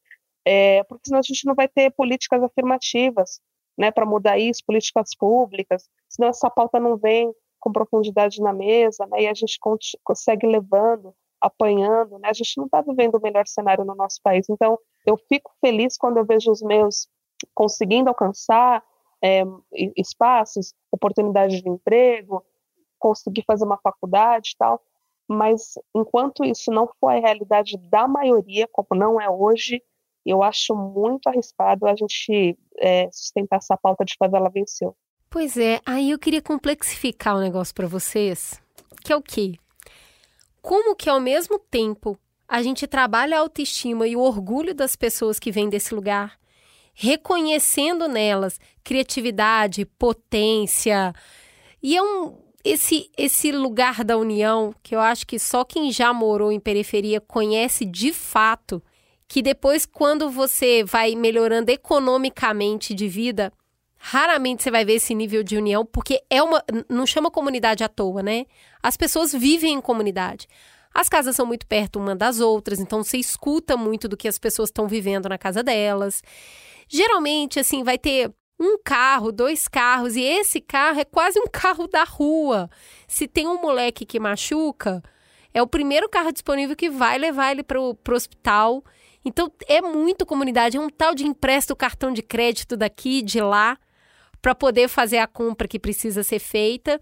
é, 0.44 0.82
porque 0.84 1.02
senão 1.06 1.20
a 1.20 1.22
gente 1.22 1.46
não 1.46 1.54
vai 1.54 1.68
ter 1.68 1.90
políticas 1.90 2.42
afirmativas, 2.42 3.40
né? 3.76 3.90
Para 3.90 4.06
mudar 4.06 4.38
isso, 4.38 4.62
políticas 4.66 5.10
públicas, 5.16 5.88
senão 6.08 6.28
essa 6.28 6.50
pauta 6.50 6.78
não 6.80 6.96
vem 6.96 7.32
com 7.60 7.72
profundidade 7.72 8.40
na 8.40 8.52
mesa, 8.52 9.06
né? 9.06 9.22
E 9.22 9.28
a 9.28 9.34
gente 9.34 9.58
consegue 10.02 10.46
levando, 10.46 11.14
apanhando, 11.40 12.18
né? 12.18 12.28
A 12.28 12.32
gente 12.32 12.56
não 12.56 12.66
está 12.66 12.80
vivendo 12.80 13.16
o 13.16 13.22
melhor 13.22 13.46
cenário 13.46 13.84
no 13.84 13.94
nosso 13.94 14.20
país. 14.22 14.48
Então, 14.48 14.78
eu 15.06 15.16
fico 15.16 15.52
feliz 15.60 15.96
quando 15.96 16.18
eu 16.18 16.24
vejo 16.24 16.50
os 16.50 16.62
meus 16.62 17.08
conseguindo 17.54 18.08
alcançar 18.08 18.82
é, 19.22 19.42
espaços, 19.96 20.74
oportunidades 20.90 21.62
de 21.62 21.68
emprego, 21.68 22.44
conseguir 22.98 23.44
fazer 23.44 23.64
uma 23.64 23.78
faculdade 23.78 24.52
e 24.54 24.56
tal, 24.56 24.80
mas 25.28 25.74
enquanto 25.94 26.44
isso 26.44 26.70
não 26.70 26.88
for 27.00 27.08
a 27.08 27.20
realidade 27.20 27.76
da 27.88 28.06
maioria, 28.06 28.68
como 28.70 28.88
não 28.92 29.20
é 29.20 29.28
hoje, 29.28 29.82
eu 30.24 30.42
acho 30.42 30.74
muito 30.74 31.28
arriscado 31.28 31.86
a 31.86 31.94
gente 31.94 32.56
é, 32.78 33.08
sustentar 33.12 33.56
essa 33.56 33.76
pauta 33.76 34.04
de 34.04 34.14
favela 34.18 34.50
venceu. 34.50 34.96
Pois 35.28 35.56
é, 35.56 35.80
aí 35.86 36.10
eu 36.10 36.18
queria 36.18 36.42
complexificar 36.42 37.34
o 37.34 37.38
um 37.38 37.42
negócio 37.42 37.74
para 37.74 37.86
vocês, 37.86 38.60
que 39.02 39.12
é 39.12 39.16
o 39.16 39.22
quê? 39.22 39.54
Como 40.60 40.94
que 40.94 41.08
ao 41.08 41.18
mesmo 41.18 41.58
tempo 41.58 42.18
a 42.46 42.62
gente 42.62 42.86
trabalha 42.86 43.38
a 43.38 43.40
autoestima 43.40 44.06
e 44.06 44.14
o 44.14 44.20
orgulho 44.20 44.74
das 44.74 44.94
pessoas 44.94 45.38
que 45.38 45.50
vêm 45.50 45.70
desse 45.70 45.94
lugar, 45.94 46.38
reconhecendo 46.92 48.06
nelas 48.06 48.60
criatividade, 48.84 49.86
potência. 49.86 51.14
E 51.82 51.96
é 51.96 52.02
um 52.02 52.36
esse 52.64 53.10
esse 53.16 53.50
lugar 53.50 54.04
da 54.04 54.16
união 54.16 54.72
que 54.82 54.94
eu 54.94 55.00
acho 55.00 55.26
que 55.26 55.38
só 55.38 55.64
quem 55.64 55.90
já 55.90 56.12
morou 56.12 56.52
em 56.52 56.60
periferia 56.60 57.20
conhece 57.20 57.84
de 57.84 58.12
fato, 58.12 58.82
que 59.32 59.40
depois 59.40 59.86
quando 59.86 60.28
você 60.28 60.84
vai 60.84 61.14
melhorando 61.14 61.70
economicamente 61.70 62.92
de 62.92 63.08
vida, 63.08 63.50
raramente 63.96 64.62
você 64.62 64.70
vai 64.70 64.84
ver 64.84 64.96
esse 64.96 65.14
nível 65.14 65.42
de 65.42 65.56
união, 65.56 65.86
porque 65.86 66.22
é 66.28 66.42
uma 66.42 66.62
não 66.86 67.06
chama 67.06 67.30
comunidade 67.30 67.82
à 67.82 67.88
toa, 67.88 68.22
né? 68.22 68.44
As 68.82 68.94
pessoas 68.94 69.32
vivem 69.32 69.72
em 69.72 69.80
comunidade. 69.80 70.46
As 70.92 71.08
casas 71.08 71.34
são 71.34 71.46
muito 71.46 71.66
perto 71.66 71.98
uma 71.98 72.14
das 72.14 72.40
outras, 72.40 72.78
então 72.78 73.02
você 73.02 73.16
escuta 73.16 73.74
muito 73.74 74.06
do 74.06 74.18
que 74.18 74.28
as 74.28 74.38
pessoas 74.38 74.68
estão 74.68 74.86
vivendo 74.86 75.30
na 75.30 75.38
casa 75.38 75.62
delas. 75.62 76.22
Geralmente, 76.86 77.58
assim, 77.58 77.82
vai 77.82 77.96
ter 77.96 78.30
um 78.60 78.76
carro, 78.84 79.32
dois 79.32 79.66
carros, 79.66 80.14
e 80.14 80.20
esse 80.20 80.60
carro 80.60 81.00
é 81.00 81.06
quase 81.06 81.40
um 81.40 81.46
carro 81.50 81.86
da 81.86 82.04
rua. 82.04 82.68
Se 83.08 83.26
tem 83.26 83.48
um 83.48 83.62
moleque 83.62 84.04
que 84.04 84.20
machuca, 84.20 85.02
é 85.54 85.62
o 85.62 85.66
primeiro 85.66 86.06
carro 86.06 86.32
disponível 86.32 86.76
que 86.76 86.90
vai 86.90 87.16
levar 87.16 87.50
ele 87.50 87.62
para 87.62 87.80
o 87.80 87.96
hospital. 88.10 88.84
Então, 89.24 89.50
é 89.66 89.80
muito 89.80 90.26
comunidade, 90.26 90.76
é 90.76 90.80
um 90.80 90.88
tal 90.88 91.14
de 91.14 91.26
empresta 91.26 91.72
o 91.72 91.76
cartão 91.76 92.12
de 92.12 92.22
crédito 92.22 92.76
daqui, 92.76 93.22
de 93.22 93.40
lá, 93.40 93.78
para 94.40 94.54
poder 94.54 94.88
fazer 94.88 95.18
a 95.18 95.26
compra 95.26 95.68
que 95.68 95.78
precisa 95.78 96.22
ser 96.22 96.40
feita. 96.40 97.00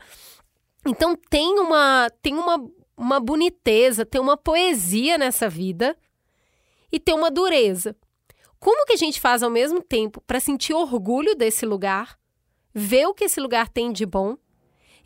Então, 0.86 1.16
tem 1.16 1.58
uma, 1.58 2.10
tem 2.20 2.34
uma, 2.34 2.62
uma 2.96 3.20
boniteza, 3.20 4.04
tem 4.04 4.20
uma 4.20 4.36
poesia 4.36 5.16
nessa 5.16 5.48
vida 5.48 5.96
e 6.92 7.00
tem 7.00 7.14
uma 7.14 7.30
dureza. 7.30 7.96
Como 8.58 8.84
que 8.84 8.92
a 8.92 8.96
gente 8.96 9.18
faz 9.18 9.42
ao 9.42 9.50
mesmo 9.50 9.82
tempo 9.82 10.20
para 10.26 10.38
sentir 10.38 10.74
orgulho 10.74 11.34
desse 11.34 11.64
lugar, 11.64 12.18
ver 12.74 13.06
o 13.06 13.14
que 13.14 13.24
esse 13.24 13.40
lugar 13.40 13.70
tem 13.70 13.90
de 13.90 14.04
bom 14.04 14.36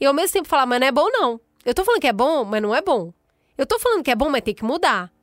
e 0.01 0.05
ao 0.05 0.13
mesmo 0.13 0.33
tempo 0.33 0.49
falar, 0.49 0.67
mas 0.67 0.81
não 0.81 0.87
é 0.89 0.93
bom 0.93 1.09
não. 1.09 1.41
Eu 1.65 1.73
tô 1.73 1.85
falando 1.85 2.01
que 2.01 2.09
é 2.09 2.13
bom, 2.13 2.45
mas 2.45 2.61
não 2.61 2.75
é 2.75 2.83
bom. 2.83 3.13
Eu 3.57 3.65
tô 3.65 3.79
falando 3.79 4.03
que 4.03 4.11
é 4.11 4.17
bom, 4.17 4.29
mas 4.29 4.43
tem 4.43 4.55
que 4.55 4.65
mudar. 4.65 5.14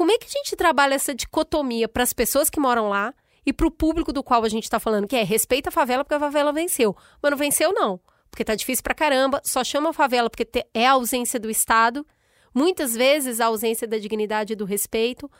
Como 0.00 0.12
é 0.12 0.16
que 0.16 0.24
a 0.24 0.30
gente 0.30 0.56
trabalha 0.56 0.94
essa 0.94 1.14
dicotomia 1.14 1.86
para 1.86 2.02
as 2.02 2.14
pessoas 2.14 2.48
que 2.48 2.58
moram 2.58 2.88
lá 2.88 3.12
e 3.44 3.52
para 3.52 3.66
o 3.66 3.70
público 3.70 4.14
do 4.14 4.24
qual 4.24 4.42
a 4.42 4.48
gente 4.48 4.64
está 4.64 4.80
falando, 4.80 5.06
que 5.06 5.14
é 5.14 5.22
respeita 5.22 5.68
a 5.68 5.70
favela 5.70 6.02
porque 6.02 6.14
a 6.14 6.18
favela 6.18 6.54
venceu. 6.54 6.96
Mas 7.22 7.30
não 7.30 7.36
venceu, 7.36 7.70
não. 7.70 8.00
Porque 8.30 8.42
tá 8.42 8.54
difícil 8.54 8.82
pra 8.82 8.94
caramba, 8.94 9.42
só 9.44 9.62
chama 9.62 9.90
a 9.90 9.92
favela 9.92 10.30
porque 10.30 10.48
é 10.72 10.86
a 10.86 10.92
ausência 10.92 11.38
do 11.38 11.50
Estado, 11.50 12.06
muitas 12.54 12.94
vezes 12.94 13.40
a 13.42 13.46
ausência 13.48 13.86
da 13.86 13.98
dignidade 13.98 14.54
e 14.54 14.56
do 14.56 14.64
respeito. 14.64 15.30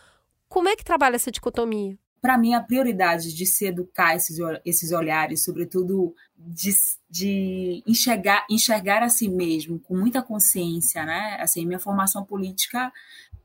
Como 0.46 0.68
é 0.68 0.76
que 0.76 0.84
trabalha 0.84 1.16
essa 1.16 1.30
dicotomia? 1.30 1.98
para 2.20 2.36
mim, 2.36 2.52
a 2.52 2.60
prioridade 2.60 3.34
de 3.34 3.46
se 3.46 3.64
educar 3.64 4.14
esses, 4.14 4.36
esses 4.64 4.92
olhares, 4.92 5.42
sobretudo 5.42 6.14
de, 6.36 6.70
de 7.08 7.82
enxergar, 7.86 8.46
enxergar 8.50 9.02
a 9.02 9.08
si 9.08 9.28
mesmo 9.28 9.80
com 9.80 9.96
muita 9.96 10.22
consciência, 10.22 11.04
né? 11.06 11.38
Assim, 11.40 11.64
minha 11.64 11.78
formação 11.78 12.22
política, 12.24 12.92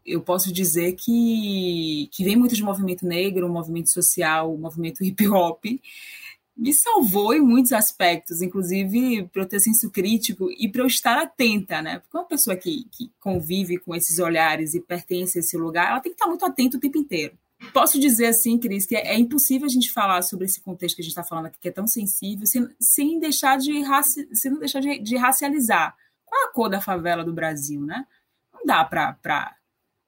eu 0.06 0.22
posso 0.22 0.52
dizer 0.52 0.94
que, 0.94 2.10
que 2.12 2.24
vem 2.24 2.36
muito 2.36 2.56
de 2.56 2.64
movimento 2.64 3.06
negro, 3.06 3.50
movimento 3.50 3.90
social, 3.90 4.58
movimento 4.58 5.04
hip 5.06 5.28
hop, 5.28 5.64
me 6.58 6.74
salvou 6.74 7.34
em 7.34 7.42
muitos 7.42 7.74
aspectos, 7.74 8.42
inclusive 8.42 9.28
para 9.34 9.42
eu 9.42 9.48
ter 9.48 9.60
senso 9.60 9.90
crítico 9.92 10.50
e 10.52 10.70
para 10.70 10.82
eu 10.82 10.88
estar 10.88 11.18
atenta, 11.18 11.82
né? 11.82 12.00
Porque 12.00 12.18
uma 12.18 12.24
pessoa 12.24 12.56
que, 12.56 12.86
que 12.92 13.12
convive 13.20 13.78
com 13.78 13.94
esses 13.94 14.20
olhares 14.20 14.74
e 14.74 14.80
pertence 14.80 15.38
a 15.38 15.42
esse 15.42 15.58
lugar, 15.58 15.90
ela 15.90 16.00
tem 16.00 16.12
que 16.12 16.16
estar 16.16 16.28
muito 16.28 16.46
atenta 16.46 16.78
o 16.78 16.80
tempo 16.80 16.98
inteiro 16.98 17.38
posso 17.72 18.00
dizer 18.00 18.28
assim, 18.28 18.58
Cris, 18.58 18.86
que 18.86 18.96
é, 18.96 19.18
impossível 19.18 19.66
a 19.66 19.70
gente 19.70 19.92
falar 19.92 20.22
sobre 20.22 20.46
esse 20.46 20.62
contexto 20.62 20.96
que 20.96 21.02
a 21.02 21.04
gente 21.04 21.12
está 21.12 21.24
falando 21.24 21.48
aqui, 21.48 21.60
que 21.60 21.68
é 21.68 21.72
tão 21.72 21.88
sensível, 21.88 22.46
sem, 22.46 22.68
sem 22.80 23.20
deixar, 23.20 23.58
de, 23.58 23.82
raci, 23.82 24.28
sem 24.34 24.58
deixar 24.60 24.80
de, 24.80 25.00
de, 25.00 25.16
racializar. 25.18 25.96
Qual 26.26 26.42
é 26.42 26.46
a 26.46 26.52
cor 26.52 26.70
da 26.70 26.82
favela 26.82 27.24
do 27.24 27.34
Brasil, 27.34 27.82
né? 27.82 28.06
Não 28.54 28.66
dá 28.66 28.84
para 28.84 29.56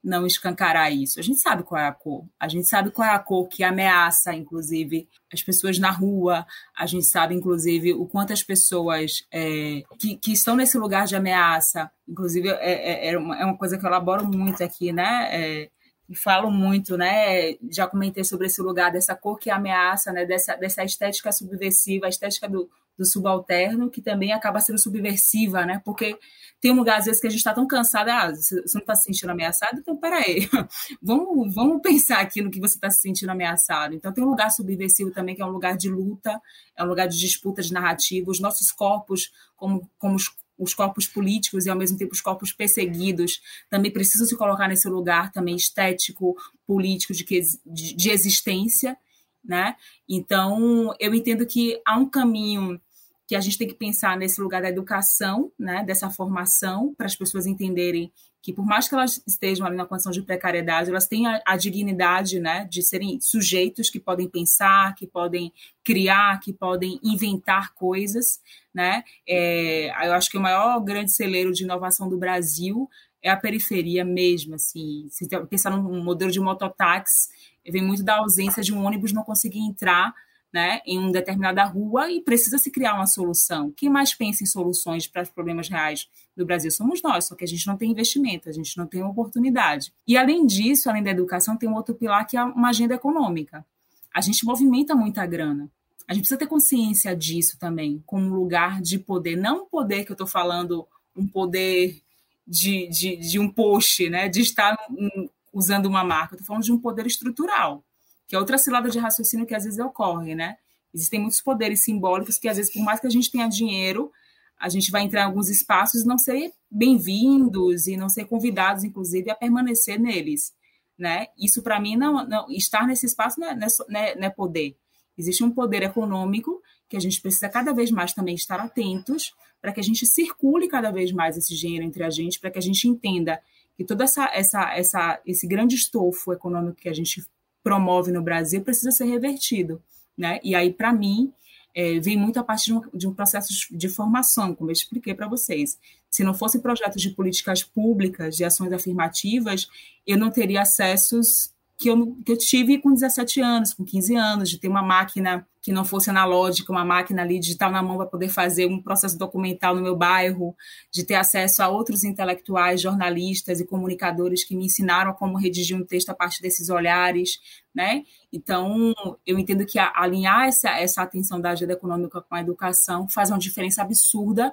não 0.07 0.25
escancarar 0.25 0.91
isso. 0.91 1.19
A 1.19 1.23
gente 1.23 1.39
sabe 1.39 1.63
qual 1.63 1.79
é 1.79 1.87
a 1.87 1.91
cor. 1.91 2.25
A 2.39 2.47
gente 2.47 2.67
sabe 2.67 2.91
qual 2.91 3.07
é 3.07 3.11
a 3.11 3.19
cor 3.19 3.47
que 3.47 3.63
ameaça, 3.63 4.33
inclusive, 4.33 5.07
as 5.31 5.43
pessoas 5.43 5.77
na 5.77 5.91
rua. 5.91 6.45
A 6.75 6.85
gente 6.85 7.05
sabe, 7.05 7.35
inclusive, 7.35 7.93
o 7.93 8.07
quanto 8.07 8.31
as 8.31 8.41
pessoas 8.41 9.25
é, 9.31 9.83
que, 9.99 10.15
que 10.15 10.31
estão 10.31 10.55
nesse 10.55 10.77
lugar 10.77 11.05
de 11.05 11.15
ameaça, 11.15 11.91
inclusive, 12.07 12.47
é, 12.49 13.09
é, 13.09 13.09
é, 13.11 13.17
uma, 13.17 13.37
é 13.37 13.45
uma 13.45 13.57
coisa 13.57 13.77
que 13.77 13.85
eu 13.85 13.89
elaboro 13.89 14.25
muito 14.25 14.63
aqui, 14.63 14.93
né? 14.93 15.29
É, 15.31 15.69
e 16.09 16.15
falo 16.15 16.49
muito, 16.49 16.95
né? 16.95 17.55
Já 17.69 17.85
comentei 17.85 18.23
sobre 18.23 18.47
esse 18.47 18.61
lugar 18.61 18.91
dessa 18.91 19.13
cor 19.13 19.37
que 19.37 19.49
ameaça, 19.49 20.13
né? 20.13 20.25
Dessa, 20.25 20.55
dessa 20.55 20.83
estética 20.85 21.33
subversiva, 21.33 22.05
a 22.05 22.09
estética 22.09 22.47
do, 22.47 22.69
do 22.97 23.05
subalterno, 23.05 23.89
que 23.89 24.01
também 24.01 24.33
acaba 24.33 24.59
sendo 24.59 24.79
subversiva, 24.79 25.65
né? 25.65 25.81
Porque 25.85 26.17
tem 26.59 26.71
um 26.71 26.75
lugar, 26.75 26.99
às 26.99 27.05
vezes, 27.05 27.21
que 27.21 27.27
a 27.27 27.29
gente 27.29 27.39
está 27.39 27.53
tão 27.53 27.67
cansado, 27.67 28.09
ah, 28.09 28.33
você 28.33 28.55
não 28.73 28.81
está 28.81 28.95
se 28.95 29.03
sentindo 29.03 29.29
ameaçado? 29.29 29.79
Então, 29.79 29.95
peraí, 29.95 30.49
vamos, 31.01 31.53
vamos 31.53 31.81
pensar 31.81 32.19
aqui 32.19 32.41
no 32.41 32.49
que 32.49 32.59
você 32.59 32.75
está 32.75 32.89
se 32.89 33.01
sentindo 33.01 33.29
ameaçado. 33.29 33.93
Então, 33.93 34.11
tem 34.11 34.23
um 34.23 34.29
lugar 34.29 34.49
subversivo 34.49 35.11
também, 35.11 35.35
que 35.35 35.41
é 35.41 35.45
um 35.45 35.51
lugar 35.51 35.77
de 35.77 35.89
luta, 35.89 36.41
é 36.75 36.83
um 36.83 36.87
lugar 36.87 37.07
de 37.07 37.19
disputa 37.19 37.61
de 37.61 37.71
narrativa. 37.71 38.31
Os 38.31 38.39
nossos 38.39 38.71
corpos, 38.71 39.31
como, 39.55 39.89
como 39.99 40.15
os 40.15 40.29
os 40.57 40.73
corpos 40.73 41.07
políticos 41.07 41.65
e 41.65 41.69
ao 41.69 41.77
mesmo 41.77 41.97
tempo 41.97 42.13
os 42.13 42.21
corpos 42.21 42.51
perseguidos 42.51 43.39
também 43.69 43.91
precisam 43.91 44.25
se 44.25 44.35
colocar 44.35 44.67
nesse 44.67 44.89
lugar 44.89 45.31
também 45.31 45.55
estético, 45.55 46.35
político 46.65 47.13
de, 47.13 47.23
que, 47.23 47.39
de, 47.65 47.95
de 47.95 48.09
existência, 48.09 48.97
né? 49.43 49.75
Então 50.09 50.93
eu 50.99 51.13
entendo 51.13 51.45
que 51.45 51.79
há 51.85 51.97
um 51.97 52.09
caminho 52.09 52.81
que 53.27 53.35
a 53.35 53.41
gente 53.41 53.57
tem 53.57 53.67
que 53.67 53.73
pensar 53.73 54.17
nesse 54.17 54.39
lugar 54.39 54.61
da 54.61 54.69
educação, 54.69 55.51
né, 55.59 55.83
dessa 55.83 56.09
formação, 56.09 56.95
para 56.97 57.05
as 57.05 57.15
pessoas 57.15 57.45
entenderem 57.45 58.11
que 58.41 58.53
por 58.53 58.65
mais 58.65 58.87
que 58.87 58.95
elas 58.95 59.21
estejam 59.27 59.67
ali 59.67 59.75
na 59.75 59.85
condição 59.85 60.09
de 60.09 60.21
precariedade, 60.21 60.89
elas 60.89 61.05
têm 61.05 61.27
a, 61.27 61.41
a, 61.45 61.57
dignidade 61.57 62.39
né, 62.39 62.65
de 62.71 62.81
serem 62.81 63.19
sujeitos 63.19 63.89
que 63.89 63.99
podem 63.99 64.29
pensar, 64.29 64.95
que 64.95 65.05
podem 65.05 65.51
criar, 65.83 66.39
que 66.39 66.53
podem 66.53 66.97
inventar 67.03 67.73
coisas. 67.73 68.39
Né? 68.73 69.03
É, 69.27 69.89
eu 70.07 70.13
acho 70.13 70.29
que 70.29 70.37
o 70.37 70.41
maior 70.41 70.79
grande 70.79 71.11
celeiro 71.11 71.51
de 71.51 71.63
inovação 71.63 72.07
do 72.07 72.17
Brasil 72.17 72.89
é 73.21 73.29
a 73.29 73.35
periferia 73.35 74.05
mesmo. 74.05 74.55
Assim, 74.55 75.09
se 75.09 75.27
pensar 75.49 75.71
num 75.71 76.01
modelo 76.01 76.31
de 76.31 76.39
mototáxi, 76.39 77.27
vem 77.69 77.83
muito 77.83 78.03
da 78.03 78.19
ausência 78.19 78.63
de 78.63 78.73
um 78.73 78.85
ônibus 78.85 79.11
não 79.11 79.23
conseguir 79.23 79.59
entrar 79.59 80.13
né, 80.53 80.81
em 80.85 80.97
uma 80.97 81.11
determinada 81.11 81.63
rua 81.65 82.09
e 82.09 82.21
precisa 82.21 82.57
se 82.57 82.71
criar 82.71 82.95
uma 82.95 83.05
solução. 83.05 83.71
Quem 83.75 83.89
mais 83.89 84.13
pensa 84.13 84.43
em 84.43 84.47
soluções 84.47 85.07
para 85.07 85.23
os 85.23 85.29
problemas 85.29 85.67
reais 85.67 86.07
do 86.35 86.45
Brasil 86.45 86.71
somos 86.71 87.01
nós, 87.01 87.27
só 87.27 87.35
que 87.35 87.43
a 87.43 87.47
gente 87.47 87.67
não 87.67 87.75
tem 87.75 87.91
investimento, 87.91 88.49
a 88.49 88.51
gente 88.51 88.77
não 88.77 88.87
tem 88.87 89.03
oportunidade. 89.03 89.93
E 90.07 90.17
além 90.17 90.45
disso, 90.45 90.89
além 90.89 91.03
da 91.03 91.11
educação, 91.11 91.57
tem 91.57 91.67
um 91.67 91.75
outro 91.75 91.95
pilar 91.95 92.25
que 92.25 92.37
é 92.37 92.43
uma 92.43 92.69
agenda 92.69 92.95
econômica. 92.95 93.65
A 94.13 94.21
gente 94.21 94.45
movimenta 94.45 94.95
muita 94.95 95.25
grana. 95.25 95.69
A 96.07 96.13
gente 96.13 96.21
precisa 96.21 96.39
ter 96.39 96.47
consciência 96.47 97.15
disso 97.15 97.57
também, 97.59 98.01
como 98.05 98.25
um 98.25 98.33
lugar 98.33 98.81
de 98.81 98.97
poder, 98.97 99.35
não 99.35 99.63
um 99.63 99.65
poder 99.65 100.05
que 100.05 100.11
eu 100.11 100.15
estou 100.15 100.27
falando, 100.27 100.87
um 101.15 101.27
poder 101.27 102.01
de, 102.47 102.87
de, 102.87 103.17
de, 103.17 103.39
um 103.39 103.49
post, 103.49 104.09
né, 104.09 104.29
de 104.29 104.39
estar 104.39 104.77
um, 104.89 105.27
usando 105.51 105.87
uma 105.87 106.05
marca, 106.05 106.33
eu 106.33 106.37
estou 106.37 106.47
falando 106.47 106.63
de 106.63 106.71
um 106.71 106.79
poder 106.79 107.05
estrutural 107.05 107.83
que 108.27 108.35
é 108.35 108.39
outra 108.39 108.57
cilada 108.57 108.89
de 108.89 108.99
raciocínio 108.99 109.45
que 109.45 109.55
às 109.55 109.63
vezes 109.63 109.79
ocorre, 109.79 110.35
né? 110.35 110.57
Existem 110.93 111.19
muitos 111.19 111.41
poderes 111.41 111.83
simbólicos 111.83 112.37
que, 112.37 112.47
às 112.47 112.57
vezes, 112.57 112.71
por 112.71 112.83
mais 112.83 112.99
que 112.99 113.07
a 113.07 113.09
gente 113.09 113.31
tenha 113.31 113.47
dinheiro, 113.47 114.11
a 114.59 114.69
gente 114.69 114.91
vai 114.91 115.03
entrar 115.03 115.21
em 115.21 115.25
alguns 115.25 115.49
espaços 115.49 116.01
e 116.01 116.07
não 116.07 116.17
ser 116.17 116.51
bem-vindos 116.69 117.87
e 117.87 117.95
não 117.95 118.09
ser 118.09 118.25
convidados, 118.25 118.83
inclusive, 118.83 119.29
a 119.29 119.35
permanecer 119.35 119.99
neles. 119.99 120.53
Né? 120.97 121.27
Isso, 121.37 121.61
para 121.61 121.79
mim, 121.79 121.95
não, 121.95 122.27
não, 122.27 122.49
estar 122.49 122.87
nesse 122.87 123.05
espaço 123.05 123.39
não 123.39 123.47
é, 123.47 123.55
não, 123.55 123.67
é, 123.99 124.15
não 124.15 124.27
é 124.27 124.29
poder. 124.29 124.75
Existe 125.17 125.43
um 125.43 125.51
poder 125.51 125.83
econômico 125.83 126.61
que 126.89 126.97
a 126.97 126.99
gente 126.99 127.21
precisa 127.21 127.49
cada 127.49 127.73
vez 127.73 127.91
mais 127.91 128.13
também 128.13 128.35
estar 128.35 128.59
atentos 128.59 129.33
para 129.61 129.71
que 129.71 129.79
a 129.79 129.83
gente 129.83 130.05
circule 130.05 130.67
cada 130.67 130.91
vez 130.91 131.11
mais 131.11 131.37
esse 131.37 131.55
dinheiro 131.55 131.85
entre 131.85 132.03
a 132.03 132.09
gente, 132.09 132.39
para 132.39 132.49
que 132.49 132.57
a 132.57 132.61
gente 132.61 132.87
entenda 132.87 133.39
que 133.75 133.83
todo 133.83 134.01
essa, 134.01 134.29
essa, 134.33 134.73
essa, 134.75 135.21
esse 135.25 135.45
grande 135.47 135.75
estofo 135.75 136.33
econômico 136.33 136.81
que 136.81 136.89
a 136.89 136.93
gente 136.93 137.23
promove 137.67 138.13
no 138.13 138.21
Brasil 138.21 138.61
precisa 138.61 138.91
ser 138.91 139.03
revertido. 139.03 139.83
Né? 140.17 140.39
E 140.41 140.55
aí, 140.55 140.71
para 140.71 140.93
mim, 140.93 141.33
é, 141.75 141.99
vem 141.99 142.15
muito 142.15 142.39
a 142.39 142.43
partir 142.43 142.67
de 142.67 142.73
um, 142.73 142.81
de 142.93 143.07
um 143.09 143.13
processo 143.13 143.49
de 143.69 143.89
formação, 143.89 144.55
como 144.55 144.69
eu 144.69 144.73
expliquei 144.73 145.13
para 145.13 145.27
vocês. 145.27 145.77
Se 146.09 146.23
não 146.23 146.33
fosse 146.33 146.59
projetos 146.59 147.01
de 147.01 147.09
políticas 147.09 147.63
públicas, 147.63 148.37
de 148.37 148.45
ações 148.45 148.71
afirmativas, 148.71 149.67
eu 150.05 150.17
não 150.17 150.31
teria 150.31 150.61
acessos 150.61 151.51
que 151.77 151.89
eu, 151.89 152.17
que 152.25 152.31
eu 152.31 152.37
tive 152.37 152.79
com 152.79 152.91
17 152.91 153.39
anos, 153.39 153.73
com 153.73 153.85
15 153.85 154.15
anos, 154.15 154.49
de 154.49 154.57
ter 154.57 154.67
uma 154.67 154.81
máquina 154.81 155.47
que 155.61 155.71
não 155.71 155.85
fosse 155.85 156.09
analógica, 156.09 156.71
uma 156.71 156.83
máquina 156.83 157.21
ali 157.21 157.39
digital 157.39 157.69
na 157.69 157.83
mão 157.83 157.97
para 157.97 158.07
poder 158.07 158.29
fazer 158.29 158.65
um 158.65 158.81
processo 158.81 159.17
documental 159.17 159.75
no 159.75 159.81
meu 159.81 159.95
bairro, 159.95 160.55
de 160.91 161.03
ter 161.03 161.15
acesso 161.15 161.61
a 161.61 161.67
outros 161.67 162.03
intelectuais, 162.03 162.81
jornalistas 162.81 163.59
e 163.59 163.65
comunicadores 163.65 164.43
que 164.43 164.55
me 164.55 164.65
ensinaram 164.65 165.13
como 165.13 165.37
redigir 165.37 165.77
um 165.77 165.85
texto 165.85 166.09
a 166.09 166.15
partir 166.15 166.41
desses 166.41 166.69
olhares, 166.69 167.39
né? 167.75 168.03
Então, 168.33 168.93
eu 169.25 169.37
entendo 169.37 169.65
que 169.65 169.77
alinhar 169.77 170.47
essa, 170.47 170.69
essa 170.69 171.03
atenção 171.03 171.39
da 171.39 171.51
agenda 171.51 171.73
econômica 171.73 172.21
com 172.21 172.33
a 172.33 172.41
educação 172.41 173.07
faz 173.07 173.29
uma 173.29 173.37
diferença 173.37 173.83
absurda 173.83 174.51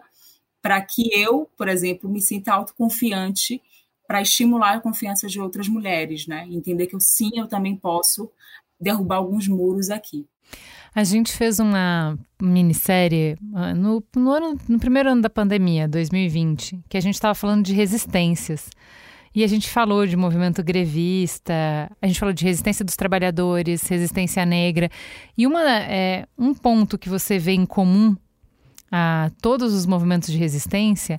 para 0.61 0.81
que 0.83 1.09
eu, 1.13 1.49
por 1.57 1.69
exemplo, 1.69 2.11
me 2.11 2.21
sinta 2.21 2.53
autoconfiante 2.53 3.63
para 4.15 4.23
estimular 4.23 4.77
a 4.77 4.81
confiança 4.81 5.27
de 5.27 5.41
outras 5.41 5.67
mulheres, 5.67 6.29
né? 6.29 6.47
Entender 6.49 6.87
que 6.87 6.95
eu 6.95 7.01
sim, 7.01 7.33
eu 7.35 7.49
também 7.49 7.75
posso 7.75 8.31
derrubar 8.79 9.17
alguns 9.17 9.49
muros 9.49 9.91
aqui. 9.91 10.25
A 10.95 11.03
gente 11.03 11.33
fez 11.33 11.59
uma 11.59 12.17
minissérie 12.41 13.37
ah, 13.53 13.75
no, 13.75 14.05
no, 14.15 14.31
ano, 14.31 14.57
no 14.69 14.79
primeiro 14.79 15.11
ano 15.11 15.21
da 15.21 15.29
pandemia, 15.29 15.89
2020, 15.89 16.85
que 16.89 16.97
a 16.97 17.01
gente 17.01 17.15
estava 17.15 17.35
falando 17.35 17.65
de 17.65 17.75
resistências. 17.75 18.71
E 19.35 19.43
a 19.43 19.49
gente 19.49 19.69
falou 19.69 20.07
de 20.07 20.17
movimento 20.17 20.63
grevista, 20.63 21.91
a 22.01 22.07
gente 22.07 22.21
falou 22.21 22.33
de 22.33 22.45
resistência 22.45 22.85
dos 22.85 22.95
trabalhadores, 22.95 23.83
resistência 23.83 24.47
negra. 24.47 24.89
E 25.37 25.45
uma, 25.45 25.69
é, 25.69 26.25
um 26.39 26.55
ponto 26.55 26.97
que 26.97 27.09
você 27.09 27.37
vê 27.37 27.51
em 27.51 27.67
comum 27.67 28.17
a 28.93 29.33
todos 29.43 29.75
os 29.75 29.87
movimentos 29.87 30.31
de 30.31 30.39
resistência 30.39 31.19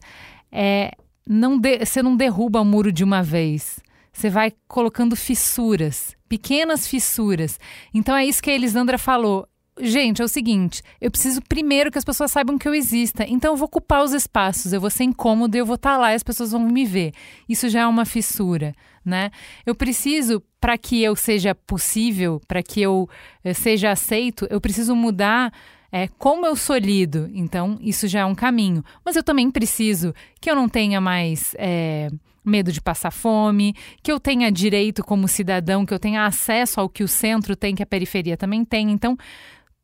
é 0.50 0.94
não 1.28 1.58
de, 1.58 1.80
você 1.80 2.04
não 2.04 2.16
derruba 2.16 2.62
o 2.62 2.66
muro 2.66 2.92
de 2.92 3.04
uma 3.04 3.24
vez. 3.24 3.80
Você 4.14 4.30
vai 4.30 4.54
colocando 4.68 5.16
fissuras, 5.16 6.16
pequenas 6.30 6.88
fissuras. 6.88 7.60
Então 7.94 8.16
é 8.16 8.26
isso 8.26 8.42
que 8.42 8.50
a 8.50 8.54
Elisandra 8.54 8.98
falou. 8.98 9.48
Gente, 9.78 10.22
é 10.22 10.26
o 10.26 10.30
seguinte, 10.30 10.82
eu 11.02 11.12
preciso 11.12 11.42
primeiro 11.42 11.92
que 11.92 11.98
as 11.98 12.06
pessoas 12.06 12.32
saibam 12.32 12.58
que 12.58 12.66
eu 12.66 12.74
exista. 12.74 13.26
Então 13.28 13.52
eu 13.52 13.58
vou 13.58 13.66
ocupar 13.66 14.04
os 14.04 14.14
espaços, 14.14 14.72
eu 14.72 14.80
vou 14.80 14.90
ser 14.90 15.04
incômodo, 15.04 15.58
eu 15.58 15.66
vou 15.66 15.76
estar 15.76 15.96
tá 15.96 15.98
lá 15.98 16.14
e 16.14 16.16
as 16.16 16.24
pessoas 16.24 16.54
vão 16.54 16.62
me 16.62 16.86
ver. 16.86 17.12
Isso 17.50 17.68
já 17.68 17.82
é 17.82 17.88
uma 17.88 18.06
fissura, 18.06 18.74
né? 19.04 19.32
Eu 19.66 19.76
preciso 19.76 20.42
para 20.62 20.78
que 20.78 21.04
eu 21.04 21.14
seja 21.14 21.54
possível, 21.54 22.42
para 22.48 22.64
que 22.64 22.82
eu 22.82 23.10
eh, 23.44 23.54
seja 23.54 23.92
aceito, 23.92 24.48
eu 24.50 24.62
preciso 24.62 24.96
mudar 24.96 25.52
é, 25.92 26.08
como 26.08 26.46
eu 26.46 26.56
sou 26.56 26.78
lido. 26.78 27.30
Então, 27.34 27.78
isso 27.82 28.08
já 28.08 28.22
é 28.22 28.26
um 28.26 28.36
caminho. 28.36 28.84
Mas 29.04 29.16
eu 29.16 29.24
também 29.24 29.50
preciso 29.50 30.14
que 30.40 30.50
eu 30.50 30.56
não 30.56 30.68
tenha 30.68 31.00
mais 31.00 31.56
é, 31.58 32.10
medo 32.44 32.72
de 32.72 32.82
passar 32.82 33.12
fome, 33.12 33.76
que 34.04 34.12
eu 34.12 34.20
tenha 34.20 34.52
direito 34.52 35.04
como 35.04 35.28
cidadão, 35.28 35.86
que 35.86 35.94
eu 35.94 36.00
tenha 36.00 36.26
acesso 36.26 36.80
ao 36.80 36.88
que 36.88 37.04
o 37.04 37.08
centro 37.08 37.56
tem, 37.56 37.76
que 37.76 37.84
a 37.84 37.88
periferia 37.88 38.38
também 38.38 38.64
tem. 38.64 38.92
Então, 38.92 39.18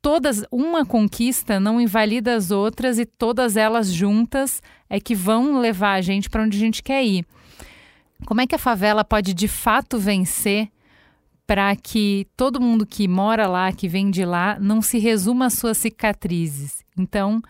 todas 0.01 0.43
uma 0.51 0.85
conquista 0.85 1.59
não 1.59 1.81
invalida 1.81 2.35
as 2.35 2.51
outras 2.51 2.99
e 2.99 3.05
todas 3.05 3.57
elas 3.57 3.91
juntas 3.91 4.61
é 4.89 4.99
que 4.99 5.15
vão 5.15 5.59
levar 5.59 5.93
a 5.93 6.01
gente 6.01 6.29
para 6.29 6.43
onde 6.43 6.57
a 6.57 6.59
gente 6.59 6.83
quer 6.83 7.03
ir. 7.03 7.25
Como 8.25 8.41
é 8.41 8.47
que 8.47 8.55
a 8.55 8.59
favela 8.59 9.03
pode 9.03 9.33
de 9.33 9.47
fato 9.47 9.97
vencer 9.97 10.69
para 11.51 11.75
que 11.75 12.29
todo 12.37 12.61
mundo 12.61 12.85
que 12.85 13.09
mora 13.09 13.45
lá, 13.45 13.73
que 13.73 13.85
vem 13.85 14.09
de 14.09 14.23
lá, 14.23 14.57
não 14.57 14.81
se 14.81 14.97
resuma 14.99 15.47
às 15.47 15.55
suas 15.55 15.77
cicatrizes. 15.77 16.81
Então, 16.97 17.41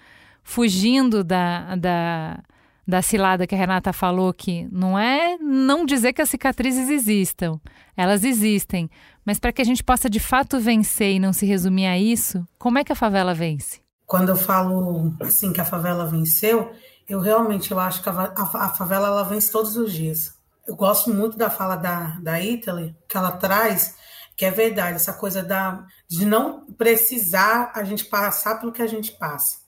fugindo 0.41 1.23
da, 1.23 1.75
da, 1.75 2.39
da 2.87 3.03
cilada 3.03 3.45
que 3.45 3.53
a 3.53 3.57
Renata 3.59 3.93
falou, 3.93 4.33
que 4.33 4.67
não 4.71 4.97
é 4.97 5.37
não 5.37 5.85
dizer 5.85 6.13
que 6.13 6.21
as 6.23 6.31
cicatrizes 6.31 6.89
existam, 6.89 7.61
elas 7.95 8.23
existem, 8.23 8.89
mas 9.23 9.39
para 9.39 9.53
que 9.53 9.61
a 9.61 9.65
gente 9.65 9.83
possa 9.83 10.09
de 10.09 10.19
fato 10.19 10.59
vencer 10.59 11.17
e 11.17 11.19
não 11.19 11.31
se 11.31 11.45
resumir 11.45 11.85
a 11.85 11.99
isso, 11.99 12.43
como 12.57 12.79
é 12.79 12.83
que 12.83 12.91
a 12.91 12.95
favela 12.95 13.35
vence? 13.35 13.81
Quando 14.07 14.29
eu 14.29 14.35
falo 14.35 15.13
assim 15.21 15.53
que 15.53 15.61
a 15.61 15.65
favela 15.65 16.07
venceu, 16.07 16.71
eu 17.07 17.19
realmente 17.19 17.69
eu 17.69 17.79
acho 17.79 18.01
que 18.01 18.09
a, 18.09 18.13
a, 18.13 18.65
a 18.65 18.69
favela 18.69 19.09
ela 19.09 19.23
vence 19.23 19.51
todos 19.51 19.75
os 19.75 19.93
dias 19.93 20.40
eu 20.67 20.75
gosto 20.75 21.09
muito 21.13 21.37
da 21.37 21.49
fala 21.49 21.75
da, 21.75 22.19
da 22.21 22.39
Italy, 22.41 22.95
que 23.07 23.17
ela 23.17 23.31
traz, 23.31 23.95
que 24.35 24.45
é 24.45 24.51
verdade, 24.51 24.95
essa 24.95 25.13
coisa 25.13 25.43
da, 25.43 25.85
de 26.07 26.25
não 26.25 26.65
precisar 26.73 27.71
a 27.75 27.83
gente 27.83 28.05
passar 28.05 28.59
pelo 28.59 28.71
que 28.71 28.81
a 28.81 28.87
gente 28.87 29.11
passa. 29.13 29.59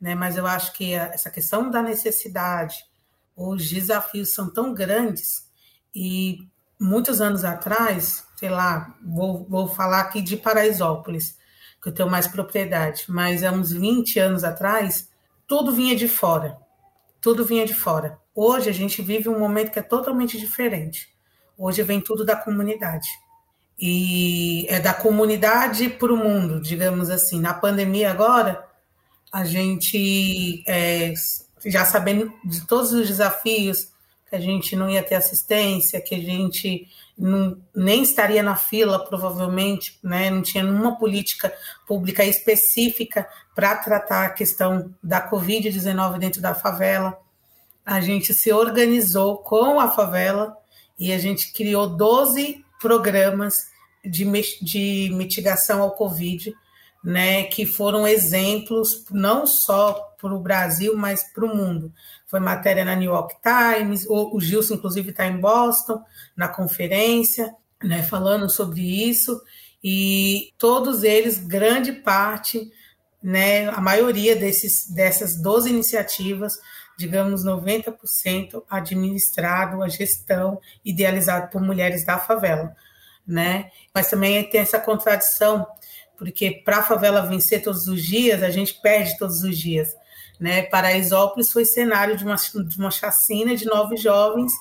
Né? 0.00 0.14
Mas 0.14 0.36
eu 0.36 0.46
acho 0.46 0.72
que 0.72 0.94
essa 0.94 1.30
questão 1.30 1.70
da 1.70 1.82
necessidade, 1.82 2.84
os 3.36 3.68
desafios 3.68 4.34
são 4.34 4.52
tão 4.52 4.74
grandes 4.74 5.48
e 5.94 6.48
muitos 6.78 7.20
anos 7.20 7.44
atrás, 7.44 8.24
sei 8.36 8.48
lá, 8.48 8.94
vou, 9.02 9.46
vou 9.48 9.68
falar 9.68 10.00
aqui 10.00 10.22
de 10.22 10.36
Paraisópolis, 10.36 11.38
que 11.82 11.88
eu 11.88 11.94
tenho 11.94 12.10
mais 12.10 12.26
propriedade, 12.26 13.04
mas 13.08 13.42
há 13.42 13.50
uns 13.50 13.72
20 13.72 14.18
anos 14.18 14.44
atrás, 14.44 15.08
tudo 15.46 15.72
vinha 15.72 15.96
de 15.96 16.08
fora. 16.08 16.58
Tudo 17.20 17.44
vinha 17.44 17.66
de 17.66 17.74
fora. 17.74 18.19
Hoje 18.34 18.70
a 18.70 18.72
gente 18.72 19.02
vive 19.02 19.28
um 19.28 19.38
momento 19.38 19.72
que 19.72 19.78
é 19.78 19.82
totalmente 19.82 20.38
diferente. 20.38 21.08
Hoje 21.58 21.82
vem 21.82 22.00
tudo 22.00 22.24
da 22.24 22.36
comunidade. 22.36 23.08
E 23.78 24.66
é 24.68 24.78
da 24.78 24.94
comunidade 24.94 25.88
para 25.88 26.12
o 26.12 26.16
mundo, 26.16 26.60
digamos 26.60 27.10
assim. 27.10 27.40
Na 27.40 27.54
pandemia 27.54 28.10
agora, 28.10 28.64
a 29.32 29.44
gente, 29.44 30.62
é, 30.66 31.12
já 31.64 31.84
sabendo 31.84 32.32
de 32.44 32.66
todos 32.66 32.92
os 32.92 33.08
desafios, 33.08 33.88
que 34.28 34.36
a 34.36 34.40
gente 34.40 34.76
não 34.76 34.88
ia 34.88 35.02
ter 35.02 35.16
assistência, 35.16 36.00
que 36.00 36.14
a 36.14 36.20
gente 36.20 36.86
não, 37.18 37.60
nem 37.74 38.02
estaria 38.02 38.42
na 38.44 38.54
fila, 38.54 39.04
provavelmente, 39.04 39.98
né? 40.04 40.30
não 40.30 40.40
tinha 40.40 40.62
nenhuma 40.62 40.96
política 40.96 41.52
pública 41.84 42.24
específica 42.24 43.28
para 43.56 43.74
tratar 43.76 44.26
a 44.26 44.30
questão 44.30 44.94
da 45.02 45.28
Covid-19 45.28 46.18
dentro 46.18 46.40
da 46.40 46.54
favela 46.54 47.18
a 47.84 48.00
gente 48.00 48.32
se 48.34 48.52
organizou 48.52 49.38
com 49.38 49.80
a 49.80 49.90
favela 49.90 50.56
e 50.98 51.12
a 51.12 51.18
gente 51.18 51.52
criou 51.52 51.88
12 51.88 52.64
programas 52.80 53.54
de, 54.04 54.24
de 54.62 55.10
mitigação 55.12 55.82
ao 55.82 55.92
Covid, 55.92 56.54
né, 57.02 57.44
que 57.44 57.64
foram 57.64 58.06
exemplos 58.06 59.04
não 59.10 59.46
só 59.46 59.92
para 60.20 60.34
o 60.34 60.40
Brasil, 60.40 60.96
mas 60.96 61.24
para 61.32 61.44
o 61.44 61.56
mundo. 61.56 61.92
Foi 62.26 62.38
matéria 62.38 62.84
na 62.84 62.94
New 62.94 63.10
York 63.10 63.36
Times, 63.42 64.06
o, 64.06 64.36
o 64.36 64.40
Gilson, 64.40 64.74
inclusive, 64.74 65.10
está 65.10 65.26
em 65.26 65.40
Boston, 65.40 66.02
na 66.36 66.48
conferência, 66.48 67.54
né, 67.82 68.02
falando 68.02 68.50
sobre 68.50 68.82
isso, 69.08 69.40
e 69.82 70.52
todos 70.58 71.02
eles, 71.02 71.38
grande 71.38 71.92
parte, 71.92 72.70
né, 73.22 73.68
a 73.70 73.80
maioria 73.80 74.36
desses, 74.36 74.90
dessas 74.90 75.40
12 75.40 75.70
iniciativas 75.70 76.58
digamos, 77.00 77.42
90% 77.42 78.62
administrado, 78.68 79.82
a 79.82 79.88
gestão 79.88 80.60
idealizado 80.84 81.50
por 81.50 81.62
mulheres 81.62 82.04
da 82.04 82.18
favela, 82.18 82.76
né? 83.26 83.70
Mas 83.94 84.10
também 84.10 84.44
tem 84.50 84.60
essa 84.60 84.78
contradição, 84.78 85.66
porque 86.18 86.50
para 86.62 86.78
a 86.78 86.82
favela 86.82 87.26
vencer 87.26 87.62
todos 87.62 87.88
os 87.88 88.02
dias, 88.02 88.42
a 88.42 88.50
gente 88.50 88.74
perde 88.82 89.16
todos 89.16 89.42
os 89.42 89.56
dias, 89.56 89.88
né? 90.38 90.62
Paraisópolis 90.64 91.50
foi 91.50 91.64
cenário 91.64 92.18
de 92.18 92.24
uma, 92.24 92.36
de 92.36 92.78
uma 92.78 92.90
chacina 92.90 93.56
de 93.56 93.64
nove 93.64 93.96
jovens, 93.96 94.52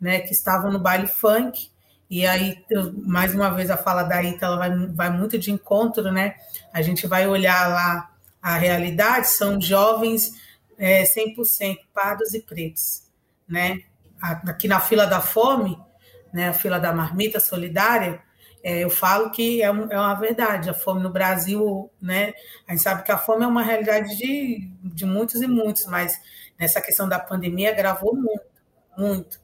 né, 0.00 0.20
que 0.20 0.32
estavam 0.32 0.72
no 0.72 0.78
baile 0.78 1.06
funk, 1.06 1.70
e 2.10 2.26
aí, 2.26 2.64
mais 3.06 3.34
uma 3.34 3.50
vez, 3.50 3.70
a 3.70 3.76
fala 3.76 4.02
da 4.02 4.22
Ita 4.22 4.46
ela 4.46 4.56
vai, 4.56 4.86
vai 4.88 5.10
muito 5.10 5.38
de 5.38 5.50
encontro, 5.50 6.12
né? 6.12 6.34
A 6.72 6.82
gente 6.82 7.06
vai 7.06 7.26
olhar 7.26 7.68
lá 7.68 8.10
a 8.42 8.56
realidade, 8.56 9.28
são 9.28 9.60
jovens 9.60 10.32
é, 10.78 11.02
100% 11.02 11.78
pardos 11.92 12.34
e 12.34 12.40
pretos, 12.40 13.10
né? 13.48 13.80
Aqui 14.20 14.66
na 14.66 14.80
fila 14.80 15.06
da 15.06 15.20
fome, 15.20 15.78
né, 16.32 16.48
a 16.48 16.54
fila 16.54 16.80
da 16.80 16.92
marmita 16.92 17.38
solidária, 17.38 18.22
é, 18.64 18.78
eu 18.82 18.88
falo 18.88 19.30
que 19.30 19.62
é, 19.62 19.70
um, 19.70 19.92
é, 19.92 19.98
uma 19.98 20.14
verdade. 20.14 20.70
A 20.70 20.74
fome 20.74 21.02
no 21.02 21.10
Brasil, 21.10 21.90
né? 22.00 22.32
A 22.66 22.72
gente 22.72 22.82
sabe 22.82 23.02
que 23.02 23.12
a 23.12 23.18
fome 23.18 23.44
é 23.44 23.46
uma 23.46 23.62
realidade 23.62 24.16
de, 24.16 24.70
de 24.82 25.04
muitos 25.04 25.42
e 25.42 25.46
muitos, 25.46 25.84
mas 25.84 26.18
nessa 26.58 26.80
questão 26.80 27.06
da 27.06 27.18
pandemia 27.18 27.70
agravou 27.70 28.16
muito, 28.16 28.46
muito. 28.96 29.38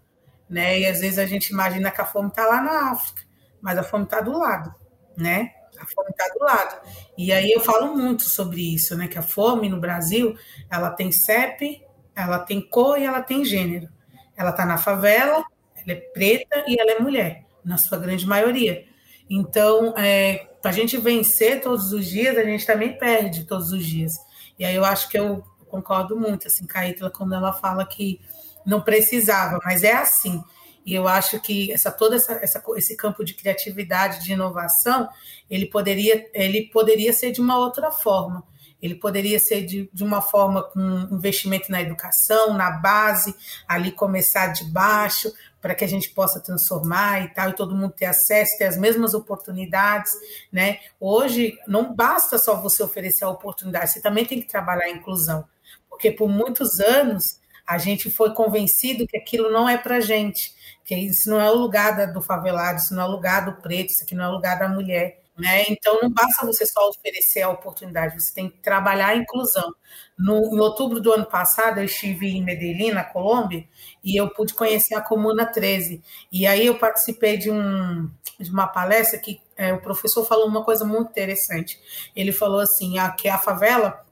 Né? 0.49 0.81
E 0.81 0.87
às 0.87 1.01
vezes 1.01 1.18
a 1.18 1.26
gente 1.26 1.51
imagina 1.51 1.91
que 1.91 2.01
a 2.01 2.07
fome 2.07 2.31
está 2.31 2.47
lá 2.47 2.62
na 2.62 2.93
África, 2.93 3.22
mas 3.61 3.78
a 3.78 3.83
fome 3.83 4.05
está 4.05 4.22
do 4.22 4.37
lado, 4.37 4.74
né? 5.16 5.53
A 5.81 5.87
fome 5.87 6.11
está 6.11 6.28
do 6.28 6.45
lado. 6.45 6.81
E 7.16 7.33
aí 7.33 7.51
eu 7.51 7.61
falo 7.61 7.97
muito 7.97 8.24
sobre 8.24 8.74
isso, 8.74 8.97
né? 8.97 9.09
Que 9.09 9.18
a 9.18 9.22
fome 9.22 9.68
no 9.68 9.81
Brasil, 9.81 10.37
ela 10.70 10.91
tem 10.91 11.11
CEP, 11.11 11.83
ela 12.14 12.39
tem 12.39 12.61
cor 12.61 12.99
e 12.99 13.05
ela 13.05 13.22
tem 13.22 13.45
gênero. 13.45 13.89
Ela 14.37 14.51
está 14.51 14.66
na 14.66 14.78
favela, 14.78 15.45
ela 15.76 15.93
é 15.93 15.97
preta 15.97 16.64
e 16.66 16.78
ela 16.78 16.93
é 16.93 16.99
mulher, 16.99 17.45
na 17.64 17.78
sua 17.78 17.99
grande 17.99 18.26
maioria. 18.26 18.85
Então, 19.28 19.95
é, 19.97 20.49
para 20.61 20.70
a 20.70 20.74
gente 20.74 20.97
vencer 20.97 21.61
todos 21.61 21.93
os 21.93 22.07
dias, 22.07 22.37
a 22.37 22.43
gente 22.43 22.66
também 22.66 22.99
perde 22.99 23.45
todos 23.45 23.72
os 23.72 23.85
dias. 23.85 24.18
E 24.59 24.64
aí 24.64 24.74
eu 24.74 24.85
acho 24.85 25.09
que 25.09 25.18
eu 25.18 25.43
concordo 25.68 26.18
muito 26.18 26.49
assim, 26.49 26.66
com 26.66 26.78
a 26.78 26.89
Ítala, 26.89 27.11
quando 27.11 27.35
ela 27.35 27.53
fala 27.53 27.87
que 27.87 28.20
não 28.66 28.81
precisava, 28.83 29.59
mas 29.64 29.83
é 29.83 29.93
assim. 29.93 30.43
E 30.85 30.95
eu 30.95 31.07
acho 31.07 31.41
que 31.41 31.70
essa, 31.72 31.91
todo 31.91 32.14
essa, 32.14 32.33
essa, 32.35 32.62
esse 32.76 32.97
campo 32.97 33.24
de 33.24 33.35
criatividade, 33.35 34.24
de 34.24 34.33
inovação, 34.33 35.09
ele 35.49 35.66
poderia, 35.66 36.28
ele 36.33 36.70
poderia 36.72 37.12
ser 37.12 37.33
de 37.33 37.41
uma 37.41 37.59
outra 37.59 37.91
forma. 37.91 38.45
Ele 38.81 38.95
poderia 38.95 39.39
ser 39.39 39.66
de, 39.66 39.91
de 39.93 40.03
uma 40.03 40.22
forma 40.22 40.62
com 40.62 40.81
investimento 41.12 41.70
na 41.70 41.83
educação, 41.83 42.55
na 42.55 42.70
base, 42.70 43.35
ali 43.68 43.93
começar 43.93 44.49
de 44.49 44.64
baixo, 44.64 45.31
para 45.61 45.74
que 45.74 45.85
a 45.85 45.89
gente 45.89 46.11
possa 46.11 46.41
transformar 46.41 47.22
e 47.22 47.28
tal, 47.28 47.51
e 47.51 47.55
todo 47.55 47.76
mundo 47.76 47.93
ter 47.93 48.07
acesso, 48.07 48.57
ter 48.57 48.64
as 48.64 48.78
mesmas 48.78 49.12
oportunidades, 49.12 50.12
né? 50.51 50.78
Hoje 50.99 51.59
não 51.68 51.95
basta 51.95 52.39
só 52.39 52.59
você 52.61 52.83
oferecer 52.83 53.24
a 53.24 53.28
oportunidade, 53.28 53.93
você 53.93 54.01
também 54.01 54.24
tem 54.24 54.41
que 54.41 54.49
trabalhar 54.49 54.87
a 54.87 54.91
inclusão, 54.91 55.45
porque 55.89 56.11
por 56.11 56.28
muitos 56.28 56.81
anos 56.81 57.39
a 57.66 57.76
gente 57.78 58.11
foi 58.11 58.35
convencido 58.35 59.07
que 59.07 59.16
aquilo 59.16 59.51
não 59.51 59.68
é 59.68 59.76
para 59.76 60.01
gente, 60.01 60.55
que 60.85 60.95
isso 60.95 61.31
não 61.31 61.41
é 61.41 61.51
o 61.51 61.55
lugar 61.55 62.12
do 62.12 62.20
favelado, 62.20 62.78
isso 62.78 62.95
não 62.95 63.03
é 63.03 63.07
o 63.07 63.11
lugar 63.11 63.45
do 63.45 63.61
preto, 63.61 63.91
isso 63.91 64.05
aqui 64.05 64.14
não 64.14 64.24
é 64.24 64.28
o 64.28 64.33
lugar 64.33 64.59
da 64.59 64.68
mulher. 64.68 65.20
Né? 65.41 65.64
Então, 65.68 65.99
não 66.03 66.11
basta 66.11 66.45
você 66.45 66.66
só 66.66 66.89
oferecer 66.91 67.41
a 67.41 67.49
oportunidade, 67.49 68.20
você 68.20 68.35
tem 68.35 68.51
que 68.51 68.59
trabalhar 68.59 69.09
a 69.09 69.16
inclusão. 69.16 69.74
No, 70.18 70.37
em 70.55 70.61
outubro 70.61 71.01
do 71.01 71.12
ano 71.12 71.24
passado, 71.24 71.78
eu 71.78 71.85
estive 71.85 72.28
em 72.28 72.45
Medellín, 72.45 72.91
na 72.93 73.05
Colômbia, 73.05 73.66
e 74.05 74.20
eu 74.20 74.28
pude 74.28 74.53
conhecer 74.53 74.95
a 74.95 75.01
Comuna 75.01 75.47
13. 75.47 76.03
E 76.31 76.47
aí 76.47 76.66
eu 76.66 76.78
participei 76.78 77.39
de, 77.39 77.51
um, 77.51 78.11
de 78.39 78.51
uma 78.51 78.66
palestra 78.66 79.18
que 79.18 79.41
é, 79.57 79.72
o 79.72 79.81
professor 79.81 80.26
falou 80.26 80.47
uma 80.47 80.62
coisa 80.62 80.85
muito 80.85 81.11
interessante. 81.11 81.81
Ele 82.14 82.33
falou 82.33 82.61
assim, 82.61 82.99
a, 82.99 83.11
que 83.11 83.28
a 83.28 83.39
favela 83.39 84.05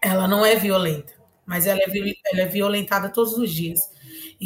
ela 0.00 0.28
não 0.28 0.44
é 0.44 0.54
violenta, 0.54 1.14
mas 1.46 1.66
ela 1.66 1.80
é, 1.80 1.86
ela 2.32 2.42
é 2.42 2.46
violentada 2.46 3.08
todos 3.08 3.32
os 3.38 3.50
dias. 3.50 3.80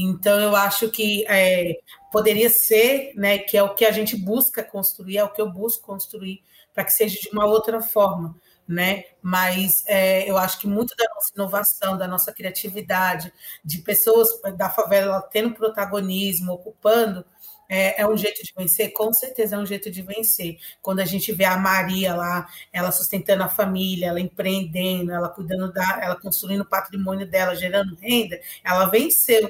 Então, 0.01 0.39
eu 0.39 0.55
acho 0.55 0.91
que 0.91 1.27
é, 1.29 1.79
poderia 2.13 2.49
ser, 2.49 3.13
né, 3.17 3.39
que 3.39 3.57
é 3.57 3.63
o 3.63 3.75
que 3.75 3.85
a 3.85 3.91
gente 3.91 4.17
busca 4.17 4.63
construir, 4.63 5.19
é 5.19 5.25
o 5.25 5.33
que 5.33 5.41
eu 5.41 5.51
busco 5.51 5.85
construir, 5.85 6.43
para 6.73 6.85
que 6.85 6.93
seja 6.93 7.19
de 7.21 7.29
uma 7.33 7.47
outra 7.47 7.81
forma, 7.81 8.37
né? 8.67 9.05
Mas 9.21 9.83
é, 9.89 10.29
eu 10.31 10.39
acho 10.39 10.61
que 10.61 10.69
muito 10.69 10.95
da 10.97 11.05
nossa 11.13 11.31
inovação, 11.35 11.99
da 11.99 12.07
nossa 12.07 12.33
criatividade, 12.33 13.33
de 13.65 13.79
pessoas 13.79 14.29
da 14.57 14.71
favela 14.71 15.21
tendo 15.23 15.55
protagonismo, 15.55 16.53
ocupando, 16.53 17.25
é, 17.69 18.01
é, 18.01 18.07
um 18.07 18.17
jeito 18.17 18.43
de 18.43 18.53
vencer? 18.57 18.93
Com 18.93 19.13
certeza 19.13 19.57
é 19.57 19.59
um 19.59 19.67
jeito 19.67 19.91
de 19.91 20.01
vencer. 20.01 20.59
Quando 20.81 21.01
a 21.01 21.05
gente 21.05 21.33
vê 21.33 21.45
a 21.45 21.57
Maria 21.59 22.15
lá, 22.15 22.49
ela 22.73 22.91
sustentando 22.91 23.43
a 23.43 23.49
família, 23.49 24.07
ela 24.07 24.21
empreendendo, 24.21 25.13
ela 25.13 25.29
cuidando 25.29 25.71
da, 25.73 25.99
ela 26.01 26.17
construindo 26.17 26.63
o 26.63 26.69
patrimônio 26.69 27.27
dela, 27.27 27.55
gerando 27.55 27.95
renda, 27.97 28.41
ela 28.65 28.87
venceu. 28.87 29.49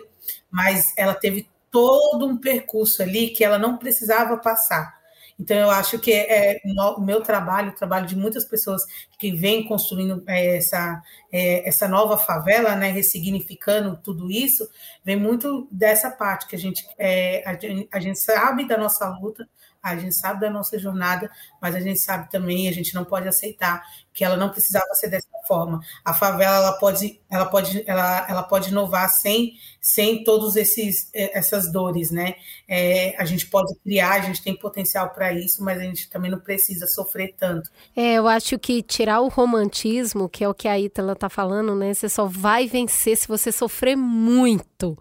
Mas 0.51 0.93
ela 0.97 1.15
teve 1.15 1.49
todo 1.71 2.27
um 2.27 2.37
percurso 2.37 3.03
ali 3.03 3.29
que 3.29 3.45
ela 3.45 3.59
não 3.59 3.77
precisava 3.77 4.37
passar. 4.39 4.99
Então, 5.39 5.57
eu 5.57 5.71
acho 5.71 6.01
que 6.01 6.13
é, 6.13 6.61
o 6.97 7.01
meu 7.01 7.21
trabalho, 7.21 7.71
o 7.71 7.75
trabalho 7.75 8.07
de 8.07 8.17
muitas 8.17 8.45
pessoas 8.45 8.83
que 9.19 9.31
vêm 9.31 9.65
construindo 9.69 10.25
é, 10.27 10.57
essa, 10.57 11.01
é, 11.31 11.69
essa 11.69 11.87
nova 11.87 12.19
favela, 12.19 12.75
né, 12.75 12.91
ressignificando 12.91 13.97
tudo 14.03 14.33
isso, 14.33 14.69
vem 15.05 15.17
muito 15.17 15.69
dessa 15.71 16.11
parte 16.11 16.49
que 16.49 16.57
a 16.57 16.59
gente, 16.59 16.85
é, 16.99 17.45
a 17.93 18.01
gente 18.01 18.19
sabe 18.19 18.67
da 18.67 18.77
nossa 18.77 19.09
luta, 19.21 19.49
a 19.83 19.97
gente 19.97 20.15
sabe 20.15 20.41
da 20.41 20.51
nossa 20.51 20.79
jornada, 20.79 21.31
mas 21.61 21.75
a 21.75 21.81
gente 21.81 22.01
sabe 22.01 22.31
também, 22.31 22.69
a 22.69 22.73
gente 22.73 22.95
não 22.95 23.05
pode 23.05 23.29
aceitar 23.29 23.83
que 24.13 24.25
ela 24.25 24.37
não 24.37 24.51
precisava 24.51 24.93
ser 24.95 25.09
dessa 25.09 25.29
forma. 25.47 25.81
A 26.05 26.13
favela 26.13 26.57
ela 26.57 26.73
pode, 26.73 27.21
ela 27.31 27.47
pode, 27.47 27.85
ela, 27.87 28.27
ela 28.29 28.43
pode 28.43 28.71
inovar 28.71 29.09
sem, 29.09 29.53
sem 29.81 30.25
todos 30.25 30.57
esses 30.57 31.09
eh, 31.15 31.31
essas 31.39 31.71
dores, 31.71 32.11
né? 32.11 32.35
É, 32.69 33.15
a 33.17 33.25
gente 33.25 33.47
pode 33.47 33.73
criar, 33.77 34.15
a 34.15 34.21
gente 34.21 34.43
tem 34.43 34.57
potencial 34.57 35.11
para 35.11 35.33
isso, 35.33 35.63
mas 35.63 35.79
a 35.79 35.85
gente 35.85 36.11
também 36.11 36.31
não 36.31 36.41
precisa 36.41 36.87
sofrer 36.87 37.35
tanto. 37.39 37.71
É, 37.95 38.15
eu 38.15 38.27
acho 38.27 38.59
que 38.59 38.83
tirar 38.83 39.21
o 39.21 39.29
romantismo, 39.29 40.29
que 40.29 40.43
é 40.43 40.49
o 40.49 40.55
que 40.55 40.67
a 40.67 40.79
Ítala 40.79 41.13
está 41.13 41.29
falando, 41.29 41.77
né? 41.77 41.95
Você 41.95 42.09
só 42.09 42.27
vai 42.27 42.67
vencer 42.67 43.17
se 43.17 43.29
você 43.29 43.53
sofrer 43.53 43.97
muito 43.97 44.99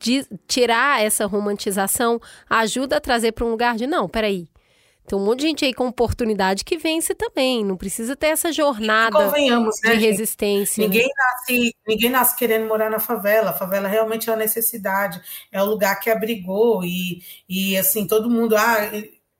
de 0.00 0.26
tirar 0.48 1.02
essa 1.02 1.26
romantização 1.26 2.18
ajuda 2.48 2.96
a 2.96 3.00
trazer 3.00 3.32
para 3.32 3.44
um 3.44 3.50
lugar 3.50 3.76
de 3.76 3.86
não, 3.86 4.08
peraí. 4.08 4.48
Tem 5.06 5.18
um 5.18 5.24
monte 5.24 5.40
de 5.40 5.46
gente 5.46 5.64
aí 5.64 5.74
com 5.74 5.88
oportunidade 5.88 6.64
que 6.64 6.78
vence 6.78 7.14
também. 7.14 7.64
Não 7.64 7.76
precisa 7.76 8.14
ter 8.14 8.28
essa 8.28 8.52
jornada 8.52 9.32
né, 9.32 9.96
de 9.96 10.06
resistência. 10.06 10.84
Ninguém, 10.84 11.06
né? 11.06 11.12
nasce, 11.18 11.74
ninguém 11.86 12.10
nasce 12.10 12.36
querendo 12.36 12.68
morar 12.68 12.88
na 12.88 13.00
favela. 13.00 13.50
A 13.50 13.52
favela 13.52 13.88
realmente 13.88 14.28
é 14.28 14.32
uma 14.32 14.38
necessidade. 14.38 15.20
É 15.50 15.60
o 15.60 15.66
lugar 15.66 15.98
que 15.98 16.08
abrigou. 16.08 16.84
E, 16.84 17.22
e 17.48 17.76
assim, 17.76 18.06
todo 18.06 18.30
mundo. 18.30 18.56
Ah, 18.56 18.88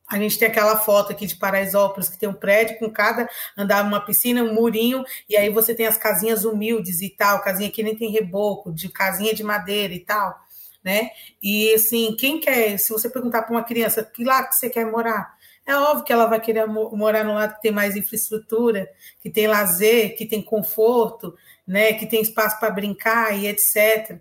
a 0.08 0.18
gente 0.18 0.40
tem 0.40 0.48
aquela 0.48 0.76
foto 0.76 1.12
aqui 1.12 1.24
de 1.24 1.36
Paraisópolis, 1.36 2.08
que 2.08 2.18
tem 2.18 2.28
um 2.28 2.34
prédio 2.34 2.76
com 2.80 2.90
cada 2.90 3.28
andar 3.56 3.84
uma 3.84 4.00
piscina, 4.00 4.42
um 4.42 4.52
murinho, 4.52 5.04
e 5.28 5.36
aí 5.36 5.50
você 5.50 5.72
tem 5.72 5.86
as 5.86 5.96
casinhas 5.96 6.44
humildes 6.44 7.00
e 7.00 7.08
tal, 7.11 7.40
casinha 7.42 7.70
que 7.70 7.80
nem 7.80 7.94
tem 7.94 8.11
reboco, 8.11 8.72
de 8.72 8.88
casinha 8.88 9.32
de 9.32 9.44
madeira 9.44 9.94
e 9.94 10.00
tal 10.00 10.36
né? 10.83 11.11
E 11.43 11.72
assim, 11.74 12.14
quem 12.16 12.41
quer, 12.41 12.78
se 12.78 12.93
você 12.93 13.09
perguntar 13.09 13.43
para 13.43 13.53
uma 13.53 13.64
criança 13.64 14.05
que 14.05 14.24
lado 14.24 14.49
que 14.49 14.57
você 14.57 14.70
quer 14.70 14.87
morar, 14.87 15.35
é 15.66 15.76
óbvio 15.76 16.05
que 16.05 16.12
ela 16.12 16.26
vai 16.26 16.41
querer 16.41 16.66
morar 16.66 17.24
no 17.24 17.35
lado 17.35 17.55
que 17.55 17.62
tem 17.62 17.70
mais 17.70 17.95
infraestrutura, 17.97 18.89
que 19.20 19.31
tem 19.31 19.47
lazer, 19.47 20.16
que 20.16 20.26
tem 20.26 20.43
conforto, 20.43 21.35
né? 21.66 21.93
Que 21.93 22.07
tem 22.07 22.22
espaço 22.22 22.59
para 22.59 22.70
brincar 22.70 23.39
e 23.39 23.47
etc. 23.47 24.18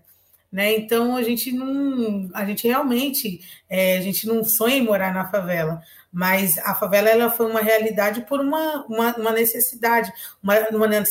Né? 0.51 0.75
Então 0.75 1.15
a 1.15 1.21
gente 1.21 1.51
não, 1.51 2.27
a 2.33 2.43
gente 2.43 2.67
realmente, 2.67 3.39
é, 3.69 3.97
a 3.97 4.01
gente 4.01 4.25
não 4.25 4.43
sonha 4.43 4.77
em 4.77 4.83
morar 4.83 5.13
na 5.13 5.29
favela, 5.29 5.79
mas 6.11 6.57
a 6.59 6.73
favela 6.73 7.07
ela 7.07 7.29
foi 7.29 7.45
uma 7.45 7.61
realidade 7.61 8.21
por 8.21 8.39
uma, 8.39 8.83
uma, 8.87 9.15
uma 9.15 9.31
necessidade, 9.31 10.11
uma, 10.41 10.55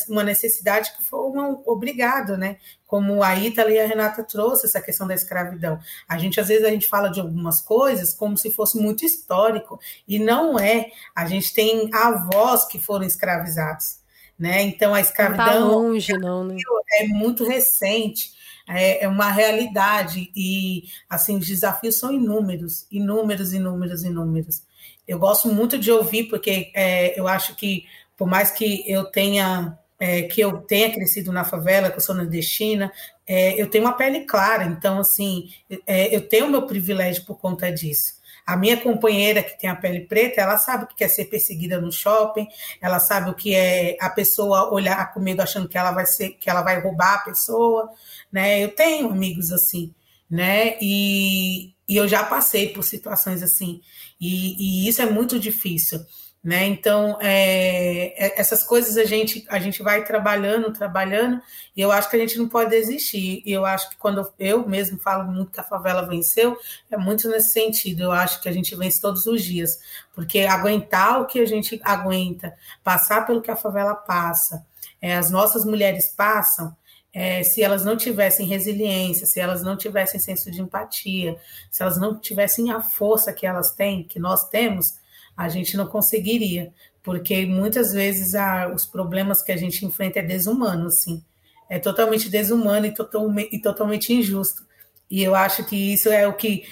uma 0.09 0.25
necessidade 0.25 0.93
que 0.97 1.05
foi 1.05 1.21
uma, 1.21 1.51
obrigado, 1.67 2.37
né? 2.37 2.57
Como 2.85 3.23
a 3.23 3.37
Ítala 3.37 3.71
e 3.71 3.79
a 3.79 3.87
Renata 3.87 4.25
trouxe 4.25 4.67
essa 4.67 4.81
questão 4.81 5.07
da 5.07 5.15
escravidão. 5.15 5.79
A 6.09 6.19
gente, 6.19 6.41
às 6.41 6.49
vezes, 6.49 6.65
a 6.65 6.71
gente 6.71 6.89
fala 6.89 7.09
de 7.09 7.21
algumas 7.21 7.61
coisas 7.61 8.13
como 8.13 8.37
se 8.37 8.51
fosse 8.51 8.77
muito 8.77 9.05
histórico, 9.05 9.79
e 10.07 10.19
não 10.19 10.59
é. 10.59 10.91
A 11.15 11.27
gente 11.27 11.55
tem 11.55 11.89
avós 11.95 12.65
que 12.65 12.81
foram 12.81 13.07
escravizados, 13.07 13.99
né? 14.37 14.63
Então 14.63 14.93
a 14.95 15.01
escravidão 15.01 15.47
não 15.47 15.53
tá 15.53 15.77
longe, 15.77 16.13
não, 16.15 16.43
né? 16.43 16.57
é 17.01 17.07
muito 17.07 17.45
recente 17.45 18.37
é, 18.69 19.05
é 19.05 19.09
uma 19.09 19.31
realidade 19.31 20.31
e 20.37 20.85
assim 21.09 21.37
os 21.39 21.47
desafios 21.47 21.99
são 21.99 22.13
inúmeros, 22.13 22.87
inúmeros, 22.91 23.53
inúmeros, 23.53 24.05
inúmeros. 24.05 24.63
Eu 25.07 25.19
gosto 25.19 25.49
muito 25.49 25.79
de 25.79 25.91
ouvir 25.91 26.25
porque 26.25 26.71
é, 26.75 27.19
eu 27.19 27.27
acho 27.27 27.55
que 27.57 27.85
por 28.17 28.29
mais 28.29 28.51
que 28.51 28.85
eu 28.87 29.05
tenha 29.05 29.79
é, 29.99 30.23
que 30.23 30.41
eu 30.41 30.59
tenha 30.59 30.93
crescido 30.93 31.33
na 31.33 31.45
favela, 31.45 31.91
que 31.91 31.97
eu 31.97 32.01
sou 32.01 32.15
nordestina, 32.15 32.93
é, 33.27 33.61
eu 33.61 33.69
tenho 33.69 33.85
uma 33.85 33.95
pele 33.95 34.21
clara, 34.21 34.65
então 34.65 35.01
assim 35.01 35.51
é, 35.87 36.15
eu 36.15 36.29
tenho 36.29 36.51
meu 36.51 36.67
privilégio 36.67 37.25
por 37.25 37.39
conta 37.39 37.73
disso. 37.73 38.18
A 38.49 38.57
minha 38.57 38.79
companheira 38.79 39.43
que 39.43 39.59
tem 39.59 39.69
a 39.69 39.77
pele 39.77 40.07
preta, 40.07 40.41
ela 40.41 40.57
sabe 40.57 40.85
o 40.85 40.87
que 40.87 41.05
é 41.05 41.09
ser 41.09 41.27
perseguida 41.27 41.79
no 41.79 41.93
shopping, 41.93 42.49
ela 42.81 42.99
sabe 42.99 43.29
o 43.29 43.35
que 43.35 43.55
é 43.55 43.95
a 44.01 44.09
pessoa 44.09 44.73
olhar 44.73 45.13
comigo 45.13 45.43
achando 45.43 45.69
que 45.69 45.77
ela 45.77 45.93
vai 45.93 46.07
ser, 46.07 46.31
que 46.31 46.49
ela 46.49 46.63
vai 46.63 46.81
roubar 46.81 47.17
a 47.17 47.19
pessoa, 47.19 47.91
né? 48.33 48.65
Eu 48.65 48.75
tenho 48.75 49.11
amigos 49.11 49.53
assim, 49.53 49.95
né? 50.31 50.79
E, 50.81 51.75
e 51.87 51.95
eu 51.95 52.09
já 52.09 52.25
passei 52.25 52.71
por 52.71 52.85
situações 52.85 53.43
assim, 53.43 53.83
e, 54.19 54.87
e 54.87 54.89
isso 54.89 55.03
é 55.03 55.07
muito 55.11 55.39
difícil. 55.39 56.01
Né? 56.43 56.67
Então, 56.67 57.19
é, 57.21 58.15
é, 58.17 58.41
essas 58.41 58.63
coisas 58.63 58.97
a 58.97 59.05
gente, 59.05 59.45
a 59.49 59.59
gente 59.59 59.83
vai 59.83 60.05
trabalhando, 60.05 60.73
trabalhando, 60.73 61.43
e 61.77 61.81
eu 61.81 61.91
acho 61.91 62.09
que 62.09 62.15
a 62.15 62.19
gente 62.19 62.39
não 62.39 62.49
pode 62.49 62.71
desistir. 62.71 63.43
E 63.45 63.53
eu 63.53 63.67
acho 63.67 63.91
que 63.91 63.97
quando 63.97 64.27
eu 64.39 64.67
mesmo 64.67 64.99
falo 64.99 65.31
muito 65.31 65.51
que 65.51 65.61
a 65.61 65.65
favela 65.65 66.07
venceu, 66.07 66.57
é 66.91 66.97
muito 66.97 67.29
nesse 67.29 67.53
sentido. 67.53 68.05
Eu 68.05 68.13
acho 68.13 68.41
que 68.41 68.49
a 68.49 68.53
gente 68.53 68.75
vence 68.77 69.01
todos 69.01 69.27
os 69.27 69.43
dias, 69.43 69.79
porque 70.15 70.41
aguentar 70.41 71.21
o 71.21 71.27
que 71.27 71.41
a 71.41 71.47
gente 71.47 71.81
aguenta, 71.83 72.55
passar 72.85 73.27
pelo 73.27 73.43
que 73.43 73.51
a 73.51 73.57
favela 73.57 73.95
passa, 73.95 74.65
é, 75.03 75.17
as 75.17 75.31
nossas 75.31 75.65
mulheres 75.65 76.09
passam, 76.17 76.75
é, 77.13 77.43
se 77.43 77.63
elas 77.63 77.85
não 77.85 77.97
tivessem 77.97 78.47
resiliência, 78.47 79.27
se 79.27 79.41
elas 79.41 79.63
não 79.63 79.77
tivessem 79.77 80.21
senso 80.21 80.51
de 80.51 80.61
empatia, 80.61 81.37
se 81.71 81.83
elas 81.83 81.99
não 81.99 82.19
tivessem 82.19 82.71
a 82.71 82.81
força 82.81 83.33
que 83.33 83.47
elas 83.47 83.73
têm, 83.73 84.05
que 84.05 84.19
nós 84.19 84.49
temos, 84.49 84.95
a 85.39 85.49
gente 85.49 85.77
não 85.77 85.87
conseguiria, 85.87 86.73
porque 87.01 87.47
muitas 87.47 87.93
vezes 87.93 88.35
a, 88.35 88.67
os 88.75 88.85
problemas 88.85 89.41
que 89.41 89.53
a 89.53 89.57
gente 89.57 89.87
enfrenta 89.87 90.19
é 90.19 90.23
desumano, 90.23 90.89
assim, 90.89 91.23
é 91.71 91.79
totalmente 91.79 92.29
desumano 92.29 92.87
e, 92.87 92.93
total, 92.93 93.31
e 93.39 93.61
totalmente 93.61 94.13
injusto. 94.13 94.67
E 95.09 95.23
eu 95.23 95.37
acho 95.37 95.65
que 95.65 95.77
isso 95.77 96.09
é 96.09 96.27
o 96.27 96.35
que. 96.35 96.65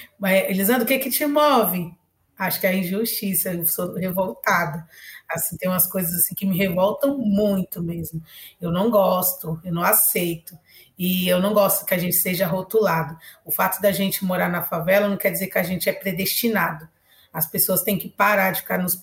Elisandro, 0.48 0.82
o 0.82 0.86
que, 0.86 0.98
que 0.98 1.10
te 1.10 1.24
move? 1.26 1.94
Acho 2.36 2.60
que 2.60 2.66
é 2.66 2.70
a 2.70 2.74
injustiça, 2.74 3.54
eu 3.54 3.64
sou 3.64 3.94
revoltada. 3.94 4.84
Assim, 5.28 5.56
tem 5.56 5.70
umas 5.70 5.86
coisas 5.86 6.12
assim 6.14 6.34
que 6.34 6.44
me 6.44 6.58
revoltam 6.58 7.16
muito 7.18 7.80
mesmo. 7.80 8.20
Eu 8.60 8.72
não 8.72 8.90
gosto, 8.90 9.60
eu 9.64 9.72
não 9.72 9.82
aceito. 9.82 10.58
E 10.98 11.28
eu 11.28 11.40
não 11.40 11.54
gosto 11.54 11.86
que 11.86 11.94
a 11.94 11.98
gente 11.98 12.16
seja 12.16 12.46
rotulado. 12.48 13.16
O 13.44 13.52
fato 13.52 13.80
da 13.80 13.92
gente 13.92 14.24
morar 14.24 14.50
na 14.50 14.62
favela 14.62 15.08
não 15.08 15.16
quer 15.16 15.30
dizer 15.30 15.46
que 15.46 15.58
a 15.58 15.62
gente 15.62 15.88
é 15.88 15.92
predestinado. 15.92 16.88
As 17.36 17.46
pessoas 17.46 17.82
têm 17.82 17.98
que 17.98 18.08
parar 18.08 18.50
de 18.50 18.62
ficar 18.62 18.78
nos, 18.78 18.98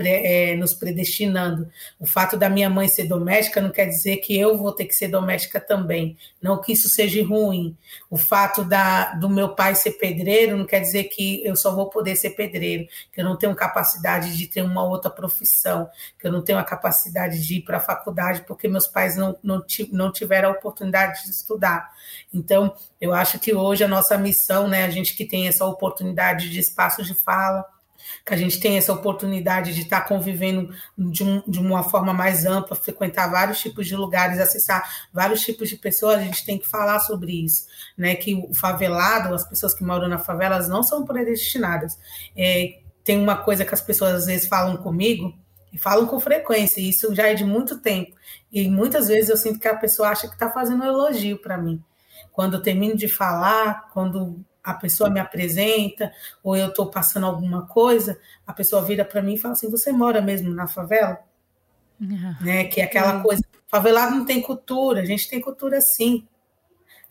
é, 0.00 0.56
nos 0.56 0.74
predestinando. 0.74 1.70
O 1.96 2.08
fato 2.08 2.36
da 2.36 2.50
minha 2.50 2.68
mãe 2.68 2.88
ser 2.88 3.04
doméstica 3.04 3.60
não 3.60 3.70
quer 3.70 3.86
dizer 3.86 4.16
que 4.16 4.36
eu 4.36 4.58
vou 4.58 4.72
ter 4.72 4.86
que 4.86 4.96
ser 4.96 5.06
doméstica 5.06 5.60
também. 5.60 6.16
Não 6.42 6.60
que 6.60 6.72
isso 6.72 6.88
seja 6.88 7.24
ruim. 7.24 7.76
O 8.10 8.16
fato 8.16 8.64
da, 8.64 9.14
do 9.14 9.30
meu 9.30 9.50
pai 9.50 9.76
ser 9.76 9.92
pedreiro 9.92 10.56
não 10.56 10.66
quer 10.66 10.80
dizer 10.80 11.04
que 11.04 11.40
eu 11.46 11.54
só 11.54 11.72
vou 11.72 11.88
poder 11.88 12.16
ser 12.16 12.30
pedreiro, 12.30 12.88
que 13.12 13.20
eu 13.20 13.24
não 13.24 13.36
tenho 13.36 13.54
capacidade 13.54 14.36
de 14.36 14.48
ter 14.48 14.62
uma 14.62 14.82
outra 14.82 15.08
profissão, 15.08 15.88
que 16.18 16.26
eu 16.26 16.32
não 16.32 16.42
tenho 16.42 16.58
a 16.58 16.64
capacidade 16.64 17.40
de 17.46 17.58
ir 17.58 17.60
para 17.62 17.76
a 17.76 17.80
faculdade 17.80 18.42
porque 18.44 18.66
meus 18.66 18.88
pais 18.88 19.16
não, 19.16 19.38
não, 19.40 19.64
não 19.92 20.10
tiveram 20.10 20.48
a 20.48 20.52
oportunidade 20.52 21.22
de 21.22 21.30
estudar. 21.30 21.92
Então, 22.34 22.74
eu 23.00 23.12
acho 23.14 23.38
que 23.38 23.54
hoje 23.54 23.84
a 23.84 23.88
nossa 23.88 24.18
missão, 24.18 24.66
né, 24.66 24.84
a 24.84 24.90
gente 24.90 25.14
que 25.14 25.24
tem 25.24 25.46
essa 25.46 25.64
oportunidade 25.64 26.50
de 26.50 26.58
espaço 26.58 27.04
de 27.04 27.14
fala, 27.14 27.67
que 28.24 28.34
a 28.34 28.36
gente 28.36 28.60
tem 28.60 28.76
essa 28.76 28.92
oportunidade 28.92 29.74
de 29.74 29.82
estar 29.82 30.02
convivendo 30.02 30.70
de, 30.96 31.24
um, 31.24 31.42
de, 31.46 31.58
uma 31.58 31.82
forma 31.82 32.12
mais 32.12 32.44
ampla, 32.44 32.76
frequentar 32.76 33.30
vários 33.30 33.60
tipos 33.60 33.86
de 33.86 33.96
lugares, 33.96 34.38
acessar 34.38 34.88
vários 35.12 35.40
tipos 35.40 35.68
de 35.68 35.76
pessoas, 35.76 36.18
a 36.18 36.22
gente 36.22 36.44
tem 36.44 36.58
que 36.58 36.68
falar 36.68 37.00
sobre 37.00 37.44
isso, 37.44 37.66
né? 37.96 38.14
Que 38.14 38.34
o 38.34 38.54
favelado, 38.54 39.34
as 39.34 39.48
pessoas 39.48 39.74
que 39.74 39.84
moram 39.84 40.08
na 40.08 40.18
favela, 40.18 40.56
elas 40.56 40.68
não 40.68 40.82
são 40.82 41.04
predestinadas. 41.04 41.98
É, 42.36 42.80
tem 43.04 43.18
uma 43.18 43.36
coisa 43.36 43.64
que 43.64 43.74
as 43.74 43.80
pessoas 43.80 44.12
às 44.12 44.26
vezes 44.26 44.48
falam 44.48 44.76
comigo, 44.76 45.34
e 45.72 45.78
falam 45.78 46.06
com 46.06 46.18
frequência, 46.18 46.80
e 46.80 46.88
isso 46.88 47.14
já 47.14 47.28
é 47.28 47.34
de 47.34 47.44
muito 47.44 47.78
tempo. 47.78 48.16
E 48.50 48.68
muitas 48.68 49.08
vezes 49.08 49.28
eu 49.28 49.36
sinto 49.36 49.58
que 49.58 49.68
a 49.68 49.76
pessoa 49.76 50.08
acha 50.08 50.26
que 50.26 50.34
está 50.34 50.50
fazendo 50.50 50.82
um 50.82 50.86
elogio 50.86 51.38
para 51.38 51.58
mim. 51.58 51.82
Quando 52.32 52.54
eu 52.54 52.62
termino 52.62 52.96
de 52.96 53.08
falar, 53.08 53.88
quando 53.92 54.44
a 54.68 54.74
pessoa 54.74 55.08
me 55.08 55.18
apresenta, 55.18 56.12
ou 56.42 56.54
eu 56.54 56.68
estou 56.68 56.90
passando 56.90 57.24
alguma 57.24 57.66
coisa, 57.66 58.20
a 58.46 58.52
pessoa 58.52 58.82
vira 58.82 59.02
para 59.02 59.22
mim 59.22 59.34
e 59.34 59.38
fala 59.38 59.52
assim: 59.54 59.70
Você 59.70 59.90
mora 59.90 60.20
mesmo 60.20 60.52
na 60.52 60.68
favela? 60.68 61.18
Uhum. 61.98 62.36
Né? 62.42 62.64
Que 62.64 62.82
é 62.82 62.84
aquela 62.84 63.16
uhum. 63.16 63.22
coisa. 63.22 63.42
Favelado 63.66 64.14
não 64.14 64.26
tem 64.26 64.42
cultura, 64.42 65.00
a 65.00 65.04
gente 65.06 65.28
tem 65.28 65.40
cultura 65.40 65.80
sim. 65.80 66.26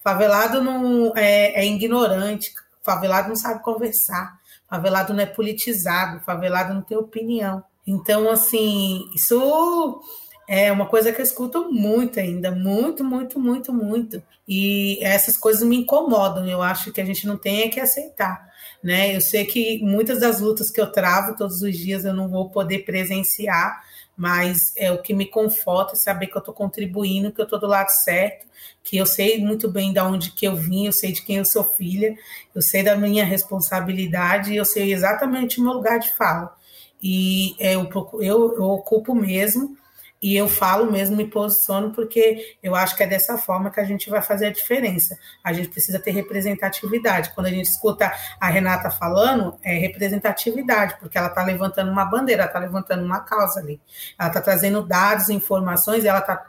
Favelado 0.04 0.62
não 0.62 1.12
é, 1.16 1.62
é 1.62 1.66
ignorante, 1.66 2.54
favelado 2.84 3.30
não 3.30 3.36
sabe 3.36 3.64
conversar, 3.64 4.40
favelado 4.70 5.14
não 5.14 5.22
é 5.22 5.26
politizado, 5.26 6.20
favelado 6.22 6.76
não 6.76 6.82
tem 6.82 6.98
opinião. 6.98 7.64
Então, 7.86 8.30
assim, 8.30 9.10
isso 9.16 10.02
é 10.48 10.72
uma 10.72 10.86
coisa 10.86 11.12
que 11.12 11.20
eu 11.20 11.26
escuto 11.26 11.70
muito 11.70 12.20
ainda, 12.20 12.50
muito, 12.52 13.04
muito, 13.04 13.38
muito, 13.38 13.74
muito. 13.74 14.24
E 14.48 14.98
essas 15.02 15.36
coisas 15.36 15.68
me 15.68 15.76
incomodam. 15.76 16.48
Eu 16.48 16.62
acho 16.62 16.94
que 16.94 17.02
a 17.02 17.06
gente 17.06 17.28
não 17.28 17.38
tem 17.38 17.64
é 17.64 17.68
que 17.68 17.82
aceitar. 17.82 18.48
Né? 18.82 19.14
Eu 19.14 19.20
sei 19.20 19.46
que 19.46 19.84
muitas 19.84 20.22
das 20.22 20.40
lutas 20.40 20.72
que 20.72 20.80
eu 20.80 20.90
travo 20.90 21.36
todos 21.36 21.62
os 21.62 21.78
dias 21.78 22.06
eu 22.06 22.14
não 22.14 22.30
vou 22.30 22.50
poder 22.50 22.86
presenciar, 22.86 23.84
mas 24.16 24.72
é 24.78 24.90
o 24.90 25.02
que 25.02 25.14
me 25.14 25.26
conforta 25.26 25.94
é 25.94 25.96
saber 25.98 26.28
que 26.28 26.38
eu 26.38 26.40
estou 26.40 26.54
contribuindo, 26.54 27.32
que 27.32 27.42
eu 27.42 27.44
estou 27.44 27.60
do 27.60 27.68
lado 27.68 27.90
certo, 27.90 28.48
que 28.84 28.96
eu 28.96 29.06
sei 29.06 29.44
muito 29.44 29.70
bem 29.70 29.92
de 29.92 30.00
onde 30.00 30.32
que 30.32 30.48
eu 30.48 30.56
vim, 30.56 30.86
eu 30.86 30.94
sei 30.94 31.12
de 31.12 31.24
quem 31.24 31.38
eu 31.38 31.46
sou 31.46 31.64
filha, 31.64 32.16
eu 32.56 32.62
sei 32.62 32.84
da 32.84 32.96
minha 32.96 33.26
responsabilidade, 33.26 34.56
eu 34.56 34.64
sei 34.64 34.94
exatamente 34.94 35.60
o 35.60 35.64
meu 35.64 35.74
lugar 35.74 36.00
de 36.00 36.16
fala. 36.16 36.56
E 37.04 37.56
é, 37.60 37.76
eu, 37.76 37.90
eu, 38.22 38.56
eu 38.56 38.64
ocupo 38.64 39.14
mesmo 39.14 39.78
e 40.22 40.36
eu 40.36 40.50
falo 40.50 40.92
mesmo, 40.92 41.16
me 41.16 41.28
posiciono, 41.28 41.92
porque 41.92 42.58
eu 42.64 42.76
acho 42.76 42.96
que 42.96 43.04
é 43.04 43.08
dessa 43.08 43.38
forma 43.38 43.70
que 43.70 43.80
a 43.80 43.84
gente 43.84 44.10
vai 44.10 44.22
fazer 44.22 44.48
a 44.48 44.52
diferença. 44.52 45.18
A 45.44 45.54
gente 45.54 45.70
precisa 45.70 46.00
ter 46.00 46.12
representatividade. 46.12 47.32
Quando 47.36 47.48
a 47.48 47.52
gente 47.52 47.68
escuta 47.68 48.12
a 48.40 48.50
Renata 48.50 48.90
falando, 48.90 49.58
é 49.64 49.78
representatividade, 49.78 50.98
porque 51.00 51.18
ela 51.18 51.28
está 51.28 51.44
levantando 51.44 51.92
uma 51.92 52.06
bandeira, 52.06 52.44
ela 52.44 52.50
está 52.50 52.60
levantando 52.60 53.06
uma 53.06 53.20
causa 53.20 53.60
ali. 53.60 53.80
Ela 54.18 54.30
está 54.30 54.42
trazendo 54.42 54.82
dados, 54.82 55.30
informações, 55.30 56.04
ela 56.04 56.20
está 56.20 56.48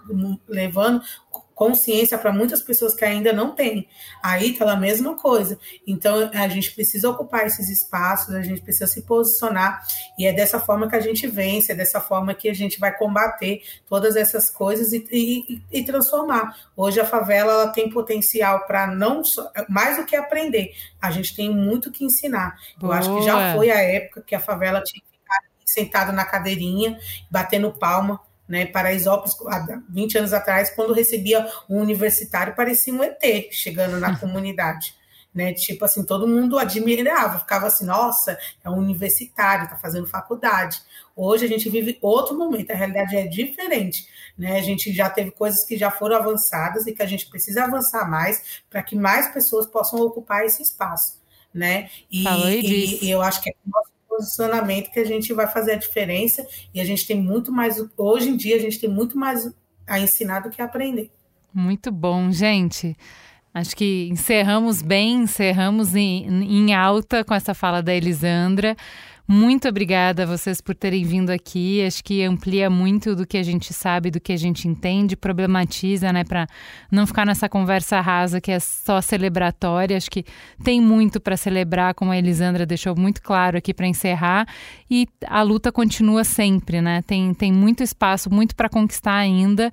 levando 0.48 1.02
consciência 1.58 2.16
para 2.16 2.32
muitas 2.32 2.62
pessoas 2.62 2.94
que 2.94 3.04
ainda 3.04 3.32
não 3.32 3.52
têm. 3.52 3.88
Aí 4.22 4.56
tá 4.56 4.70
a 4.70 4.76
mesma 4.76 5.16
coisa. 5.16 5.58
Então 5.84 6.30
a 6.32 6.46
gente 6.46 6.70
precisa 6.70 7.10
ocupar 7.10 7.46
esses 7.46 7.68
espaços, 7.68 8.32
a 8.32 8.42
gente 8.42 8.60
precisa 8.60 8.86
se 8.86 9.02
posicionar 9.02 9.84
e 10.16 10.24
é 10.24 10.32
dessa 10.32 10.60
forma 10.60 10.88
que 10.88 10.94
a 10.94 11.00
gente 11.00 11.26
vence, 11.26 11.72
é 11.72 11.74
dessa 11.74 12.00
forma 12.00 12.32
que 12.32 12.48
a 12.48 12.54
gente 12.54 12.78
vai 12.78 12.96
combater 12.96 13.60
todas 13.88 14.14
essas 14.14 14.48
coisas 14.48 14.92
e, 14.92 15.04
e, 15.10 15.62
e 15.72 15.84
transformar. 15.84 16.56
Hoje 16.76 17.00
a 17.00 17.04
favela 17.04 17.52
ela 17.52 17.68
tem 17.72 17.90
potencial 17.90 18.64
para 18.64 18.86
não 18.86 19.24
só, 19.24 19.50
mais 19.68 19.96
do 19.96 20.06
que 20.06 20.14
aprender, 20.14 20.72
a 21.02 21.10
gente 21.10 21.34
tem 21.34 21.50
muito 21.50 21.90
que 21.90 22.04
ensinar. 22.04 22.56
Boa. 22.78 22.94
Eu 22.94 22.98
acho 22.98 23.16
que 23.16 23.22
já 23.22 23.56
foi 23.56 23.68
a 23.72 23.82
época 23.82 24.22
que 24.24 24.34
a 24.36 24.40
favela 24.40 24.80
tinha 24.80 25.02
que 25.02 25.10
ficar 25.10 25.40
sentado 25.64 26.12
na 26.12 26.24
cadeirinha, 26.24 26.96
batendo 27.28 27.72
palma 27.72 28.20
né, 28.48 28.66
Paraisópolis, 28.66 29.36
há 29.46 29.82
20 29.90 30.18
anos 30.18 30.32
atrás, 30.32 30.70
quando 30.70 30.92
recebia 30.94 31.46
um 31.68 31.80
universitário, 31.80 32.56
parecia 32.56 32.94
um 32.94 33.02
ET 33.02 33.52
chegando 33.52 34.00
na 34.00 34.16
comunidade. 34.18 34.96
Né, 35.34 35.52
tipo 35.52 35.84
assim, 35.84 36.02
todo 36.04 36.26
mundo 36.26 36.58
admirava, 36.58 37.38
ficava 37.38 37.66
assim, 37.66 37.84
nossa, 37.84 38.36
é 38.64 38.70
um 38.70 38.78
universitário, 38.78 39.64
está 39.64 39.76
fazendo 39.76 40.06
faculdade. 40.06 40.80
Hoje 41.14 41.44
a 41.44 41.48
gente 41.48 41.68
vive 41.68 41.98
outro 42.00 42.36
momento, 42.36 42.72
a 42.72 42.74
realidade 42.74 43.14
é 43.14 43.26
diferente, 43.26 44.08
né? 44.36 44.58
A 44.58 44.62
gente 44.62 44.92
já 44.92 45.08
teve 45.08 45.30
coisas 45.30 45.62
que 45.62 45.76
já 45.76 45.90
foram 45.90 46.16
avançadas 46.16 46.86
e 46.86 46.92
que 46.92 47.02
a 47.02 47.06
gente 47.06 47.26
precisa 47.26 47.64
avançar 47.64 48.08
mais 48.08 48.62
para 48.70 48.82
que 48.82 48.96
mais 48.96 49.28
pessoas 49.28 49.66
possam 49.66 50.00
ocupar 50.00 50.44
esse 50.44 50.62
espaço, 50.62 51.20
né? 51.52 51.90
E, 52.10 52.24
e, 52.26 53.04
e 53.04 53.10
eu 53.10 53.20
acho 53.20 53.40
que 53.42 53.50
é 53.50 53.54
nosso 53.66 53.97
posicionamento 54.18 54.90
que 54.90 54.98
a 54.98 55.04
gente 55.04 55.32
vai 55.32 55.46
fazer 55.46 55.72
a 55.72 55.76
diferença 55.76 56.46
e 56.74 56.80
a 56.80 56.84
gente 56.84 57.06
tem 57.06 57.20
muito 57.20 57.52
mais, 57.52 57.82
hoje 57.96 58.28
em 58.28 58.36
dia, 58.36 58.56
a 58.56 58.60
gente 58.60 58.80
tem 58.80 58.90
muito 58.90 59.16
mais 59.16 59.50
a 59.86 60.00
ensinar 60.00 60.40
do 60.40 60.50
que 60.50 60.60
a 60.60 60.64
aprender. 60.64 61.10
Muito 61.54 61.90
bom, 61.90 62.30
gente. 62.30 62.96
Acho 63.54 63.74
que 63.74 64.08
encerramos 64.10 64.82
bem, 64.82 65.22
encerramos 65.22 65.94
em, 65.94 66.26
em 66.26 66.74
alta 66.74 67.24
com 67.24 67.34
essa 67.34 67.54
fala 67.54 67.82
da 67.82 67.94
Elisandra. 67.94 68.76
Muito 69.30 69.68
obrigada 69.68 70.22
a 70.22 70.26
vocês 70.26 70.58
por 70.58 70.74
terem 70.74 71.04
vindo 71.04 71.28
aqui. 71.28 71.84
Acho 71.84 72.02
que 72.02 72.22
amplia 72.22 72.70
muito 72.70 73.14
do 73.14 73.26
que 73.26 73.36
a 73.36 73.42
gente 73.42 73.74
sabe, 73.74 74.10
do 74.10 74.18
que 74.18 74.32
a 74.32 74.38
gente 74.38 74.66
entende, 74.66 75.14
problematiza, 75.18 76.10
né, 76.10 76.24
para 76.24 76.46
não 76.90 77.06
ficar 77.06 77.26
nessa 77.26 77.46
conversa 77.46 78.00
rasa 78.00 78.40
que 78.40 78.50
é 78.50 78.58
só 78.58 79.02
celebratória. 79.02 79.98
Acho 79.98 80.10
que 80.10 80.24
tem 80.64 80.80
muito 80.80 81.20
para 81.20 81.36
celebrar, 81.36 81.92
como 81.92 82.10
a 82.10 82.16
Elisandra 82.16 82.64
deixou 82.64 82.96
muito 82.96 83.20
claro 83.20 83.58
aqui 83.58 83.74
para 83.74 83.86
encerrar. 83.86 84.48
E 84.90 85.06
a 85.26 85.42
luta 85.42 85.70
continua 85.70 86.24
sempre, 86.24 86.80
né? 86.80 87.02
Tem, 87.02 87.34
tem 87.34 87.52
muito 87.52 87.82
espaço, 87.82 88.32
muito 88.32 88.56
para 88.56 88.70
conquistar 88.70 89.16
ainda. 89.16 89.70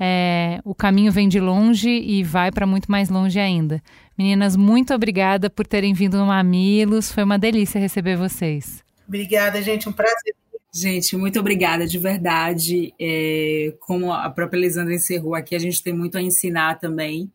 É, 0.00 0.60
o 0.64 0.74
caminho 0.74 1.12
vem 1.12 1.28
de 1.28 1.38
longe 1.38 1.90
e 1.90 2.24
vai 2.24 2.50
para 2.50 2.66
muito 2.66 2.90
mais 2.90 3.08
longe 3.08 3.38
ainda. 3.38 3.80
Meninas, 4.18 4.56
muito 4.56 4.92
obrigada 4.92 5.48
por 5.48 5.64
terem 5.64 5.94
vindo 5.94 6.18
no 6.18 6.26
Mamilos. 6.26 7.12
Foi 7.12 7.22
uma 7.22 7.38
delícia 7.38 7.80
receber 7.80 8.16
vocês. 8.16 8.84
Obrigada, 9.06 9.62
gente. 9.62 9.88
Um 9.88 9.92
prazer. 9.92 10.34
Gente, 10.72 11.16
muito 11.16 11.40
obrigada, 11.40 11.86
de 11.86 11.98
verdade. 11.98 12.92
É, 13.00 13.72
como 13.80 14.12
a 14.12 14.28
própria 14.28 14.58
Elisandra 14.58 14.94
encerrou 14.94 15.34
aqui, 15.34 15.54
a 15.54 15.58
gente 15.58 15.82
tem 15.82 15.92
muito 15.92 16.18
a 16.18 16.22
ensinar 16.22 16.78
também. 16.78 17.32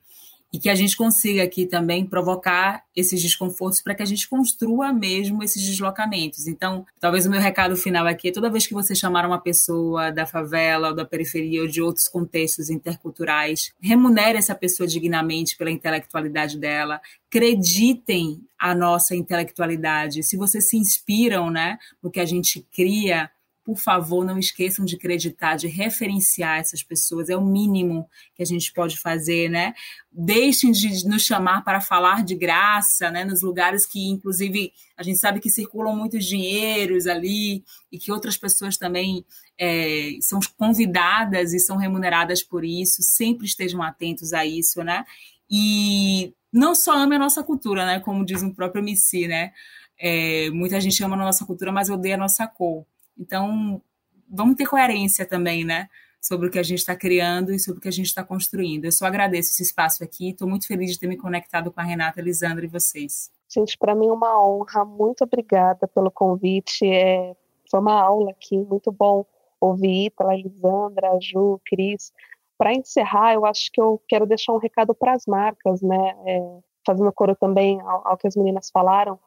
E 0.53 0.59
que 0.59 0.69
a 0.69 0.75
gente 0.75 0.97
consiga 0.97 1.43
aqui 1.43 1.65
também 1.65 2.05
provocar 2.05 2.83
esses 2.95 3.21
desconfortos 3.21 3.81
para 3.81 3.95
que 3.95 4.03
a 4.03 4.05
gente 4.05 4.27
construa 4.27 4.91
mesmo 4.91 5.41
esses 5.41 5.63
deslocamentos. 5.65 6.45
Então, 6.45 6.85
talvez 6.99 7.25
o 7.25 7.29
meu 7.29 7.39
recado 7.39 7.77
final 7.77 8.05
aqui 8.05 8.27
é 8.27 8.31
toda 8.31 8.49
vez 8.49 8.67
que 8.67 8.73
você 8.73 8.93
chamar 8.93 9.25
uma 9.25 9.39
pessoa 9.39 10.11
da 10.11 10.25
favela 10.25 10.89
ou 10.89 10.95
da 10.95 11.05
periferia 11.05 11.61
ou 11.61 11.67
de 11.67 11.81
outros 11.81 12.09
contextos 12.09 12.69
interculturais, 12.69 13.71
remunere 13.79 14.37
essa 14.37 14.53
pessoa 14.53 14.85
dignamente 14.85 15.55
pela 15.55 15.71
intelectualidade 15.71 16.57
dela, 16.57 16.99
acreditem 17.29 18.41
a 18.59 18.75
nossa 18.75 19.15
intelectualidade. 19.15 20.21
Se 20.21 20.35
vocês 20.35 20.69
se 20.69 20.77
inspiram, 20.77 21.49
né, 21.49 21.77
no 22.03 22.11
que 22.11 22.19
a 22.19 22.25
gente 22.25 22.65
cria, 22.75 23.31
por 23.71 23.79
favor, 23.79 24.25
não 24.25 24.37
esqueçam 24.37 24.83
de 24.83 24.97
acreditar, 24.97 25.55
de 25.55 25.65
referenciar 25.65 26.59
essas 26.59 26.83
pessoas, 26.83 27.29
é 27.29 27.37
o 27.37 27.45
mínimo 27.45 28.05
que 28.35 28.43
a 28.43 28.45
gente 28.45 28.73
pode 28.73 28.99
fazer, 28.99 29.49
né? 29.49 29.73
Deixem 30.11 30.73
de 30.73 31.07
nos 31.07 31.21
chamar 31.23 31.63
para 31.63 31.79
falar 31.79 32.21
de 32.25 32.35
graça, 32.35 33.09
né? 33.09 33.23
Nos 33.23 33.41
lugares 33.41 33.85
que, 33.85 34.09
inclusive, 34.09 34.73
a 34.97 35.03
gente 35.03 35.19
sabe 35.19 35.39
que 35.39 35.49
circulam 35.49 35.95
muitos 35.95 36.25
dinheiros 36.25 37.07
ali 37.07 37.63
e 37.89 37.97
que 37.97 38.11
outras 38.11 38.35
pessoas 38.35 38.75
também 38.75 39.25
é, 39.57 40.17
são 40.19 40.41
convidadas 40.57 41.53
e 41.53 41.59
são 41.59 41.77
remuneradas 41.77 42.43
por 42.43 42.65
isso, 42.65 43.01
sempre 43.01 43.45
estejam 43.45 43.81
atentos 43.81 44.33
a 44.33 44.45
isso, 44.45 44.83
né? 44.83 45.05
E 45.49 46.33
não 46.51 46.75
só 46.75 46.91
ame 46.97 47.15
a 47.15 47.19
nossa 47.19 47.41
cultura, 47.41 47.85
né? 47.85 48.01
Como 48.01 48.25
diz 48.25 48.41
o 48.41 48.53
próprio 48.53 48.83
MC, 48.83 49.29
né? 49.29 49.53
É, 49.97 50.49
muita 50.49 50.81
gente 50.81 51.01
ama 51.01 51.15
a 51.15 51.19
nossa 51.19 51.45
cultura, 51.45 51.71
mas 51.71 51.89
odeia 51.89 52.15
a 52.15 52.17
nossa 52.17 52.45
cor. 52.45 52.85
Então, 53.21 53.79
vamos 54.27 54.55
ter 54.55 54.65
coerência 54.65 55.25
também, 55.25 55.63
né? 55.63 55.87
Sobre 56.19 56.47
o 56.47 56.51
que 56.51 56.57
a 56.57 56.63
gente 56.63 56.79
está 56.79 56.95
criando 56.95 57.53
e 57.53 57.59
sobre 57.59 57.77
o 57.79 57.81
que 57.81 57.87
a 57.87 57.91
gente 57.91 58.07
está 58.07 58.23
construindo. 58.23 58.85
Eu 58.85 58.91
só 58.91 59.05
agradeço 59.05 59.51
esse 59.51 59.61
espaço 59.61 60.03
aqui. 60.03 60.29
Estou 60.29 60.47
muito 60.47 60.67
feliz 60.67 60.91
de 60.91 60.99
ter 60.99 61.07
me 61.07 61.17
conectado 61.17 61.71
com 61.71 61.79
a 61.79 61.83
Renata, 61.83 62.19
Elisandra 62.19 62.65
e 62.65 62.67
vocês. 62.67 63.31
Gente, 63.47 63.77
para 63.77 63.93
mim 63.93 64.07
é 64.07 64.11
uma 64.11 64.43
honra. 64.43 64.83
Muito 64.83 65.23
obrigada 65.23 65.87
pelo 65.87 66.09
convite. 66.09 66.85
É, 66.85 67.35
foi 67.69 67.79
uma 67.79 68.01
aula 68.01 68.31
aqui, 68.31 68.57
muito 68.57 68.91
bom 68.91 69.25
ouvir 69.59 70.07
Ítala, 70.07 70.33
Elisandra, 70.33 71.19
Ju, 71.21 71.61
Cris. 71.65 72.11
Para 72.57 72.73
encerrar, 72.73 73.33
eu 73.33 73.45
acho 73.45 73.71
que 73.71 73.79
eu 73.79 74.01
quero 74.07 74.25
deixar 74.25 74.53
um 74.53 74.57
recado 74.57 74.95
para 74.95 75.13
as 75.13 75.25
marcas, 75.27 75.81
né? 75.81 76.15
É, 76.25 76.59
fazendo 76.85 77.11
coro 77.11 77.35
também 77.35 77.79
ao, 77.81 78.07
ao 78.07 78.17
que 78.17 78.27
as 78.27 78.35
meninas 78.35 78.71
falaram 78.71 79.19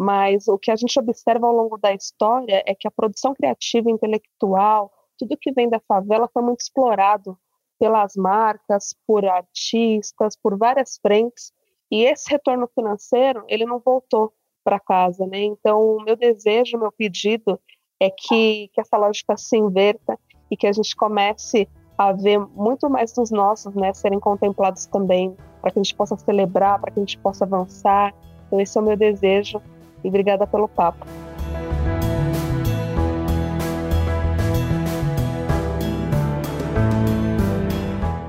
mas 0.00 0.48
o 0.48 0.58
que 0.58 0.70
a 0.70 0.76
gente 0.76 0.98
observa 0.98 1.46
ao 1.46 1.54
longo 1.54 1.76
da 1.76 1.92
história 1.92 2.64
é 2.66 2.74
que 2.74 2.88
a 2.88 2.90
produção 2.90 3.34
criativa 3.34 3.90
intelectual, 3.90 4.90
tudo 5.18 5.36
que 5.36 5.52
vem 5.52 5.68
da 5.68 5.78
favela 5.78 6.26
foi 6.32 6.42
muito 6.42 6.60
explorado 6.60 7.38
pelas 7.78 8.16
marcas, 8.16 8.94
por 9.06 9.26
artistas, 9.26 10.34
por 10.42 10.56
várias 10.56 10.98
frentes, 11.02 11.52
e 11.90 12.02
esse 12.04 12.30
retorno 12.30 12.66
financeiro, 12.74 13.44
ele 13.46 13.66
não 13.66 13.78
voltou 13.78 14.32
para 14.64 14.80
casa, 14.80 15.26
né? 15.26 15.42
Então, 15.42 15.96
o 15.96 16.02
meu 16.02 16.16
desejo, 16.16 16.78
meu 16.78 16.92
pedido 16.92 17.60
é 18.00 18.08
que, 18.08 18.70
que 18.72 18.80
essa 18.80 18.96
lógica 18.96 19.36
se 19.36 19.58
inverta 19.58 20.18
e 20.50 20.56
que 20.56 20.66
a 20.66 20.72
gente 20.72 20.96
comece 20.96 21.68
a 21.98 22.10
ver 22.12 22.38
muito 22.38 22.88
mais 22.88 23.12
dos 23.12 23.30
nossos, 23.30 23.74
né, 23.74 23.92
serem 23.92 24.18
contemplados 24.18 24.86
também, 24.86 25.36
para 25.60 25.70
que 25.70 25.78
a 25.78 25.82
gente 25.82 25.94
possa 25.94 26.16
celebrar, 26.16 26.80
para 26.80 26.90
que 26.90 27.00
a 27.00 27.02
gente 27.02 27.18
possa 27.18 27.44
avançar. 27.44 28.14
Então, 28.46 28.58
esse 28.58 28.78
é 28.78 28.80
o 28.80 28.84
meu 28.84 28.96
desejo 28.96 29.60
e 30.02 30.08
obrigada 30.08 30.46
pelo 30.46 30.68
papo. 30.68 31.06